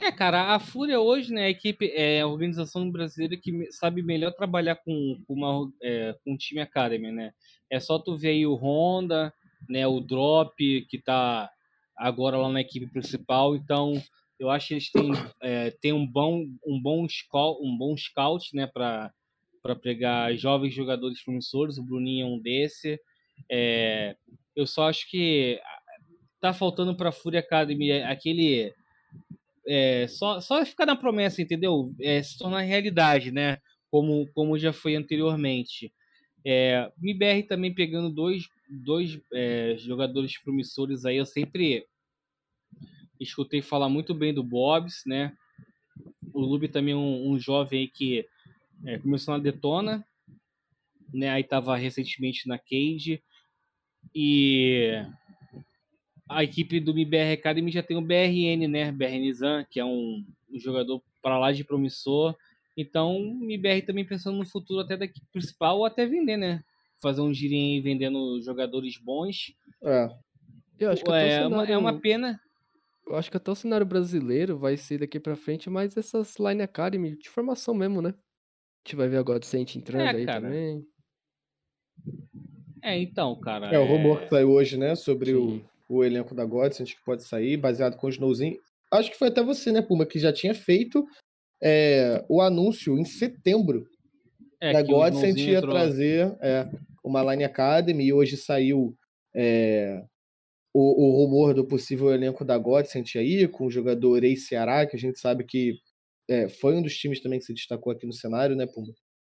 [0.00, 4.32] É, cara, a Fúria hoje, né, a equipe, é a organização brasileira que sabe melhor
[4.32, 7.32] trabalhar com, com, uma, é, com um time Academy, né?
[7.68, 9.32] É só tu ver aí o Honda,
[9.68, 9.84] né?
[9.86, 10.54] O Drop,
[10.88, 11.50] que tá
[11.96, 13.56] agora lá na equipe principal.
[13.56, 14.00] Então,
[14.38, 18.54] eu acho que eles têm, é, têm um bom um bom scout, um bom scout,
[18.54, 19.12] né, para
[19.82, 21.78] pegar jovens jogadores promissores.
[21.78, 23.00] O Bruninho é um desse.
[23.50, 24.16] É,
[24.54, 25.60] eu só acho que
[26.40, 28.72] tá faltando para a Fury Academy aquele
[29.66, 31.94] é, só, só ficar na promessa, entendeu?
[32.00, 33.58] É, se tornar realidade, né?
[33.90, 35.92] Como, como já foi anteriormente.
[36.44, 41.86] É, MBR também pegando dois, dois é, jogadores promissores aí, eu sempre
[43.20, 45.36] escutei falar muito bem do Bobs, né?
[46.32, 48.26] O Lube também é um, um jovem aí que
[48.84, 50.04] é, começou na Detona,
[51.12, 51.30] né?
[51.30, 53.22] Aí tava recentemente na Cage.
[54.14, 55.02] E
[56.28, 58.90] a equipe do MBR Academy já tem o BRN, né?
[58.90, 62.36] BRN Zan, que é um, um jogador para lá de promissor.
[62.76, 66.62] Então, o MBR também pensando no futuro até da equipe principal ou até vender, né?
[67.00, 69.54] Fazer um girinho aí vendendo jogadores bons.
[69.82, 70.10] É.
[70.78, 72.40] Eu acho que É, uma, é uma pena.
[73.06, 76.62] Eu acho que até o cenário brasileiro vai ser daqui pra frente mais essas Line
[76.62, 78.10] Academy de formação mesmo, né?
[78.10, 80.40] A gente vai ver agora o Saint entrando É, aí cara.
[80.40, 80.86] também.
[82.82, 83.74] É, então, cara.
[83.74, 85.64] É, o rumor que saiu hoje, né, sobre o, Sim.
[85.88, 88.58] o elenco da Godsend que pode sair, baseado com o Snowzinho.
[88.92, 91.04] Acho que foi até você, né, Puma, que já tinha feito
[91.62, 93.86] é, o anúncio em setembro
[94.60, 96.68] é, da Joãozinho ia entrou- trazer é,
[97.02, 98.94] uma Line Academy e hoje saiu
[99.34, 100.04] é,
[100.74, 104.96] o, o rumor do possível elenco da Godsend aí, com o jogador Ei Ceará, que
[104.96, 105.78] a gente sabe que
[106.28, 108.92] é, foi um dos times também que se destacou aqui no cenário, né, Puma?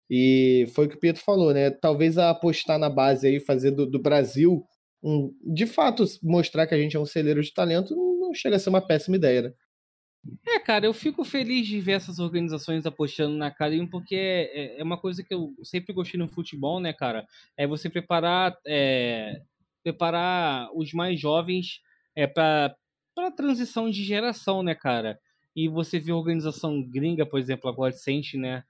[0.10, 1.70] E foi o que o Pietro falou, né?
[1.70, 4.66] Talvez apostar na base aí, fazer do, do Brasil,
[5.04, 8.60] um, de fato, mostrar que a gente é um celeiro de talento, não chega a
[8.60, 9.54] ser uma péssima ideia, né?
[10.46, 14.84] É, cara, eu fico feliz de ver essas organizações apostando na Academy, porque é, é
[14.84, 17.26] uma coisa que eu sempre gostei no futebol, né, cara?
[17.56, 19.42] É você preparar, é,
[19.84, 21.82] preparar os mais jovens
[22.16, 22.76] é, para
[23.18, 25.20] a transição de geração, né, cara?
[25.56, 28.64] E você vê organização gringa, por exemplo, a Godsent, né?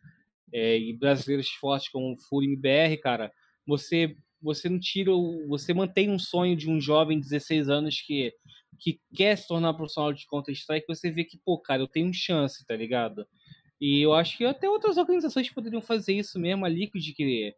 [0.53, 3.31] É, e brasileiros fortes como o Fury MBR, cara,
[3.65, 5.11] você você não tira,
[5.47, 8.31] você mantém um sonho de um jovem de 16 anos que
[8.79, 12.65] que quer se tornar profissional de Counter-Strike, você vê que, pô, cara, eu tenho chance,
[12.65, 13.25] tá ligado?
[13.79, 17.55] E eu acho que até outras organizações poderiam fazer isso mesmo, a Liquid, que,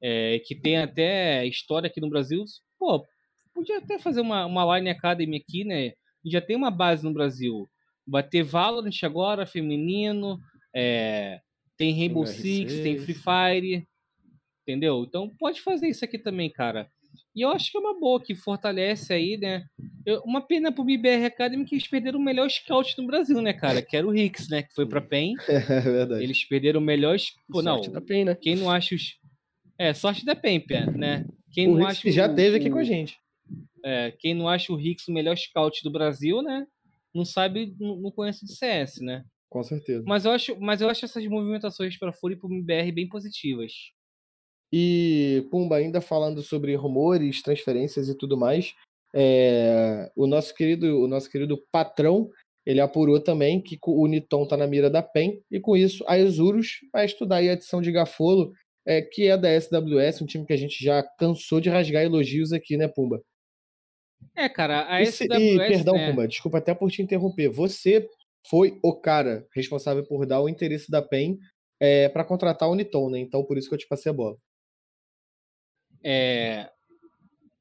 [0.00, 2.44] é, que tem até história aqui no Brasil,
[2.82, 3.06] pô,
[3.54, 5.92] podia até fazer uma, uma Line Academy aqui, né?
[6.26, 7.70] Já tem uma base no Brasil.
[8.04, 10.40] Vai ter Valorant agora, feminino,
[10.74, 11.38] é,
[11.76, 13.04] tem Rainbow Tem Six, tem R6.
[13.04, 13.88] Free Fire,
[14.62, 15.04] entendeu?
[15.06, 16.88] Então pode fazer isso aqui também, cara.
[17.36, 19.64] E eu acho que é uma boa, que fortalece aí, né?
[20.04, 23.52] Eu- uma pena pro BBR Academy que eles perderam o melhor scout no Brasil, né,
[23.52, 23.80] cara?
[23.80, 24.62] Que era o Rix, né?
[24.64, 25.34] Que foi pra PEN.
[25.48, 26.24] É verdade.
[26.24, 27.16] Eles perderam o melhor.
[27.48, 27.74] Pô, não.
[27.76, 28.34] Sorte da PEN, né?
[28.34, 29.18] Quem não acha os.
[29.78, 30.64] É, sorte da PEN,
[30.96, 31.24] né?
[31.52, 32.00] Quem O não acha.
[32.02, 33.18] que já o- teve aqui o- com a gente.
[33.84, 36.66] é, quem não acha o Rix o melhor scout do Brasil, né?
[37.14, 39.24] Não sabe, não, conhece de CS, né?
[39.50, 40.02] Com certeza.
[40.06, 43.72] Mas eu acho, mas eu acho essas movimentações para Fúria e pro MBR bem positivas.
[44.72, 48.74] E, Pumba, ainda falando sobre rumores, transferências e tudo mais,
[49.14, 52.30] é, o, nosso querido, o nosso querido patrão,
[52.64, 56.18] ele apurou também que o Niton tá na mira da PEN, e com isso a
[56.18, 58.54] Exurus vai estudar aí a adição de Gafolo,
[58.86, 62.52] é, que é da SWS, um time que a gente já cansou de rasgar elogios
[62.52, 63.22] aqui, né, Pumba?
[64.36, 65.40] É, cara, a E SWS.
[65.40, 66.08] e, perdão, né?
[66.10, 67.48] Pumba, desculpa até por te interromper.
[67.48, 68.08] Você
[68.48, 71.38] foi o cara responsável por dar o interesse da PEN
[71.80, 73.18] é, para contratar o Niton, né?
[73.20, 74.36] Então por isso que eu te passei a bola.
[76.04, 76.70] é,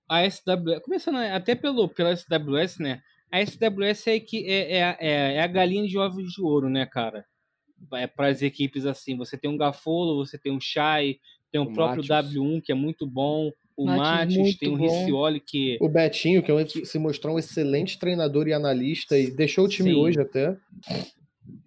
[0.10, 3.02] a SWS, começando até pelo, pela SWS, né?
[3.32, 6.86] A SWS é, que é, é, é, é a galinha de ovos de ouro, né,
[6.86, 7.26] cara?
[7.94, 9.18] É para as equipes assim.
[9.18, 11.18] Você tem um Gafolo, você tem um Shai,
[11.52, 12.34] tem o, O próprio Matius.
[12.36, 13.52] W1, que é muito bom.
[13.78, 14.84] O muito tem o bom.
[14.84, 15.78] Riccioli, que.
[15.82, 19.70] O Betinho, que é um- se mostrou um excelente treinador e analista e deixou o
[19.70, 19.96] time Sim.
[19.96, 20.56] hoje até.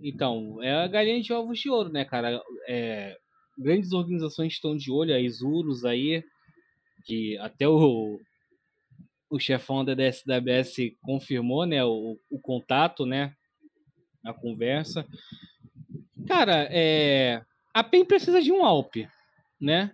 [0.00, 2.40] Então, é a galinha de ovos de ouro, né, cara?
[2.68, 3.16] É,
[3.58, 6.22] grandes organizações estão de olho, a Isurus aí,
[7.04, 8.18] que até o,
[9.30, 13.32] o chefão da DSWS confirmou, né, o, o contato, né,
[14.24, 15.06] a conversa.
[16.26, 17.42] Cara, é,
[17.72, 18.96] a PEN precisa de um Alp,
[19.60, 19.92] né?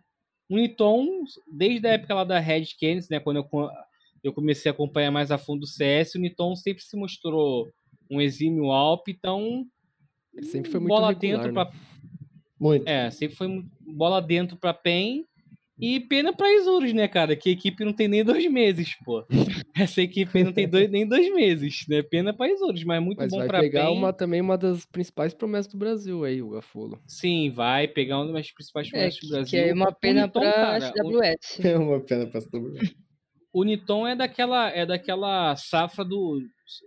[0.49, 3.49] O Niton, desde a época lá da Red Canids, né, quando eu,
[4.23, 7.69] eu comecei a acompanhar mais a fundo o CS, o Niton sempre se mostrou
[8.11, 9.65] um exímio Alp, então
[10.43, 11.53] sempre foi muito bola regular, dentro né?
[11.53, 11.73] pra,
[12.59, 12.89] Muito.
[12.89, 15.25] é, sempre foi bola dentro pra PEN
[15.81, 17.35] e pena pra Isurus, né, cara?
[17.37, 19.25] Que a equipe não tem nem dois meses, pô.
[19.77, 22.03] Essa equipe não tem dois, nem dois meses, né?
[22.03, 23.93] Pena pra Isurus, mas muito Mas bom vai pra pegar PEN.
[23.97, 27.01] uma, também uma das principais promessas do Brasil aí, o Gafolo.
[27.07, 29.51] Sim, vai pegar uma das principais É, promessas do que, Brasil.
[29.51, 31.59] que é uma pena Niton, pra cara, SWS.
[31.65, 32.51] É uma pena pra SWS.
[33.53, 36.41] o Niton é daquela, é daquela safra do.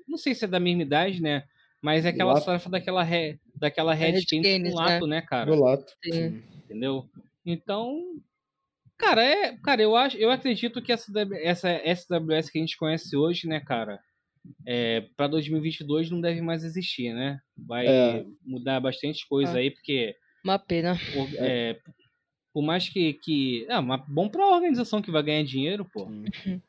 [0.07, 1.43] Não sei se é da mesma idade, né?
[1.81, 2.45] Mas é aquela Lato.
[2.45, 5.49] safra daquela, re, daquela Red Red Canids, com lato, né, cara?
[5.49, 5.91] Golato.
[6.05, 6.41] Sim.
[6.65, 7.03] Entendeu?
[7.45, 8.01] Então.
[8.97, 11.11] Cara, é, cara, eu acho, eu acredito que essa,
[11.41, 13.99] essa SWS que a gente conhece hoje, né, cara,
[14.67, 17.39] é, para 2022 não deve mais existir, né?
[17.57, 18.25] Vai É.
[18.45, 19.57] mudar bastante coisa Ah.
[19.57, 20.93] aí, porque Uma pena.
[21.15, 21.77] o- é,
[22.53, 26.07] por mais que, que é uma, bom para a organização que vai ganhar dinheiro, pô.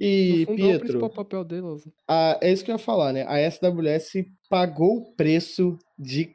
[0.00, 1.88] E, no fundo, é o Pietro, principal papel delas.
[2.08, 3.24] a- é isso que eu ia falar, né?
[3.28, 6.34] A SWS pagou o preço de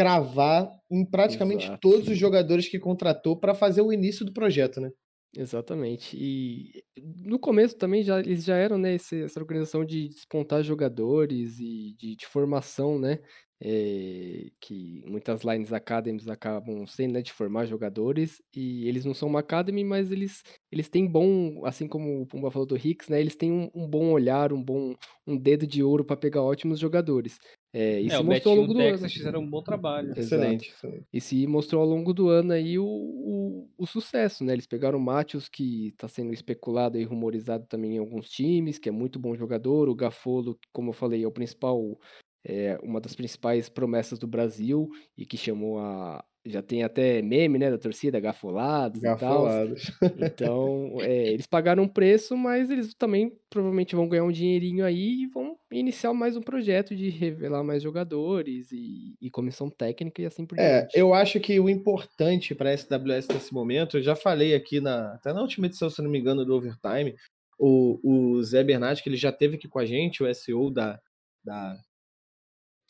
[0.00, 1.78] cravar em praticamente Exato.
[1.78, 4.90] todos os jogadores que contratou para fazer o início do projeto, né?
[5.36, 6.16] Exatamente.
[6.18, 6.82] E
[7.22, 12.16] no começo também já, eles já eram, né, essa organização de despontar jogadores e de,
[12.16, 13.18] de formação, né?
[13.60, 19.28] Eh, que muitas Lines Academies acabam sendo, né, de formar jogadores, e eles não são
[19.28, 20.42] uma academy, mas eles,
[20.72, 23.20] eles têm bom, assim como o Pumba falou do Hicks, né?
[23.20, 24.94] Eles têm um, um bom olhar, um bom
[25.26, 27.38] um dedo de ouro para pegar ótimos jogadores.
[27.72, 28.90] Eh, É, se o mostrou ao longo do o ano.
[28.92, 30.12] Texas fizeram um bom trabalho.
[30.16, 30.72] Excelente.
[31.12, 34.52] E se mostrou ao longo do ano aí o, o, o sucesso, né?
[34.52, 38.88] Eles pegaram o Matheus, que está sendo especulado e rumorizado também em alguns times, que
[38.88, 39.88] é muito bom jogador.
[39.88, 41.96] O Gafolo, como eu falei, é o principal,
[42.44, 46.24] é uma das principais promessas do Brasil e que chamou a.
[46.46, 49.44] Já tem até meme, né, da torcida, gafolados e tal.
[49.44, 49.90] Gafolados.
[50.16, 55.22] Então, é, eles pagaram um preço, mas eles também provavelmente vão ganhar um dinheirinho aí
[55.24, 60.26] e vão iniciar mais um projeto de revelar mais jogadores e, e comissão técnica e
[60.26, 60.98] assim por É, diante.
[60.98, 65.14] eu acho que o importante para a SWS nesse momento, eu já falei aqui na,
[65.14, 67.14] até na última edição, se não me engano, do Overtime,
[67.58, 67.98] o,
[68.38, 71.00] o Zé Bernardi, que ele já teve aqui com a gente, o SEO da,
[71.44, 71.76] da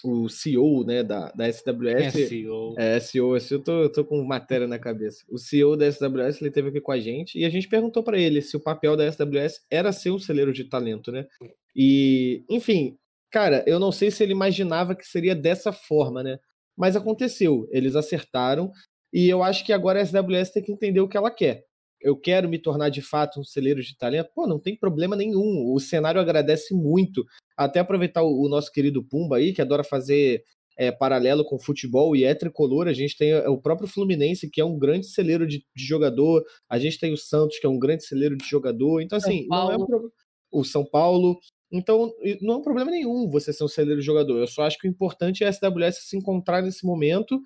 [0.05, 1.95] o CEO, né, da, da SWS.
[1.97, 2.75] É, CEO.
[2.79, 5.25] É, SEO, eu tô, eu tô com matéria na cabeça.
[5.29, 8.19] O CEO da SWS, ele teve aqui com a gente e a gente perguntou para
[8.19, 11.27] ele se o papel da SWS era ser um celeiro de talento, né?
[11.75, 12.97] E, enfim,
[13.31, 16.39] cara, eu não sei se ele imaginava que seria dessa forma, né?
[16.77, 18.73] Mas aconteceu, eles acertaram
[19.13, 21.65] e eu acho que agora a SWS tem que entender o que ela quer.
[22.01, 24.31] Eu quero me tornar de fato um celeiro de talento?
[24.35, 25.73] Pô, não tem problema nenhum.
[25.73, 27.25] O cenário agradece muito.
[27.57, 30.43] Até aproveitar o, o nosso querido Pumba aí, que adora fazer
[30.79, 32.89] é, paralelo com futebol e é tricolor.
[32.89, 36.43] A gente tem o próprio Fluminense, que é um grande celeiro de, de jogador.
[36.71, 39.03] A gente tem o Santos, que é um grande celeiro de jogador.
[39.03, 40.13] Então, assim, não é um pro-
[40.53, 41.39] o São Paulo.
[41.71, 42.11] Então,
[42.41, 44.39] não é um problema nenhum você ser um celeiro de jogador.
[44.39, 47.39] Eu só acho que o importante é a SWS se encontrar nesse momento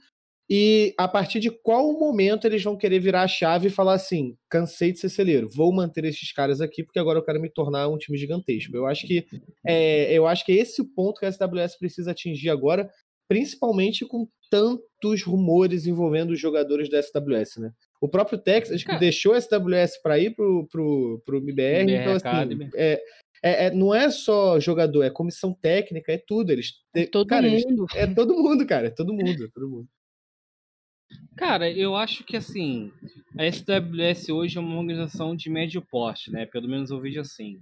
[0.49, 4.37] e a partir de qual momento eles vão querer virar a chave e falar assim:
[4.51, 7.89] cansei de ser celeiro, vou manter esses caras aqui porque agora eu quero me tornar
[7.89, 8.77] um time gigantesco.
[8.77, 9.27] Eu acho que
[9.67, 12.91] é, eu acho que é esse o ponto que a SWS precisa atingir agora,
[13.29, 17.73] principalmente com tantos rumores envolvendo os jogadores da SWS, né?
[18.01, 22.13] O próprio Texas que deixou a SWS para ir pro, pro, pro MBR, MBR então
[22.17, 23.03] assim, é,
[23.43, 26.51] é- é- não é só jogador, é comissão técnica, é tudo.
[26.51, 27.87] Eles, te- Todo cara, eles- mundo.
[27.95, 29.89] é todo mundo, cara, é todo mundo, é todo mundo.
[31.37, 32.93] Cara, eu acho que assim,
[33.39, 36.47] a SWS hoje é uma organização de médio porte, né?
[36.47, 37.61] Pelo menos eu vejo assim.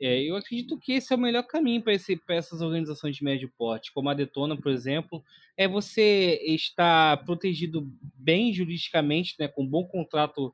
[0.00, 3.92] É, eu acredito que esse é o melhor caminho para essas organizações de médio porte,
[3.92, 5.22] como a Detona, por exemplo,
[5.56, 10.52] é você estar protegido bem juridicamente, né, com bom contrato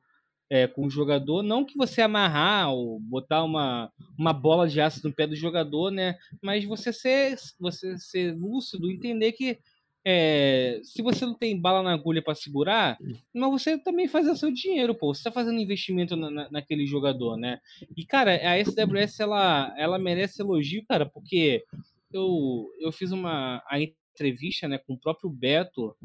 [0.49, 5.01] é, com o jogador, não que você amarrar ou botar uma, uma bola de aço
[5.03, 9.57] no pé do jogador, né, mas você ser, você ser lúcido, entender que
[10.05, 12.97] é, se você não tem bala na agulha para segurar,
[13.33, 15.13] mas você também faz o seu dinheiro, pô.
[15.13, 17.59] Você está fazendo investimento na, na- naquele jogador, né?
[17.95, 21.63] E, cara, a SWS, ela, ela merece elogio, cara, porque
[22.11, 25.95] eu, eu fiz uma a entrevista né, com o próprio Beto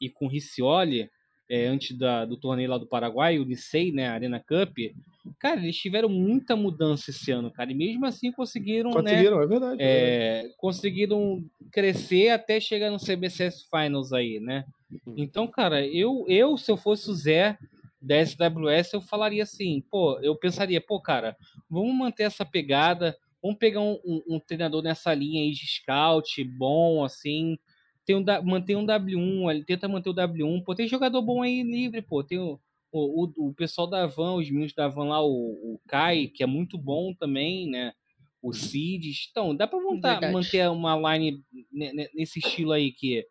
[0.00, 1.08] e com o Riccioli,
[1.48, 4.76] é, antes da, do torneio lá do Paraguai, o Licey, né, Arena Cup.
[5.38, 9.46] Cara, eles tiveram muita mudança esse ano, cara, e mesmo assim conseguiram, né, Conseguiram, é
[9.46, 9.82] verdade.
[9.82, 10.16] é verdade.
[10.48, 14.64] é, conseguiram crescer até chegar no CBCS Finals aí, né?
[15.16, 17.56] Então, cara, eu, eu se eu fosse o Zé
[18.00, 21.36] da SWS, eu falaria assim, pô, eu pensaria, pô, cara,
[21.70, 26.42] vamos manter essa pegada, vamos pegar um, um- um treinador nessa linha aí de scout
[26.44, 27.56] bom, assim,
[28.04, 31.62] tem um, manter um W1, ali, tenta manter o W1, pô, tem jogador bom aí
[31.62, 32.58] livre, pô, tem o,
[32.92, 36.42] o, o, o pessoal da Van, os meninos da Van lá, o, o Kai, que
[36.42, 37.92] é muito bom também, né?
[38.42, 39.28] O Cids.
[39.30, 40.32] Então, dá pra montar, Verdade.
[40.32, 41.42] manter uma line
[41.72, 43.26] ne- ne- nesse estilo aí que.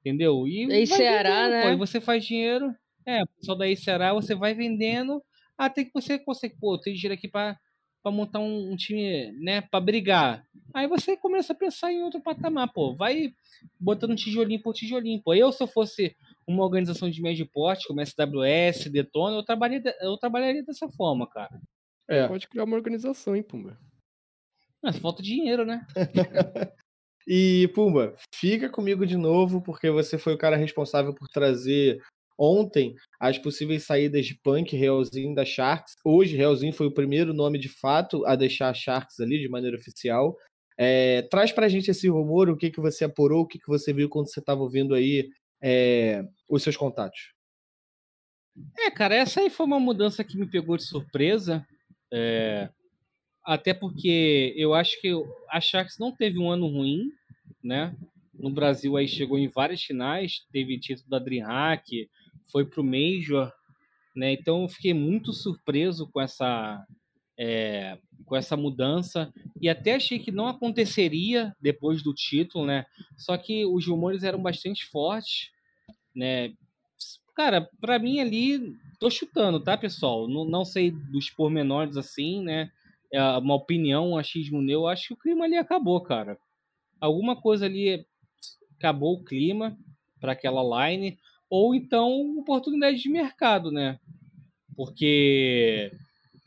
[0.00, 0.46] Entendeu?
[0.46, 1.62] E E Ceará, vendendo, né?
[1.62, 2.74] pô, e você faz dinheiro.
[3.06, 5.22] É, o pessoal daí Ceará, você vai vendendo
[5.56, 7.58] até que você consegue, pô, tem dinheiro aqui pra,
[8.02, 10.44] pra montar um, um time, né, pra brigar.
[10.74, 12.94] Aí você começa a pensar em outro patamar, pô.
[12.94, 13.32] Vai
[13.80, 15.34] botando tijolinho por tijolinho, pô.
[15.34, 16.14] Eu, se eu fosse
[16.48, 21.60] uma organização de médio porte, como SWS, Detona, eu trabalharia, eu trabalharia dessa forma, cara.
[22.08, 22.26] É.
[22.26, 23.78] Pode criar uma organização, hein, Pumba?
[24.82, 25.86] Mas falta dinheiro, né?
[27.30, 32.00] E, Pumba, fica comigo de novo, porque você foi o cara responsável por trazer
[32.38, 35.92] ontem as possíveis saídas de Punk Realzinho da Sharks.
[36.02, 39.76] Hoje, Realzinho foi o primeiro nome de fato a deixar a Sharks ali de maneira
[39.76, 40.38] oficial.
[40.78, 43.92] É, traz pra gente esse rumor, o que, que você apurou, o que, que você
[43.92, 45.28] viu quando você estava ouvindo aí
[45.62, 47.32] é, os seus contatos.
[48.76, 51.66] É, cara, essa aí foi uma mudança que me pegou de surpresa.
[52.12, 52.68] É,
[53.44, 55.12] até porque eu acho que
[55.48, 57.10] a Sharks não teve um ano ruim,
[57.62, 57.96] né?
[58.34, 62.08] No Brasil aí chegou em várias finais, teve título da DreamHack,
[62.50, 63.52] foi pro Major,
[64.14, 64.32] né?
[64.32, 66.84] Então eu fiquei muito surpreso com essa
[67.38, 67.96] é,
[68.26, 72.84] com essa mudança e até achei que não aconteceria depois do título, né?
[73.16, 75.50] Só que os rumores eram bastante fortes,
[76.14, 76.52] né?
[77.34, 80.26] Cara, para mim ali, tô chutando, tá, pessoal?
[80.26, 82.70] Não, não sei dos pormenores assim, né?
[83.12, 86.36] É uma opinião, um achismo meu, acho que o clima ali acabou, cara.
[87.00, 88.04] Alguma coisa ali
[88.76, 89.78] acabou o clima
[90.20, 91.16] para aquela line,
[91.48, 93.98] ou então oportunidade de mercado, né?
[94.76, 95.92] Porque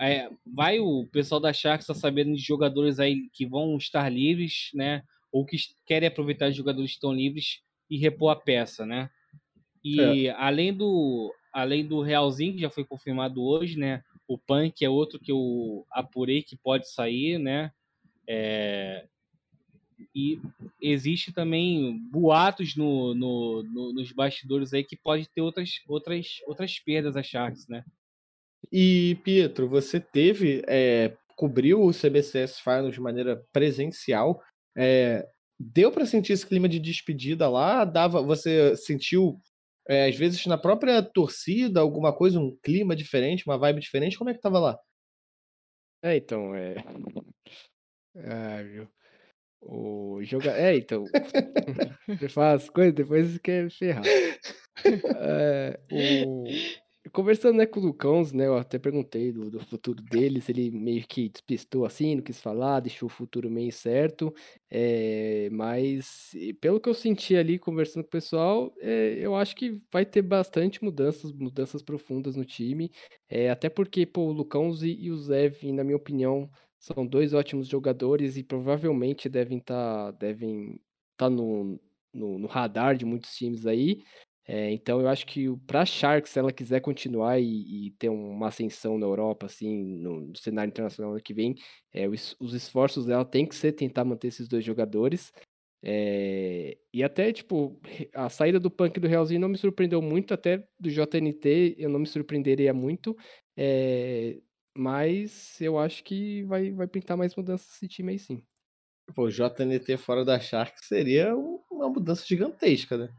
[0.01, 4.71] é, vai o pessoal da Sharks tá sabendo de jogadores aí que vão estar livres,
[4.73, 5.03] né?
[5.31, 9.11] Ou que querem aproveitar os jogadores que estão livres e repor a peça, né?
[9.83, 10.31] E é.
[10.31, 14.03] além do além do Realzinho, que já foi confirmado hoje, né?
[14.27, 17.71] O Punk é outro que eu apurei que pode sair, né?
[18.27, 19.05] É...
[20.15, 20.41] E
[20.81, 26.79] existe também boatos no, no, no, nos bastidores aí que pode ter outras, outras, outras
[26.79, 27.85] perdas a Sharks, né?
[28.71, 34.41] E, Pietro, você teve, é, cobriu o CBCS Finals de maneira presencial.
[34.77, 35.25] É,
[35.59, 37.85] deu para sentir esse clima de despedida lá?
[37.85, 39.39] Dava, você sentiu
[39.87, 44.17] é, às vezes na própria torcida, alguma coisa, um clima diferente, uma vibe diferente?
[44.17, 44.79] Como é que tava lá?
[46.03, 46.75] É, então, é.
[48.15, 48.87] Ah, viu?
[49.61, 50.51] O joga...
[50.57, 51.03] É, então.
[52.07, 54.03] Você faz as coisas, depois quer ferrar.
[54.85, 56.45] É, o
[57.11, 61.05] conversando, né, com o Lucãos, né, eu até perguntei do, do futuro deles, ele meio
[61.07, 64.33] que despistou assim, não quis falar, deixou o futuro meio certo,
[64.69, 69.81] é, mas pelo que eu senti ali conversando com o pessoal, é, eu acho que
[69.91, 72.91] vai ter bastante mudanças, mudanças profundas no time,
[73.29, 77.33] é, até porque, pô, o Lucãos e, e o Zev, na minha opinião, são dois
[77.33, 80.81] ótimos jogadores e provavelmente devem estar tá, devem
[81.15, 81.79] tá no,
[82.13, 84.03] no, no radar de muitos times aí,
[84.47, 88.09] é, então eu acho que para a Sharks, se ela quiser continuar e, e, ter
[88.09, 91.55] uma ascensão na Europa, assim, no, no cenário internacional ano que vem,
[91.93, 95.31] é, os, os, esforços dela tem que ser tentar manter esses dois jogadores.
[95.83, 97.79] É, e até, tipo,
[98.13, 101.99] a saída do Punk do Realzinho não me surpreendeu muito, até do JNT eu não
[101.99, 103.15] me surpreenderia muito,
[103.57, 104.39] é,
[104.75, 108.43] mas eu acho que vai, vai pintar mais mudanças esse time aí sim.
[109.13, 113.09] Pô, JNT fora da Sharks seria uma mudança gigantesca, né?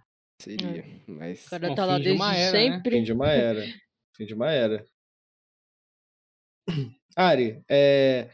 [0.42, 1.00] Seria, é.
[1.06, 1.46] mas...
[1.46, 2.50] O cara tá lá desde de era, né?
[2.50, 2.90] sempre.
[2.90, 2.96] Né?
[2.98, 3.64] Fim de uma era.
[4.16, 4.84] Fim de uma era.
[7.16, 8.28] Ari, é...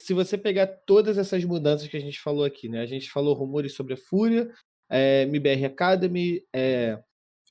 [0.00, 2.82] se você pegar todas essas mudanças que a gente falou aqui, né?
[2.82, 4.48] A gente falou rumores sobre a Fúria,
[4.88, 7.02] é, MBR Academy, é,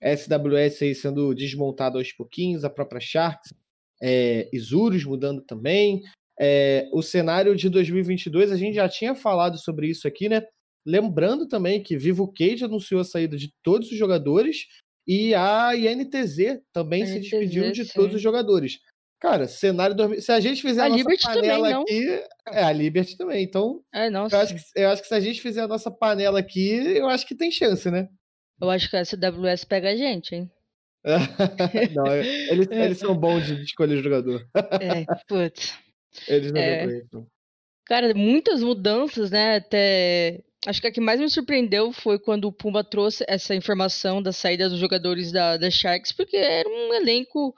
[0.02, 3.54] SWS aí sendo desmontado aos pouquinhos, a própria Sharks,
[4.02, 6.02] é, Isurus mudando também.
[6.40, 10.42] É, o cenário de 2022, a gente já tinha falado sobre isso aqui, né?
[10.86, 14.68] Lembrando também que Vivo Cage anunciou a saída de todos os jogadores
[15.08, 17.92] e a INTZ também INTZ, se despediu de sim.
[17.94, 18.80] todos os jogadores.
[19.20, 19.96] Cara, cenário.
[19.96, 20.22] Do...
[20.22, 22.24] Se a gente fizer a, a nossa Liberty panela também, aqui.
[22.48, 23.44] É, a Liberty também.
[23.44, 23.82] Então.
[23.94, 24.36] É, nossa.
[24.36, 27.08] Eu acho, que, eu acho que se a gente fizer a nossa panela aqui, eu
[27.08, 28.08] acho que tem chance, né?
[28.62, 30.52] Eu acho que a SWS pega a gente, hein?
[31.96, 34.48] não, eles, eles são bons de escolher jogador.
[34.82, 35.78] é, putz.
[36.30, 37.02] Eles não é...
[37.86, 39.58] Cara, muitas mudanças, né?
[39.58, 44.22] Até Acho que a que mais me surpreendeu foi quando o Pumba trouxe essa informação
[44.22, 47.56] da saída dos jogadores da, da Sharks, porque era um elenco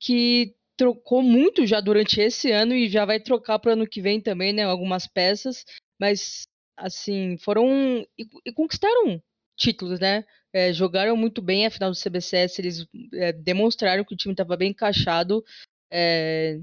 [0.00, 4.00] que trocou muito já durante esse ano e já vai trocar para o ano que
[4.00, 4.64] vem também, né?
[4.64, 5.64] Algumas peças,
[6.00, 6.42] mas
[6.76, 9.22] assim foram e, e conquistaram
[9.56, 10.24] títulos, né?
[10.52, 14.56] É, jogaram muito bem a final do CBCS, eles é, demonstraram que o time estava
[14.56, 15.44] bem encaixado.
[15.92, 16.58] É,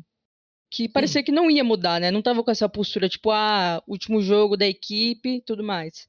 [0.69, 2.11] que parecia que não ia mudar, né?
[2.11, 6.07] Não tava com essa postura, tipo, ah, último jogo da equipe tudo mais.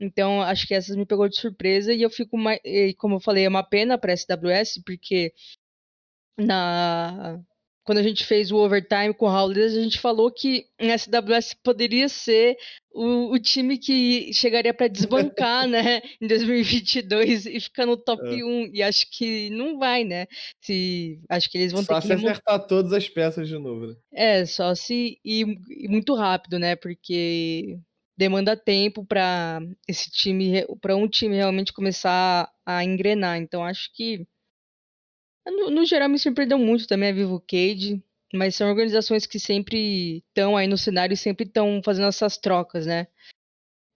[0.00, 2.60] Então, acho que essas me pegou de surpresa e eu fico mais.
[2.98, 5.32] Como eu falei, é uma pena para SWS, porque
[6.38, 7.40] na
[7.86, 11.54] quando a gente fez o overtime com o Howlers, a gente falou que o SWS
[11.62, 12.56] poderia ser
[12.92, 18.44] o, o time que chegaria para desbancar, né, em 2022 e ficar no top É.
[18.44, 18.70] 1.
[18.74, 20.26] E acho que não vai, né?
[20.60, 23.56] Se, acho que eles vão Só ter se que remo- acertar todas as peças de
[23.56, 23.94] novo, né?
[24.12, 26.74] É, só se ir, ir muito rápido, né?
[26.74, 27.78] Porque
[28.18, 33.38] demanda tempo para esse time, para um time realmente começar a engrenar.
[33.38, 34.26] Então acho que
[35.46, 38.02] no, no geral me surpreendeu muito também a Vivo Cage,
[38.34, 42.86] mas são organizações que sempre estão aí no cenário e sempre estão fazendo essas trocas,
[42.86, 43.06] né?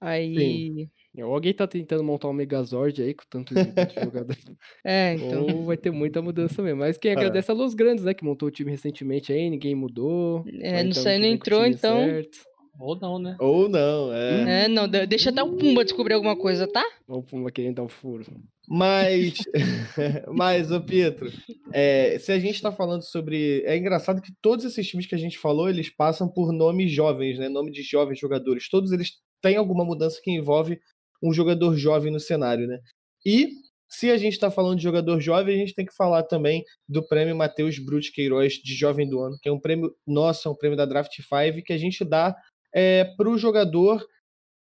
[0.01, 3.61] Aí, Ou alguém tá tentando montar um Megazord aí com tanto de
[4.01, 4.37] jogador.
[4.85, 6.79] é, então, Ou vai ter muita mudança mesmo.
[6.81, 8.15] Mas quem agradece é a Los Grandes, né?
[8.15, 10.45] Que montou o time recentemente aí, ninguém mudou.
[10.61, 12.39] é, não saiu, não entrou, então, certo.
[12.79, 13.37] Ou não, né?
[13.39, 14.65] Ou não, é.
[14.65, 16.83] é, não, de- deixa até o Pumba descobrir alguma coisa, tá?
[17.07, 18.25] Ou o Pumba querendo dar um furo.
[18.73, 19.35] Mas,
[20.33, 21.29] mas, ô Pietro,
[21.73, 23.65] é, se a gente está falando sobre.
[23.67, 27.37] É engraçado que todos esses times que a gente falou, eles passam por nomes jovens,
[27.37, 27.49] né?
[27.49, 28.69] Nome de jovens jogadores.
[28.69, 30.79] Todos eles têm alguma mudança que envolve
[31.21, 32.79] um jogador jovem no cenário, né?
[33.27, 33.49] E
[33.89, 37.05] se a gente está falando de jogador jovem, a gente tem que falar também do
[37.09, 40.55] prêmio Matheus Brute Queiroz de Jovem do Ano, que é um prêmio nosso, é um
[40.57, 42.37] prêmio da Draft 5 que a gente dá
[42.73, 44.07] é, para o jogador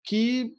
[0.06, 0.54] que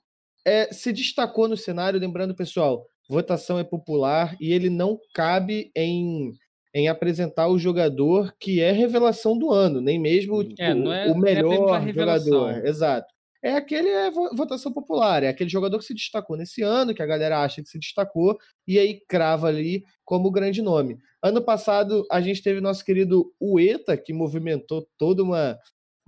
[0.45, 1.99] é, se destacou no cenário.
[1.99, 6.31] Lembrando, pessoal, votação é popular e ele não cabe em,
[6.73, 10.93] em apresentar o jogador que é revelação do ano, nem mesmo tipo, É, é- o
[10.93, 12.47] é da melhor revelação.
[12.49, 12.65] jogador.
[12.65, 13.13] Exato.
[13.43, 17.01] É aquele é vo- votação popular, é aquele jogador que se destacou nesse ano, que
[17.01, 20.97] a galera acha que se destacou, e aí crava ali como grande nome.
[21.23, 25.57] Ano passado, a gente teve nosso querido Ueta, que movimentou toda uma,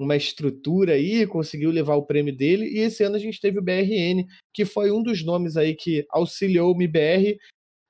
[0.03, 3.63] uma estrutura aí, conseguiu levar o prêmio dele, e esse ano a gente teve o
[3.63, 7.37] BRN, que foi um dos nomes aí que auxiliou o MBR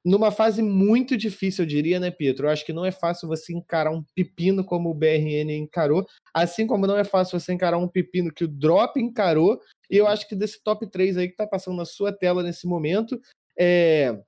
[0.05, 2.47] numa fase muito difícil, eu diria, né, Pietro?
[2.47, 6.67] Eu acho que não é fácil você encarar um pepino como o BRN encarou, assim
[6.67, 9.59] como não é fácil você encarar um pepino que o Drop encarou,
[9.89, 12.67] e eu acho que desse top 3 aí que tá passando na sua tela nesse
[12.67, 13.19] momento,
[13.57, 14.19] é...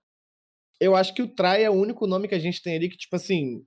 [0.80, 2.98] eu acho que o Trai é o único nome que a gente tem ali que,
[2.98, 3.66] tipo assim,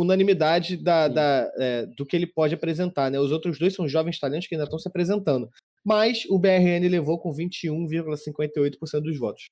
[0.00, 3.18] unanimidade da, da, é, do que ele pode apresentar, né?
[3.20, 5.48] Os outros dois são jovens talentos que ainda estão se apresentando.
[5.84, 9.44] Mas o BRN levou com 21,58% dos votos.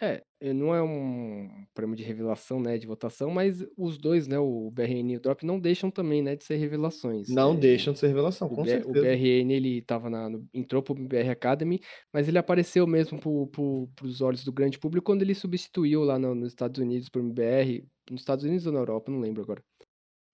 [0.00, 0.20] É,
[0.52, 5.12] não é um prêmio de revelação, né, de votação, mas os dois, né, o BRN
[5.12, 7.28] e o Drop, não deixam também, né, de ser revelações.
[7.28, 9.00] Não É, deixam de ser revelação, O, com o certeza.
[9.00, 11.78] BRN, ele tava na, no- entrou pro BR Academy,
[12.12, 16.18] mas ele apareceu mesmo pro, pro, pros olhos do grande público quando ele substituiu lá
[16.18, 19.62] no- nos Estados Unidos pro MBR, nos Estados Unidos ou na Europa, não lembro agora.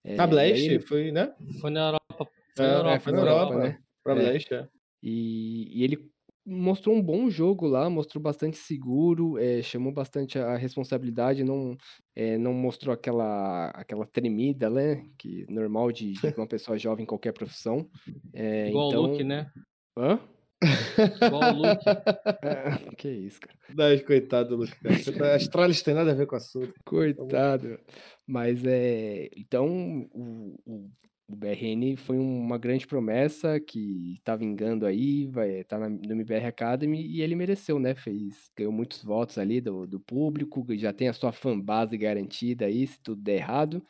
[0.03, 1.33] É, Na e aí Blast, ele- foi, né?
[1.61, 2.31] Foi na Europa.
[2.55, 3.03] Foi É, na é, Europa.
[3.03, 3.77] foi na Europa, né?
[4.03, 4.15] Pra É.
[4.15, 4.69] Blast, é.
[5.03, 6.11] E, e ele
[6.45, 11.77] mostrou um bom jogo lá, mostrou bastante seguro, eh, chamou bastante a responsabilidade, não,
[12.15, 15.05] eh, não mostrou aquela, aquela tremida, né?
[15.17, 17.89] Que normal de, de uma pessoa jovem em qualquer profissão.
[18.33, 19.03] Eh, Igual então...
[19.03, 19.51] o Luke, né?
[19.97, 20.19] Hã?
[20.61, 21.85] Igual o Luke.
[21.87, 23.57] Ah, que isso, cara.
[23.75, 24.77] Mas, coitado do Lucas.
[24.79, 24.95] cara.
[24.97, 26.73] Você tá- A Astralis tem nada a ver com o assunto.
[26.85, 27.79] Coitado.
[28.27, 29.29] Mas é.
[29.35, 30.89] Então, o, o,
[31.29, 36.45] o BRN foi uma grande promessa que tá vingando aí, vai tá na, no MBR
[36.47, 37.95] Academy e ele mereceu, né?
[37.95, 42.85] Fez, ganhou muitos votos ali do, do público, já tem a sua fanbase garantida aí,
[42.85, 43.81] se tudo der errado.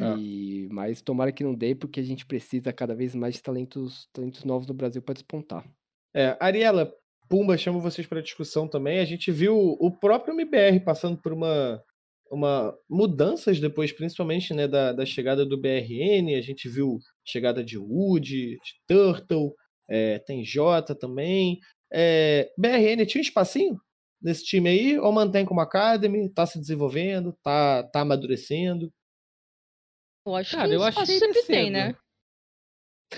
[0.00, 0.16] Ah.
[0.18, 4.08] E, mas tomara que não dê, porque a gente precisa cada vez mais de talentos,
[4.12, 5.64] talentos novos no Brasil para despontar.
[6.14, 6.92] É, Ariela,
[7.28, 8.98] Pumba, chamo vocês para discussão também.
[8.98, 11.82] A gente viu o próprio MBR passando por uma,
[12.30, 16.34] uma mudanças depois, principalmente né, da, da chegada do BRN.
[16.36, 19.54] A gente viu chegada de Wood, de Turtle,
[19.88, 21.58] é, tem Jota também.
[21.92, 23.76] É, BRN tinha um espacinho
[24.20, 28.92] nesse time aí, ou mantém como Academy, tá se desenvolvendo, tá, tá amadurecendo?
[30.24, 31.72] Eu acho Cara, que eu achei sempre tem, cedo.
[31.72, 31.96] né?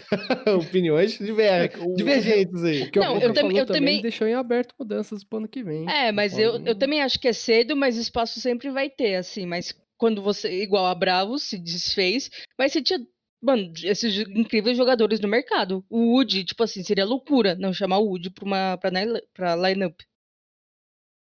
[0.59, 2.91] Opiniões diver- É, o- divergentes aí.
[2.91, 5.89] Que Não, eu tam- eu também, deixou em aberto mudanças pro ano que vem.
[5.89, 9.47] É, mas eu, eu também acho que é cedo, mas espaço sempre vai ter, assim.
[9.47, 12.99] Mas quando você, igual a Bravo, se desfez, mas você tinha,
[13.43, 15.85] mano, esses incríveis jogadores no mercado.
[15.89, 18.91] O Wood, tipo assim, seria loucura não chamar o Wood pra, uma, pra,
[19.33, 20.01] pra lineup.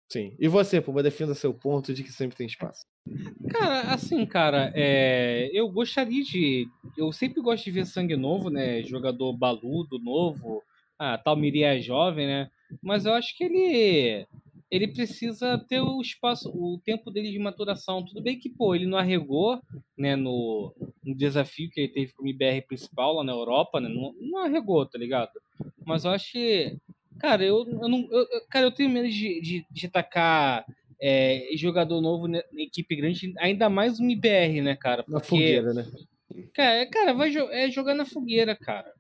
[0.09, 0.35] Sim.
[0.39, 2.85] E você, Pumba, defenda seu ponto de que sempre tem espaço.
[3.51, 6.69] Cara, assim, cara, é, eu gostaria de.
[6.97, 8.83] Eu sempre gosto de ver sangue novo, né?
[8.83, 10.63] Jogador baludo, novo.
[10.99, 12.49] Ah, tal Miria é jovem, né?
[12.83, 14.27] Mas eu acho que ele.
[14.69, 18.05] Ele precisa ter o espaço, o tempo dele de maturação.
[18.05, 19.61] Tudo bem que, pô, ele não arregou,
[19.97, 20.75] né, no,
[21.05, 23.89] no desafio que ele teve com o IBR principal lá na Europa, né?
[23.89, 25.31] Não, não arregou, tá ligado?
[25.85, 26.77] Mas eu acho que.
[27.19, 28.07] Cara, eu, eu não.
[28.11, 30.65] eu- cara, eu tenho medo de, de, de tacar
[31.01, 35.05] é, jogador novo na na equipe grande, ainda mais um IBR, né, cara?
[35.09, 35.87] Na Porque, fogueira, né?
[36.55, 38.93] Cara, cara vai jo é jogar na fogueira, cara.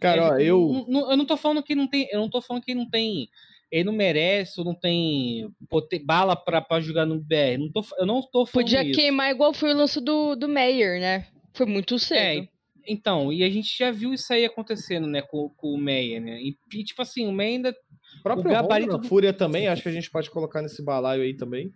[0.00, 0.60] Cara, É, ó, eu.
[0.72, 2.08] não- não- eu não tô falando que não tem.
[2.10, 3.28] Eu não tô falando que não tem.
[3.70, 7.56] Ele não merece, ou não tem pote- bala pra, pra jogar no BR.
[7.58, 8.98] Não tô, eu não tô falando Podia isso.
[9.00, 11.26] queimar igual foi o lance do, do Meyer, né?
[11.54, 12.18] Foi muito cedo.
[12.18, 12.48] É,
[12.86, 16.40] então, e a gente já viu isso aí acontecendo, né, com, com o Meia, né?
[16.40, 17.76] E, e, tipo assim, o Meia ainda.
[18.18, 20.82] O próprio o gabarito Honda, do- Fúria também, acho que a gente pode colocar nesse
[20.84, 21.72] balaio aí também.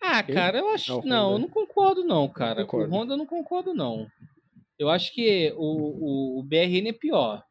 [0.00, 0.34] Ah, Quem?
[0.34, 0.92] cara, eu acho.
[0.92, 2.64] Ah, o não, eu não concordo, não, cara.
[2.64, 2.92] Concordo.
[2.94, 4.06] O Honda eu não concordo, não.
[4.78, 7.42] Eu acho que o, o, o BRN é pior.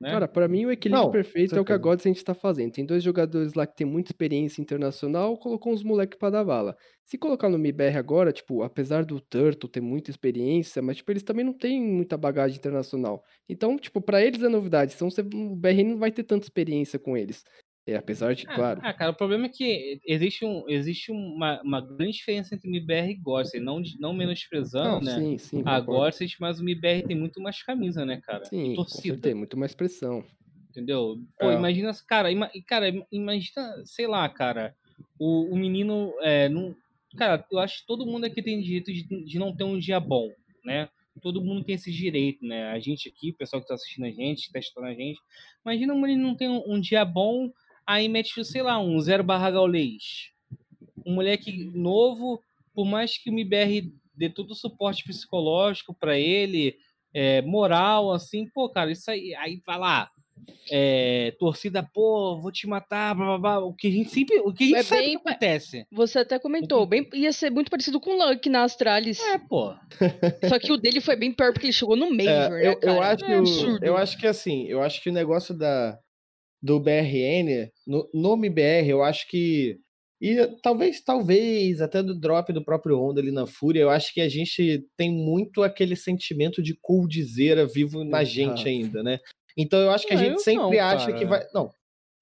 [0.00, 0.10] Né?
[0.10, 1.78] Cara, pra mim o equilíbrio Não, perfeito é o que a.
[1.78, 2.72] Godsend tá fazendo.
[2.72, 6.76] Tem dois jogadores lá que tem muita experiência internacional, colocou uns moleques pra dar bala.
[7.04, 11.22] Se colocar no MIBR agora, tipo, apesar do Turtle ter muita experiência, mas tipo, eles
[11.22, 13.22] também não têm muita bagagem internacional.
[13.48, 14.94] Então, tipo, pra eles é novidade.
[14.94, 17.42] Então o BR não vai ter tanta experiência com eles.
[17.86, 18.80] É, apesar de, Ah, claro.
[18.82, 23.10] Ah, cara, o problema é que existe, um, existe uma, uma grande diferença entre MIBR
[23.10, 23.64] e Godsend.
[23.64, 25.14] Não, não menosprezando, Não, né?
[25.20, 25.62] sim, sim.
[25.64, 25.78] A.
[25.78, 28.44] Godsend, mas o MIBR tem muito mais camisa, né, cara?
[28.46, 29.14] Sim, torcida.
[29.14, 30.24] certeza, muito mais pressão.
[30.70, 31.16] Entendeu?
[31.38, 31.54] Pô, É.
[31.54, 34.74] imagina, cara, ima- cara, imagina, sei lá, cara,
[35.18, 36.74] o, o menino, é, não,
[37.16, 40.00] cara, eu acho que todo mundo aqui tem direito de, de não ter um dia
[40.00, 40.28] bom,
[40.64, 40.88] né?
[41.22, 42.68] Todo mundo tem esse direito, né?
[42.72, 45.18] A gente aqui, o pessoal que tá assistindo a gente, que tá estudando a gente,
[45.64, 47.50] imagina um menino não tem um, um dia bom,
[47.86, 50.30] aí mete, sei lá, um zero barra gaulês.
[51.04, 52.40] Um moleque novo,
[52.74, 56.76] por mais que o MBR dê todo o suporte psicológico pra ele,
[57.14, 60.10] é, moral, assim, pô, cara, isso aí, aí vai lá,
[60.70, 64.52] é, torcida, pô, vou te matar, blá, blá, blá, o que a gente sempre, o
[64.52, 65.86] que a gente É sabe bem que acontece.
[65.92, 69.20] Você até comentou, bem, ia ser muito parecido com o Luck na Astralis.
[69.20, 69.74] É, pô.
[70.48, 72.78] Só que o dele foi bem pior porque ele chegou no É, Major, né, eu,
[72.82, 73.84] eu acho, É absurdo.
[73.86, 75.98] eu acho que assim, eu acho que o negócio da,
[76.62, 79.78] do BRN, no, no MBR, eu acho que.
[80.20, 84.20] E talvez, talvez, até do drop do próprio Honda ali na Fúria, eu acho que
[84.20, 89.18] a gente tem muito aquele sentimento de coldzera vivo na gente ainda, né?
[89.56, 91.18] Então eu acho que a gente sempre não, acha cara.
[91.18, 91.46] que vai.
[91.52, 91.70] Não,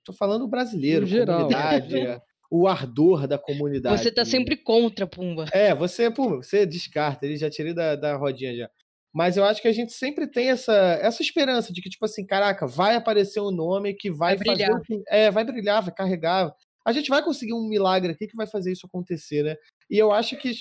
[0.05, 2.21] tô falando brasileiro, geral, comunidade, né?
[2.51, 4.01] o ardor da comunidade.
[4.01, 5.47] Você tá sempre contra, Pumba.
[5.53, 8.71] É, você, pô, você descarta, ele já tirei da, da rodinha já.
[9.15, 12.27] Mas eu acho que a gente sempre tem essa, essa esperança de que, tipo assim,
[12.27, 15.05] caraca, vai aparecer um nome que vai, Vai fazer brilhar.
[15.09, 16.53] É, vai brilhar, vai carregar.
[16.85, 19.57] A gente vai conseguir um milagre aqui que vai fazer isso acontecer, né?
[19.89, 20.53] E eu acho que,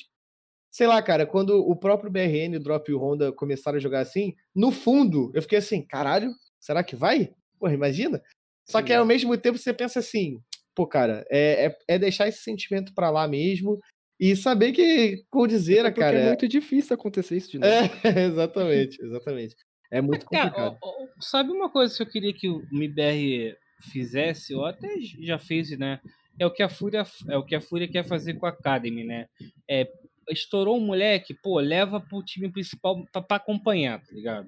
[0.71, 4.01] sei lá, cara, quando o próprio BRN, o Drop e o Honda começaram a jogar
[4.01, 7.33] assim, no fundo, eu fiquei assim, caralho, será que vai?
[7.59, 8.21] Porra, imagina.
[8.69, 10.39] Só que ao mesmo tempo você pensa assim,
[10.75, 13.79] pô, cara, é, é, é deixar esse sentimento pra lá mesmo
[14.19, 16.17] e saber que coldzera, Até porque cara.
[16.17, 17.71] é é- muito difícil acontecer isso de novo.
[17.73, 17.81] é,
[18.27, 19.55] exatamente, exatamente.
[19.91, 20.77] É muito Cara, complicado.
[20.81, 23.55] ó, ó, sabe uma coisa que eu queria que o MBR
[23.91, 24.87] fizesse, ou até
[25.21, 25.99] já fez, né?
[26.39, 29.03] É o que a Fúria, é o que a Fúria quer fazer com a Academy,
[29.03, 29.27] né?
[29.69, 29.87] É,
[30.29, 34.47] estourou um moleque, pô, leva pro time principal pra, pra acompanhar, tá ligado?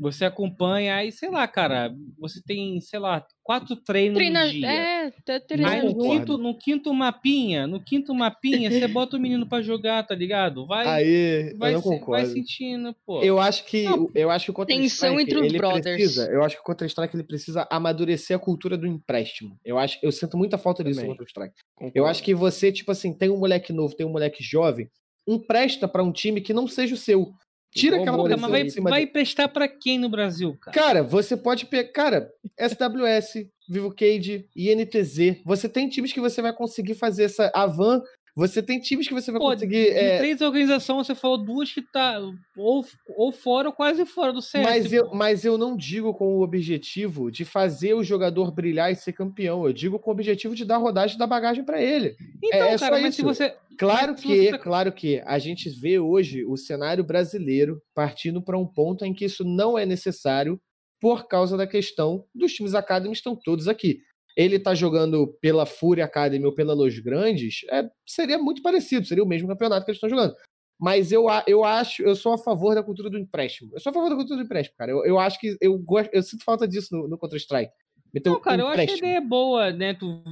[0.00, 4.66] Você acompanha, aí, sei lá, cara, você tem, sei lá, quatro treinos Treina, no dia.
[4.68, 9.46] é, tá treinando no quinto, no quinto mapinha, no quinto mapinha, você bota o menino
[9.48, 10.66] pra jogar, tá ligado?
[10.66, 12.26] Vai, Aí, vai, eu se- vai concordo.
[12.28, 13.22] sentindo, pô.
[13.22, 15.58] Eu acho que Não, o- eu acho que o Counter tensão Strike entre os ele
[15.58, 15.82] brothers.
[15.96, 19.58] precisa, eu acho que o Counter Strike ele precisa amadurecer a cultura do empréstimo.
[19.64, 21.06] Eu acho, eu sinto muita falta disso no.
[21.08, 21.54] Counter Strike.
[21.80, 22.06] Eu Concordo.
[22.08, 24.88] acho que você, tipo assim, tem um moleque novo, tem um moleque jovem,
[25.26, 27.32] empresta pra um time que não seja o seu.
[27.74, 30.74] Tira Igual aquela pressão mas vai, vai prestar pra quem no Brasil, cara?
[30.74, 31.92] Cara, você pode pegar.
[31.92, 35.42] Cara, SWS, Vivo Cage, INTZ.
[35.44, 37.50] Você tem times que você vai conseguir fazer essa.
[37.54, 38.02] Avan.
[38.38, 39.84] Você tem times que você vai Pô, conseguir.
[39.84, 42.20] de é, três organizações, você falou duas que tá
[42.56, 42.84] ou,
[43.16, 44.64] ou fora ou quase fora do CS.
[44.64, 48.94] Mas eu, mas eu não digo com o objetivo de fazer o jogador brilhar e
[48.94, 49.66] ser campeão.
[49.66, 52.14] Eu digo com o objetivo de dar rodagem da bagagem pra ele.
[52.42, 53.28] Então, é só cara, mas se isso.
[53.28, 53.56] você.
[53.76, 57.80] Claro Mas se que, você tá- claro que a gente vê hoje o cenário brasileiro
[57.94, 60.60] partindo para um ponto em que isso não é necessário
[61.00, 64.00] por causa da questão dos times Academy estão todos aqui.
[64.38, 69.24] Ele tá jogando pela Fúria Academy ou pela Los Grandes, é, seria muito parecido, seria
[69.24, 70.34] o mesmo campeonato que eles estão jogando.
[70.80, 73.72] Mas eu, a- eu acho, eu sou a favor da cultura do empréstimo.
[73.74, 74.92] Eu sou a favor da cultura do empréstimo, cara.
[74.92, 77.72] Eu, eu acho que eu gosto, eu sinto falta disso no, no Counter-Strike.
[78.14, 79.08] Meter Não, cara, eu acho a empréstimo.
[79.08, 79.92] ideia boa, né?
[79.94, 80.22] Tu,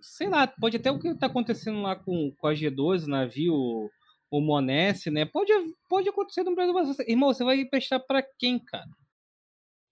[0.00, 3.52] sei lá, pode até o que tá acontecendo lá com, com a G12, o navio,
[3.54, 3.90] o,
[4.30, 5.24] o Monesse, né?
[5.26, 5.52] Pode,
[5.88, 6.74] pode acontecer no Brasil.
[7.06, 8.86] Irmão, você vai prestar pra quem, cara?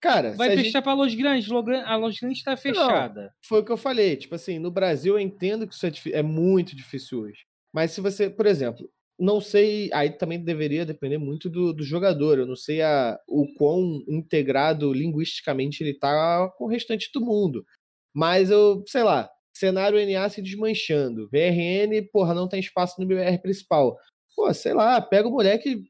[0.06, 1.50] Cara, Vai a gente- pra Los Grandes.
[1.84, 3.32] A Los Grandes tá fechada.
[3.44, 4.16] foi o que eu falei.
[4.16, 7.40] Tipo assim, no Brasil eu entendo que isso é, é muito difícil hoje.
[7.74, 8.88] Mas se você, por exemplo,
[9.18, 12.38] não sei, aí também deveria depender muito do, do jogador.
[12.38, 17.64] Eu não sei a, o quão integrado linguisticamente ele tá com o restante do mundo.
[18.14, 21.28] Mas eu, sei lá, cenário NA se desmanchando.
[21.30, 23.96] VRN, porra, não tem espaço no BR principal.
[24.34, 25.82] Pô, sei lá, pega o moleque,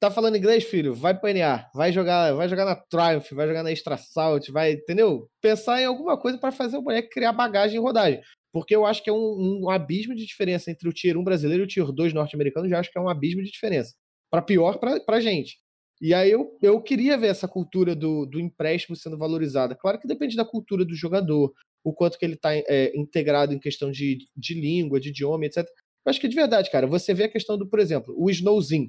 [0.00, 0.94] Tá falando inglês, filho?
[0.94, 5.28] Vai panear, vai jogar, vai jogar na Triumph, vai jogar na Extra Salt, vai, entendeu?
[5.40, 8.20] Pensar em alguma coisa para fazer o moleque criar bagagem em rodagem.
[8.52, 11.64] Porque eu acho que é um, um, abismo de diferença entre o Tier 1 brasileiro
[11.64, 13.92] e o Tier 2 norte-americano, já acho que é um abismo de diferença.
[14.30, 15.58] Para pior, pra gente.
[16.00, 19.74] E aí eu, eu queria ver essa cultura do, do empréstimo sendo valorizada.
[19.74, 21.52] Claro que depende da cultura do jogador,
[21.82, 25.66] o quanto que ele está é, integrado em questão de, de língua, de idioma, etc.
[26.06, 28.86] Eu acho que de verdade, cara, você vê a questão do, por exemplo, o Snowzin,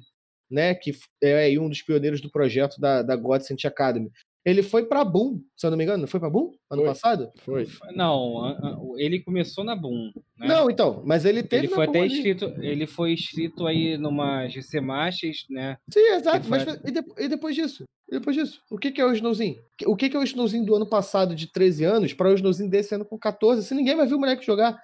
[0.50, 4.10] né, que é um dos pioneiros do projeto da, da Godsend Academy.
[4.44, 6.84] Ele foi para Boom, se eu não me engano, não foi para Boom ano foi,
[6.86, 7.30] passado?
[7.40, 7.68] Foi.
[7.94, 10.10] Não, ele começou na Boom.
[10.38, 10.48] Né?
[10.48, 11.66] Não, então, mas ele teve.
[11.66, 15.76] Ele foi até inscrito, ele foi inscrito aí numa GC Masters, né?
[15.92, 16.48] Sim, exato.
[16.48, 17.84] Mas e, de, e, depois disso?
[18.08, 18.62] E depois disso?
[18.70, 19.60] O que, que é o Snowzinho?
[19.86, 22.70] O que, que é o Snowzinho do ano passado de 13 anos para o Snowzinho
[22.70, 23.62] desse ano com 14?
[23.62, 24.82] Se ninguém vai ver o moleque jogar.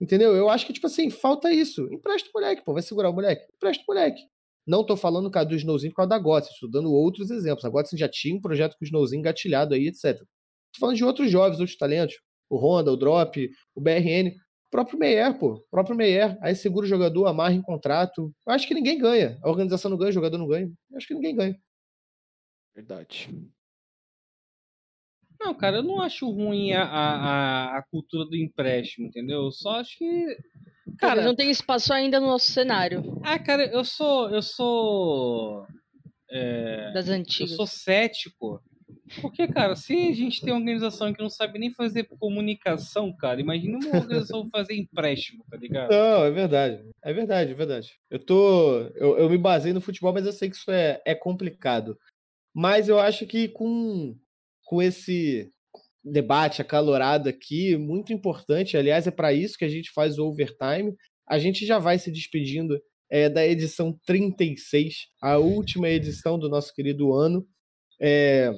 [0.00, 0.36] Entendeu?
[0.36, 1.88] Eu acho que, tipo assim, falta isso.
[1.92, 2.72] Empresta o moleque, pô.
[2.72, 3.42] Vai segurar o moleque?
[3.56, 4.20] Empresta o moleque.
[4.68, 7.64] Não estou falando do Snowzinho por causa da Gotsen, estou dando outros exemplos.
[7.64, 10.04] A Gotsen já tinha um projeto com o Snowzinho gatilhado aí, etc.
[10.04, 10.26] Estou
[10.78, 12.16] falando de outros jovens, outros talentos.
[12.50, 14.28] O Honda, o Drop, o BRN.
[14.28, 15.54] O próprio Meyer, pô.
[15.54, 16.36] O próprio Meyer.
[16.42, 18.30] Aí segura o jogador, amarra em contrato.
[18.46, 19.38] Eu acho que ninguém ganha.
[19.42, 20.70] A organização não ganha, o jogador não ganha.
[20.90, 21.58] Eu acho que ninguém ganha.
[22.74, 23.30] Verdade.
[25.40, 29.44] Não, cara, eu não acho ruim a, a, a cultura do empréstimo, entendeu?
[29.44, 30.36] Eu só acho que
[30.96, 33.20] Cara, não tem espaço ainda no nosso cenário.
[33.22, 34.30] Ah, cara, eu sou.
[34.30, 35.66] Eu sou.
[36.30, 37.50] É, das antigas.
[37.50, 38.62] Eu sou cético.
[39.20, 43.40] Porque, cara, se a gente tem uma organização que não sabe nem fazer comunicação, cara,
[43.40, 45.90] imagina uma organização fazer empréstimo, tá ligado?
[45.90, 46.82] Não, é verdade.
[47.02, 47.92] É verdade, é verdade.
[48.10, 48.80] Eu tô.
[48.96, 51.98] Eu, eu me basei no futebol, mas eu sei que isso é, é complicado.
[52.54, 54.16] Mas eu acho que com,
[54.64, 55.50] com esse
[56.10, 58.76] debate acalorado aqui, muito importante.
[58.76, 60.94] Aliás, é para isso que a gente faz o overtime.
[61.28, 62.80] A gente já vai se despedindo
[63.10, 67.46] é, da edição 36, a última edição do nosso querido ano.
[68.00, 68.50] É...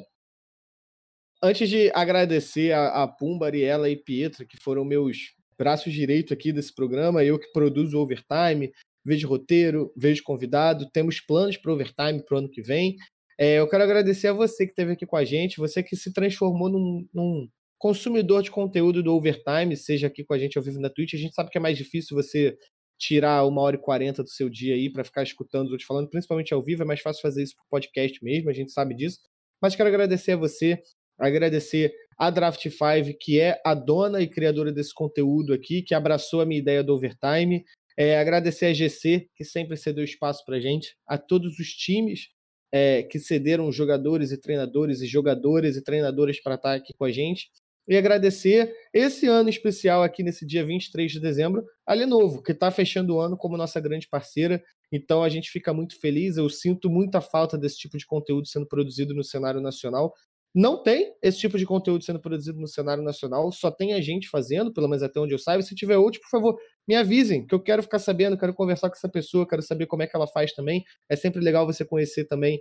[1.43, 6.52] Antes de agradecer a, a Pumba, Ariela e Pietra, que foram meus braços direitos aqui
[6.52, 8.72] desse programa, eu que produzo o overtime,
[9.05, 12.97] vejo roteiro, vejo convidado, temos planos para overtime para o ano que vem.
[13.42, 16.12] É, eu quero agradecer a você que esteve aqui com a gente, você que se
[16.12, 17.48] transformou num, num,
[17.78, 21.14] consumidor de conteúdo do Overtime, seja aqui com a gente ao vivo na Twitch.
[21.14, 22.54] A gente sabe que é mais difícil você
[22.98, 26.10] tirar uma hora e quarenta do seu dia aí para ficar escutando os outros falando,
[26.10, 26.82] principalmente ao vivo.
[26.82, 29.20] É mais fácil fazer isso por podcast mesmo, a gente sabe disso.
[29.62, 30.78] Mas quero agradecer a você,
[31.18, 36.42] agradecer a Draft 5, que é a dona e criadora desse conteúdo aqui, que abraçou
[36.42, 37.64] a minha ideia do Overtime.
[37.98, 42.28] É, agradecer a GC, que sempre cedeu espaço para gente, a todos os times
[42.72, 47.10] é, que cederam jogadores e treinadores e jogadores e treinadoras para estar aqui com a
[47.10, 47.51] gente.
[47.88, 52.70] E agradecer esse ano especial aqui nesse dia 23 de dezembro, a Lenovo, que está
[52.70, 54.62] fechando o ano como nossa grande parceira.
[54.92, 56.36] Então a gente fica muito feliz.
[56.36, 60.14] Eu sinto muita falta desse tipo de conteúdo sendo produzido no cenário nacional.
[60.55, 64.28] Não tem esse tipo de conteúdo sendo produzido no cenário nacional, só tem a gente
[64.28, 65.62] fazendo, pelo menos até onde eu saiba.
[65.62, 66.59] Se tiver outro, por favor,
[66.89, 70.02] me avisem, que eu quero ficar sabendo, quero conversar com essa pessoa, quero saber como
[70.02, 70.85] é que ela faz também.
[71.09, 72.60] É sempre legal você conhecer também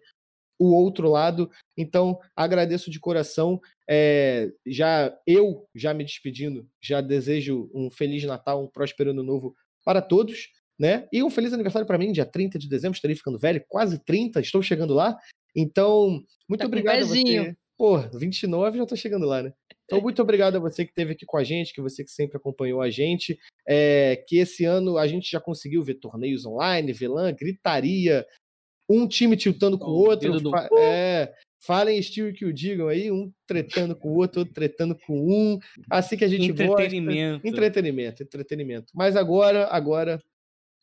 [0.59, 1.49] o outro lado.
[1.77, 3.59] Então, agradeço de coração.
[3.89, 9.55] É, já eu já me despedindo, já desejo um feliz Natal, um próspero ano novo
[9.83, 11.07] para todos, né?
[11.11, 14.41] E um feliz aniversário para mim, dia 30 de dezembro, estarei ficando velho, quase 30,
[14.41, 15.17] estou chegando lá.
[15.55, 17.55] Então, muito tá obrigado a você.
[17.79, 19.53] Pô, 29 já tô chegando lá, né?
[19.85, 22.35] Então, muito obrigado a você que esteve aqui com a gente, que você que sempre
[22.35, 23.39] acompanhou a gente.
[23.65, 28.27] É, que esse ano a gente já conseguiu ver torneios online, VLAN, gritaria,
[28.89, 30.41] um time tiltando com o outro.
[30.41, 30.51] Do...
[30.51, 31.33] Fa é,
[31.65, 35.57] falem estilo que o digam aí, um tretando com o outro, outro tretando com um.
[35.89, 37.35] Assim que a gente entretenimento.
[37.35, 37.47] gosta.
[37.47, 38.23] Entretenimento.
[38.23, 38.93] Entretenimento.
[38.93, 40.21] Mas agora, agora,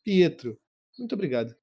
[0.03, 0.57] Pietro,
[0.97, 1.55] muito obrigado.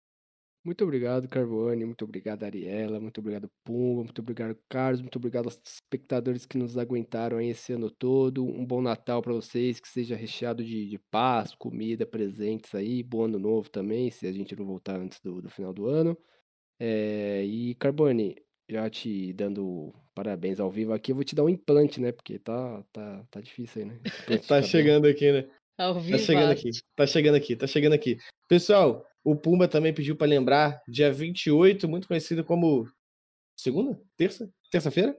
[0.65, 1.85] Muito obrigado, Carbone.
[1.85, 2.99] Muito obrigado, Ariela.
[2.99, 4.05] Muito obrigado, Pumba.
[4.05, 5.03] Muito obrigado, Carlos.
[5.03, 8.47] Muito obrigado aos espectadores que nos aguentaram aí esse ano todo.
[8.47, 13.03] Um bom Natal para vocês, que seja recheado de, de, paz, comida, presentes aí.
[13.03, 16.17] Bom ano novo também, se a gente não voltar antes do, do final do ano.
[16.81, 18.35] É, e, Carbone,
[18.67, 22.11] já te dando parabéns ao vivo aqui, eu vou te dar um implante, né?
[22.11, 24.01] Porque tá, tá, tá difícil aí, né?
[24.49, 25.47] tá chegando aqui, né?
[25.77, 26.17] Ao vivo.
[26.17, 28.17] Tá chegando aqui, tá chegando aqui, tá chegando aqui.
[28.49, 32.87] Pessoal, o Pumba também pediu para lembrar, dia 28, muito conhecido como
[33.57, 33.99] segunda?
[34.17, 34.51] Terça?
[34.71, 35.17] Terça-feira?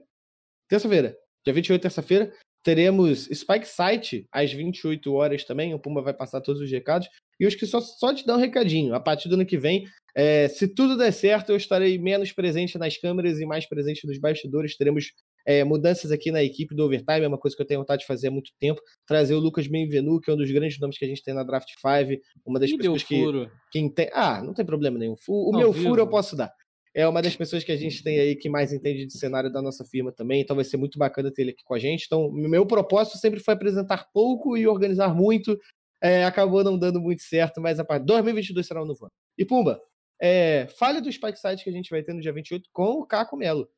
[0.68, 1.16] Terça-feira.
[1.44, 5.74] Dia 28, terça-feira, teremos Spike Site às 28 horas também.
[5.74, 7.08] O Pumba vai passar todos os recados.
[7.38, 8.94] E os que só, só te dão um recadinho.
[8.94, 9.84] A partir do ano que vem,
[10.14, 14.18] é, se tudo der certo, eu estarei menos presente nas câmeras e mais presente nos
[14.18, 14.76] bastidores.
[14.76, 15.12] Teremos
[15.46, 18.06] é, mudanças aqui na equipe do Overtime, é uma coisa que eu tenho vontade de
[18.06, 18.80] fazer há muito tempo.
[19.06, 21.44] Trazer o Lucas Benvenu, que é um dos grandes nomes que a gente tem na
[21.44, 23.22] Draft 5, uma das Me pessoas que.
[23.70, 24.10] Quem tem...
[24.12, 25.14] Ah, não tem problema nenhum.
[25.28, 26.52] O, meu furo eu posso dar.
[26.92, 29.62] É uma das pessoas que a gente tem aí que mais entende de cenário da
[29.62, 32.06] nossa firma também, então vai ser muito bacana ter ele aqui com a gente.
[32.06, 35.56] Então, meu propósito sempre foi apresentar pouco e organizar muito.
[36.02, 39.12] É, acabou não dando muito certo, mas a parte 2022 será um novo ano.
[39.38, 39.80] E Pumba,
[40.20, 43.06] é, fale do Spike Site que a gente vai ter no dia 28 com o
[43.06, 43.68] Caco Melo.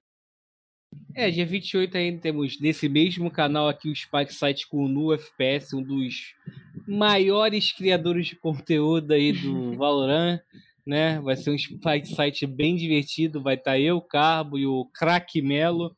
[1.14, 5.12] É, dia 28 ainda temos nesse mesmo canal aqui o Spike Site com o Nu
[5.12, 6.34] FPS, um dos
[6.86, 10.40] maiores criadores de conteúdo aí do Valorant,
[10.86, 11.20] né?
[11.20, 14.84] Vai ser um Spike Site bem divertido, vai estar tá eu, o Carbo e o
[14.94, 15.94] Crack Melo.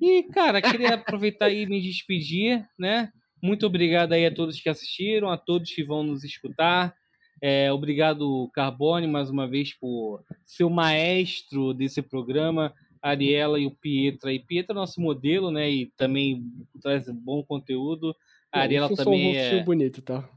[0.00, 3.10] E, cara, queria aproveitar e me despedir, né?
[3.42, 6.94] Muito obrigado aí a todos que assistiram, a todos que vão nos escutar.
[7.42, 12.72] É, obrigado, Carbone, mais uma vez, por ser o maestro desse programa.
[13.10, 14.32] Ariela e o Pietra.
[14.32, 15.70] E Pietra é nosso modelo, né?
[15.70, 16.42] E também
[16.82, 18.14] traz bom conteúdo.
[18.52, 19.42] A Ariela Não, também só um é.
[19.42, 20.28] rostinho bonito, tá?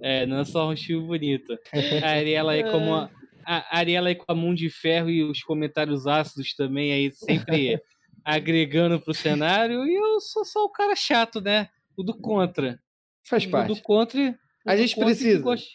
[0.00, 1.58] É, não é só um rostinho bonito.
[2.02, 2.94] A Ariela é como.
[2.94, 3.10] A,
[3.44, 7.80] a Ariela é com a mão de ferro e os comentários ácidos também, aí sempre
[8.24, 9.86] agregando pro cenário.
[9.86, 11.68] E eu sou só o cara chato, né?
[11.96, 12.78] O do contra.
[13.24, 13.68] Faz O parte.
[13.68, 14.20] do contra.
[14.20, 15.42] o A do gente precisa.
[15.42, 15.66] gosta-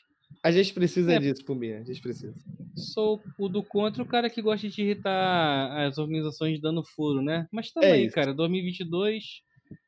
[0.43, 1.19] A gente precisa É.
[1.19, 1.79] disso, Pumbinha.
[1.79, 2.33] A gente precisa.
[2.75, 7.47] Sou o do contra, o cara que gosta de irritar as organizações dando furo, né?
[7.51, 9.41] Mas também, É cara, 2022.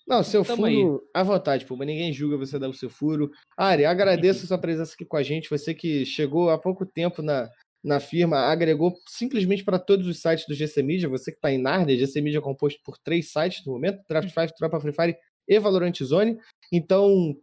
[0.07, 1.83] Não, seu Tamo furo à vontade, Pumba.
[1.85, 3.31] Ninguém julga você dar o seu furo.
[3.57, 5.49] Ari, agradeço a sua presença aqui com a gente.
[5.49, 7.49] Você que chegou há pouco tempo na,
[7.83, 11.09] na firma, agregou simplesmente para todos os sites do GC Media.
[11.09, 14.29] Você que está em Narnia, GC Media é composto por três sites no momento: Draft
[14.29, 15.15] 5, Tropa Free Fire
[15.47, 16.37] e Valorant Zone.
[16.71, 17.35] Então,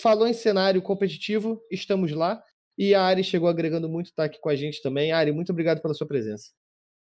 [0.00, 2.42] falou em cenário competitivo, estamos lá.
[2.78, 5.12] E a Ari chegou agregando muito, está aqui com a gente também.
[5.12, 6.50] Ari, muito obrigado pela sua presença.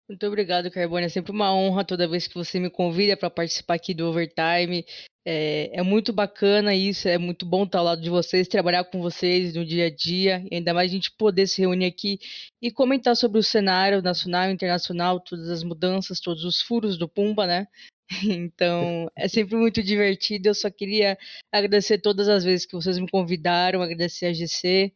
[0.08, 1.06] Muito obrigado, Carbone.
[1.06, 4.86] É sempre uma honra toda vez que você me convida para participar aqui do Overtime.
[5.26, 9.02] É, é muito bacana isso, é muito bom estar ao lado de vocês, trabalhar com
[9.02, 12.20] vocês no dia a dia, e ainda mais a gente poder se reunir aqui
[12.62, 17.10] e comentar sobre o cenário nacional e internacional, todas as mudanças, todos os furos do
[17.10, 17.68] Pumba, né?
[18.24, 20.50] Então, é sempre muito divertido.
[20.50, 21.18] Eu só queria
[21.52, 24.94] agradecer todas as vezes que vocês me convidaram, agradecer a GC.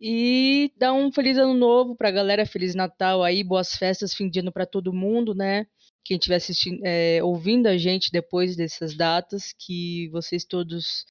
[0.00, 4.40] E dar um feliz ano novo pra galera, feliz Natal aí, boas festas, fim de
[4.40, 5.66] ano pra todo mundo, né?
[6.04, 11.06] Quem estiver assistindo, é, ouvindo a gente depois dessas datas, que vocês todos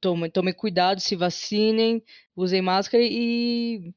[0.00, 2.02] tomem, tomem cuidado, se vacinem,
[2.36, 3.92] usem máscara e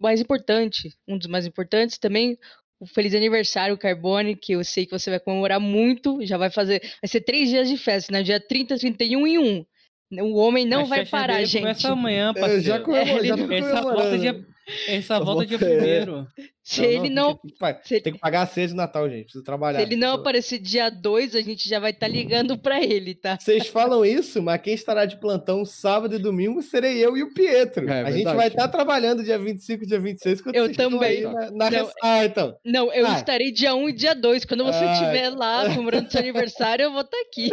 [0.00, 2.38] mais importante, um dos mais importantes também,
[2.80, 6.80] o feliz aniversário, Carbone, que eu sei que você vai comemorar muito, já vai fazer,
[7.02, 8.22] vai ser três dias de festa, né?
[8.22, 9.66] Dia 30, 31 e 1.
[10.12, 11.62] O homem não As vai parar, gente.
[11.62, 12.62] Começa amanhã, Eu parceiro.
[12.62, 14.46] já comemoro, É, já ele- tô Essa comemorando.
[14.88, 16.26] Essa Eu volta vou- dia primeiro.
[16.66, 18.74] Se Não, ele não, Tem que, pa- se ele- tem que pagar a ceia de
[18.74, 19.24] Natal, gente.
[19.24, 19.80] Precisa trabalhar.
[19.80, 23.36] se ele não aparecer dia 2, a gente já vai estar ligando pra ele, tá?
[23.38, 27.34] Vocês falam isso, mas quem estará de plantão sábado e domingo serei eu e o
[27.34, 27.86] Pietro.
[27.86, 28.36] É a gente verdade.
[28.38, 30.40] vai estar trabalhando dia 25 e dia 26.
[30.40, 31.02] quando Eu também.
[31.18, 32.56] aí Na, na Não, Ah, então.
[32.64, 33.14] Não, eu Ah.
[33.16, 34.46] estarei dia 1 e dia 2.
[34.46, 34.92] Quando você Ah.
[34.94, 37.50] estiver lá comemorando seu aniversário, eu vou estar aqui.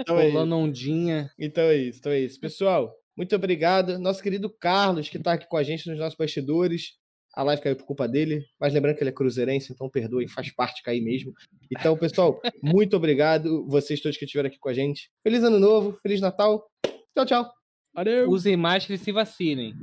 [0.00, 0.32] Então é, isso.
[0.32, 1.30] Rolando ondinha.
[1.38, 2.40] então é isso, então é isso.
[2.40, 3.98] Pessoal, muito obrigado.
[3.98, 6.92] Nosso querido Carlos, que está aqui com a gente nos nossos bastidores.
[7.34, 10.52] A live caiu por culpa dele, mas lembrando que ele é cruzeirense, então perdoem, faz
[10.52, 11.34] parte cair mesmo.
[11.68, 13.66] Então, pessoal, muito obrigado.
[13.66, 15.10] Vocês todos que estiveram aqui com a gente.
[15.22, 16.64] Feliz Ano Novo, Feliz Natal.
[17.12, 17.52] Tchau, tchau.
[17.92, 18.30] Valeu!
[18.30, 19.74] Usem máscara e se vacinem.